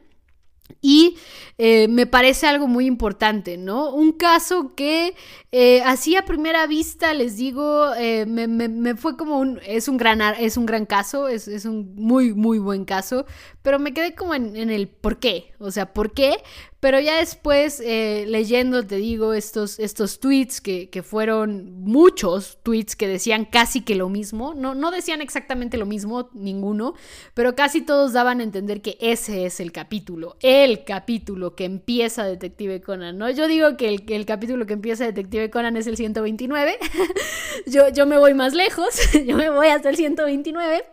Y 0.82 1.18
eh, 1.58 1.88
me 1.88 2.06
parece 2.06 2.46
algo 2.48 2.68
muy 2.68 2.86
importante, 2.86 3.58
¿no? 3.58 3.92
Un 3.92 4.12
caso 4.12 4.76
que 4.76 5.16
eh, 5.52 5.82
así 5.84 6.16
a 6.16 6.24
primera 6.26 6.68
vista, 6.68 7.14
les 7.14 7.38
digo, 7.38 7.94
eh, 7.96 8.26
me, 8.28 8.96
fue 8.96 9.18
como 9.18 9.40
un, 9.40 9.60
es 9.66 9.88
un 9.88 9.98
gran, 9.98 10.22
es 10.40 10.56
un 10.58 10.66
gran 10.66 10.86
caso, 10.86 11.28
es, 11.28 11.48
un 11.66 11.96
muy, 11.96 12.34
muy 12.34 12.60
buen 12.60 12.86
caso, 12.86 13.26
pero 13.68 13.80
me 13.80 13.94
quedé 13.94 14.16
como 14.16 14.34
en, 14.34 14.56
el 14.56 14.88
por 14.88 15.20
qué, 15.20 15.52
o 15.60 15.72
sea, 15.72 15.92
¿por 15.92 16.14
qué? 16.14 16.38
Pero 16.80 17.02
ya 17.02 17.18
después, 17.18 17.82
eh, 17.84 18.24
leyendo, 18.26 18.88
te 18.88 18.96
digo, 18.96 19.34
estos, 19.34 19.78
estos 19.78 20.22
tweets 20.22 20.62
que, 20.62 20.90
que, 20.90 21.04
fueron 21.04 21.82
muchos 21.82 22.60
tweets 22.64 22.96
que 22.96 23.10
decían 23.10 23.44
casi 23.44 23.82
que 23.82 23.96
lo 23.96 24.08
mismo, 24.08 24.54
no, 24.54 24.74
no 24.74 24.90
decían 24.90 25.22
exactamente 25.22 25.76
lo 25.76 25.86
mismo, 25.86 26.30
ninguno, 26.34 26.94
pero 27.34 27.56
casi 27.56 27.82
todos 27.82 28.14
daban 28.14 28.40
a 28.40 28.44
entender 28.44 28.82
que 28.82 28.98
ese 29.02 29.46
es 29.46 29.60
el 29.60 29.74
capítulo, 29.74 30.38
el 30.40 30.86
capítulo 30.86 31.54
que 31.54 31.66
empieza 31.66 32.24
Detective 32.24 32.80
Conan, 32.80 33.18
¿no? 33.18 33.30
Yo 33.32 33.50
digo 33.50 33.76
que 33.76 33.90
el, 33.90 34.06
el 34.08 34.26
capítulo 34.26 34.66
que 34.66 34.76
empieza 34.76 35.04
Detective 35.04 35.50
Conan 35.50 35.76
es 35.76 35.88
el 35.88 35.98
129, 35.98 36.78
yo, 37.68 37.90
yo 37.90 38.06
me 38.06 38.18
voy 38.18 38.34
más 38.34 38.54
lejos, 38.54 38.98
yo 39.28 39.36
me 39.36 39.50
voy 39.50 39.68
hasta 39.68 39.90
el 39.90 39.98
129, 39.98 40.86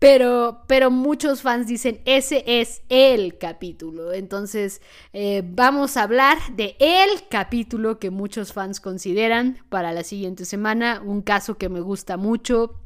pero, 0.00 0.64
pero 0.66 0.90
muchos 0.90 1.42
fans 1.42 1.66
dicen, 1.66 2.00
ese 2.06 2.42
es 2.46 2.80
el 2.88 3.36
capítulo. 3.36 4.14
Entonces, 4.14 4.80
eh, 5.12 5.42
vamos 5.44 5.98
a 5.98 6.04
hablar 6.04 6.38
de 6.56 6.74
el 6.78 7.28
capítulo 7.28 7.98
que 7.98 8.08
muchos 8.08 8.54
fans 8.54 8.80
consideran 8.80 9.58
para 9.68 9.92
la 9.92 10.02
siguiente 10.02 10.46
semana. 10.46 11.02
Un 11.04 11.20
caso 11.20 11.58
que 11.58 11.68
me 11.68 11.80
gusta 11.80 12.16
mucho. 12.16 12.80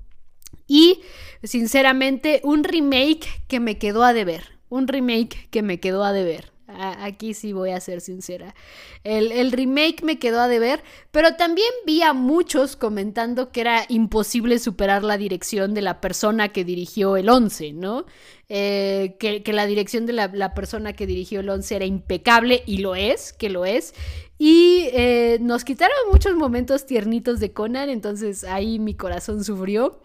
Y, 0.67 1.03
sinceramente, 1.45 2.41
un 2.43 2.65
remake 2.65 3.29
que 3.47 3.61
me 3.61 3.79
quedó 3.79 4.03
a 4.03 4.12
deber. 4.12 4.59
Un 4.69 4.89
remake 4.89 5.49
que 5.51 5.62
me 5.62 5.79
quedó 5.79 6.03
a 6.03 6.12
deber. 6.12 6.53
Aquí 6.77 7.35
sí 7.35 7.53
voy 7.53 7.70
a 7.70 7.81
ser 7.81 8.01
sincera. 8.01 8.55
El, 9.03 9.53
remake 9.53 10.03
me 10.03 10.18
quedó 10.18 10.41
a 10.41 10.49
deber, 10.49 10.83
pero 11.11 11.37
también 11.37 11.68
vi 11.87 12.03
a 12.03 12.12
muchos 12.12 12.77
comentando 12.77 13.53
que 13.53 13.61
era 13.61 13.85
imposible 13.89 14.59
superar 14.59 15.05
la 15.05 15.18
dirección 15.18 15.75
de 15.75 15.83
la 15.83 16.01
persona 16.01 16.51
que 16.51 16.64
dirigió 16.64 17.16
el 17.16 17.29
11, 17.29 17.72
¿no? 17.72 18.07
Eh, 18.49 19.16
que, 19.18 19.43
la 19.53 19.66
dirección 19.66 20.07
de 20.07 20.12
la, 20.12 20.55
persona 20.55 20.93
que 20.93 21.07
dirigió 21.07 21.41
el 21.41 21.49
11 21.49 21.77
era 21.77 21.85
impecable, 21.85 22.62
y 22.66 22.79
lo 22.79 22.95
es, 22.95 23.33
que 23.33 23.51
lo 23.51 23.64
es. 23.64 23.95
Y 24.39 24.89
eh, 24.93 25.39
nos 25.41 25.64
quitaron 25.64 25.97
muchos 26.11 26.35
momentos 26.35 26.87
tiernitos 26.87 27.41
de 27.41 27.53
Conan, 27.53 27.89
entonces 27.89 28.45
ahí 28.45 28.79
mi 28.79 28.95
corazón 28.95 29.45
sufrió. 29.45 30.01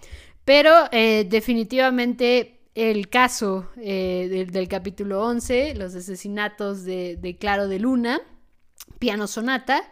Pero 0.45 0.73
eh, 0.91 1.27
definitivamente 1.29 2.58
el 2.75 3.09
caso 3.09 3.69
eh, 3.77 4.47
del, 4.51 4.67
capítulo 4.67 5.23
11, 5.23 5.75
los 5.75 5.95
asesinatos 5.95 6.85
de, 6.85 7.37
Claro 7.39 7.67
de 7.67 7.79
Luna, 7.79 8.21
Piano 8.99 9.27
Sonata. 9.27 9.83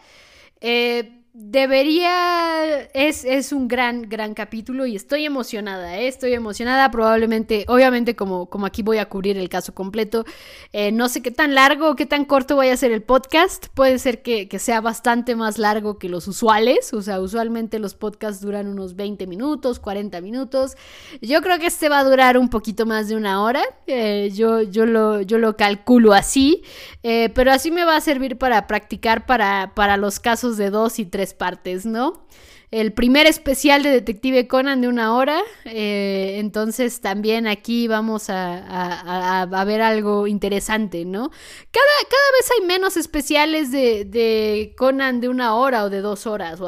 Eh, 0.62 1.17
debería, 1.40 2.82
es, 2.96 3.24
es, 3.24 3.52
un 3.52 3.68
gran, 3.68 4.10
gran 4.10 4.34
capítulo 4.34 4.88
y 4.88 4.96
estoy 4.96 5.24
emocionada, 5.24 5.96
¿eh? 5.96 6.08
estoy 6.08 6.34
emocionada, 6.34 6.90
probablemente, 6.90 7.64
obviamente 7.68 8.16
como, 8.16 8.48
como 8.48 8.66
aquí 8.66 8.82
voy 8.82 8.98
a 8.98 9.08
cubrir 9.08 9.38
el 9.38 9.48
caso 9.48 9.76
completo, 9.76 10.26
eh, 10.74 10.92
no 10.92 11.10
sé 11.10 11.22
qué 11.22 11.30
tan 11.30 11.54
largo 11.54 11.92
o 11.92 11.96
qué 11.96 12.08
tan 12.08 12.26
corto 12.26 12.56
vaya 12.56 12.74
a 12.74 12.78
ser 12.78 12.92
el 12.92 13.04
podcast, 13.04 13.68
puede 13.76 14.00
ser 14.00 14.24
que, 14.24 14.50
sea 14.58 14.82
bastante 14.82 15.36
más 15.36 15.60
largo 15.60 16.00
que 16.00 16.10
los 16.10 16.28
usuales, 16.28 16.92
o 16.92 17.04
sea, 17.04 17.20
usualmente 17.20 17.78
los 17.78 17.94
podcasts 17.94 18.42
duran 18.42 18.68
unos 18.68 18.96
20 18.96 19.28
minutos, 19.28 19.80
40 19.80 20.20
minutos, 20.22 20.76
yo 21.22 21.44
creo 21.44 21.60
que 21.60 21.68
este 21.68 21.88
va 21.88 22.00
a 22.00 22.04
durar 22.04 22.40
un 22.40 22.50
poquito 22.50 22.88
más 22.88 23.10
de 23.10 23.16
una 23.16 23.44
hora, 23.44 23.62
eh, 23.86 24.32
yo, 24.34 24.64
yo, 24.64 24.88
lo, 24.88 25.22
yo 25.22 25.38
lo 25.38 25.56
calculo 25.56 26.14
así, 26.14 26.64
pero 27.04 27.52
así 27.52 27.72
me 27.72 27.86
va 27.86 27.96
a 27.96 28.02
servir 28.02 28.38
para 28.38 28.68
practicar 28.68 29.26
para, 29.26 29.72
para 29.76 29.96
los 29.96 30.20
casos 30.20 30.58
de 30.58 30.72
dos 30.72 31.00
y 31.00 31.06
partes, 31.34 31.86
¿no? 31.86 32.28
El 32.70 32.92
primer 32.92 33.28
especial 33.28 33.82
de 33.82 33.92
Detective 33.92 34.46
Conan 34.46 34.82
de 34.82 34.90
una 34.90 35.16
hora, 35.16 35.42
eh, 35.64 36.36
entonces 36.38 37.00
también 37.00 37.48
aquí 37.48 37.88
vamos 37.88 38.26
a, 38.30 39.48
ver 39.66 39.82
algo 39.82 40.28
interesante, 40.28 41.06
¿no? 41.06 41.30
Cada, 41.30 42.10
cada, 42.10 42.32
vez 42.38 42.52
hay 42.54 42.68
menos 42.68 42.98
especiales 42.98 43.72
de, 43.72 44.74
Conan 44.78 45.22
de 45.22 45.30
una 45.30 45.56
hora 45.56 45.86
o 45.86 45.90
de 45.90 46.02
dos 46.02 46.28
horas. 46.28 46.60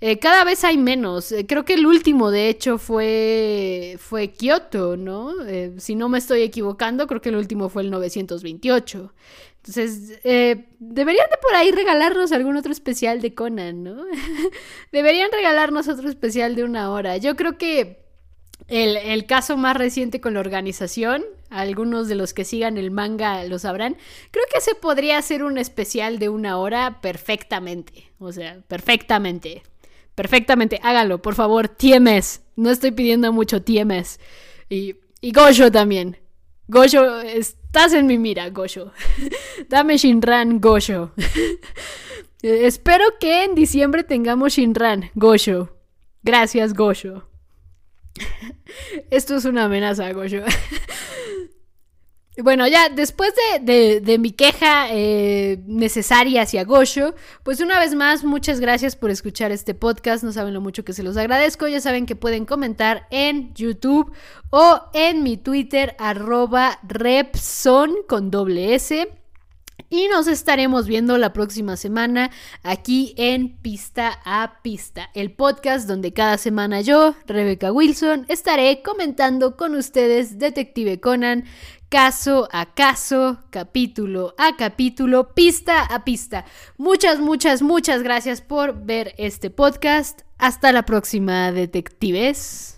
Eh, 0.00 0.18
cada 0.18 0.42
vez 0.42 0.64
hay 0.64 0.78
menos. 0.78 1.32
Eh, 1.32 1.44
creo 1.46 1.66
que 1.66 1.74
el 1.74 1.84
último, 1.84 2.30
de 2.30 2.48
hecho, 2.48 2.78
fue, 2.78 3.98
fue 4.00 4.32
Kyoto, 4.32 4.96
¿no? 4.96 5.32
si 5.76 5.96
no 5.96 6.08
me 6.08 6.16
estoy 6.16 6.40
equivocando, 6.40 7.06
creo 7.06 7.20
que 7.20 7.28
el 7.28 7.36
último 7.36 7.68
fue 7.68 7.82
el 7.82 7.90
928. 7.90 9.12
Entonces, 9.66 10.20
eh, 10.24 10.66
deberían 10.78 11.26
de 11.30 11.38
por 11.38 11.54
ahí 11.54 11.70
regalarnos 11.70 12.32
algún 12.32 12.54
otro 12.58 12.70
especial 12.70 13.22
de 13.22 13.34
Conan, 13.34 13.82
¿no? 13.82 14.04
deberían 14.92 15.32
regalarnos 15.32 15.88
otro 15.88 16.10
especial 16.10 16.54
de 16.54 16.64
una 16.64 16.90
hora. 16.90 17.16
Yo 17.16 17.34
creo 17.34 17.56
que 17.56 18.04
el, 18.68 19.24
caso 19.24 19.56
más 19.56 19.74
reciente 19.74 20.20
con 20.20 20.34
la 20.34 20.40
organización, 20.40 21.24
algunos 21.48 22.08
de 22.08 22.14
los 22.14 22.34
que 22.34 22.44
sigan 22.44 22.76
el 22.76 22.90
manga 22.90 23.42
lo 23.44 23.58
sabrán, 23.58 23.96
creo 24.30 24.44
que 24.52 24.60
se 24.60 24.74
podría 24.74 25.16
hacer 25.16 25.42
un 25.42 25.56
especial 25.56 26.18
de 26.18 26.28
una 26.28 26.58
hora 26.58 27.00
perfectamente. 27.00 28.12
O 28.18 28.32
sea, 28.32 28.60
perfectamente. 28.68 29.62
Perfectamente, 30.14 30.78
hágalo, 30.82 31.22
por 31.22 31.34
favor, 31.34 31.68
TMS. 31.68 32.42
No 32.54 32.68
estoy 32.68 32.90
pidiendo 32.90 33.32
mucho 33.32 33.62
TMS. 33.62 34.20
Y, 34.68 34.96
y 35.22 35.32
Gojo 35.32 35.72
también. 35.72 36.18
Gojo, 36.68 37.22
estás 37.74 37.92
en 37.92 38.06
mi 38.06 38.18
mira, 38.18 38.50
Gojo. 38.50 38.92
Dame 39.68 39.96
Shinran, 39.96 40.60
Gojo. 40.60 41.10
Espero 42.42 43.04
que 43.18 43.42
en 43.42 43.56
diciembre 43.56 44.04
tengamos 44.04 44.52
Shinran, 44.52 45.10
Gojo. 45.16 45.70
Gracias, 46.22 46.72
Gojo. 46.72 47.24
Esto 49.10 49.34
es 49.34 49.44
una 49.44 49.64
amenaza, 49.64 50.12
Gojo. 50.12 50.44
Bueno, 52.42 52.66
ya 52.66 52.88
después 52.88 53.32
de, 53.62 54.18
mi 54.18 54.32
queja 54.32 54.88
eh, 54.90 55.62
necesaria 55.66 56.42
hacia 56.42 56.64
Gosho, 56.64 57.14
pues 57.44 57.60
una 57.60 57.78
vez 57.78 57.94
más, 57.94 58.24
muchas 58.24 58.58
gracias 58.58 58.96
por 58.96 59.10
escuchar 59.10 59.52
este 59.52 59.72
podcast. 59.72 60.24
No 60.24 60.32
saben 60.32 60.52
lo 60.52 60.60
mucho 60.60 60.84
que 60.84 60.92
se 60.92 61.04
los 61.04 61.16
agradezco. 61.16 61.68
Ya 61.68 61.80
saben 61.80 62.06
que 62.06 62.16
pueden 62.16 62.44
comentar 62.44 63.06
en 63.10 63.54
YouTube 63.54 64.12
o 64.50 64.80
en 64.94 65.22
mi 65.22 65.36
Twitter, 65.36 65.94
arroba 65.98 66.80
Repson 66.82 67.94
con 68.08 68.32
doble 68.32 68.74
S. 68.74 69.23
Y 69.90 70.08
nos 70.08 70.26
estaremos 70.26 70.86
viendo 70.86 71.18
la 71.18 71.32
próxima 71.32 71.76
semana 71.76 72.30
aquí 72.62 73.14
en 73.16 73.56
Pista 73.58 74.18
a 74.24 74.60
Pista, 74.62 75.10
el 75.14 75.32
podcast 75.32 75.86
donde 75.86 76.12
cada 76.12 76.38
semana 76.38 76.80
yo, 76.80 77.14
Rebecca 77.26 77.70
Wilson, 77.70 78.26
estaré 78.28 78.82
comentando 78.82 79.56
con 79.56 79.74
ustedes 79.74 80.38
Detective 80.38 81.00
Conan, 81.00 81.44
caso 81.88 82.48
a 82.50 82.74
caso, 82.74 83.38
capítulo 83.50 84.34
a 84.36 84.56
capítulo, 84.56 85.34
pista 85.34 85.82
a 85.82 86.04
pista. 86.04 86.44
Muchas, 86.76 87.20
muchas, 87.20 87.62
muchas 87.62 88.02
gracias 88.02 88.40
por 88.40 88.84
ver 88.84 89.14
este 89.18 89.50
podcast. 89.50 90.22
Hasta 90.38 90.72
la 90.72 90.84
próxima, 90.84 91.52
detectives. 91.52 92.73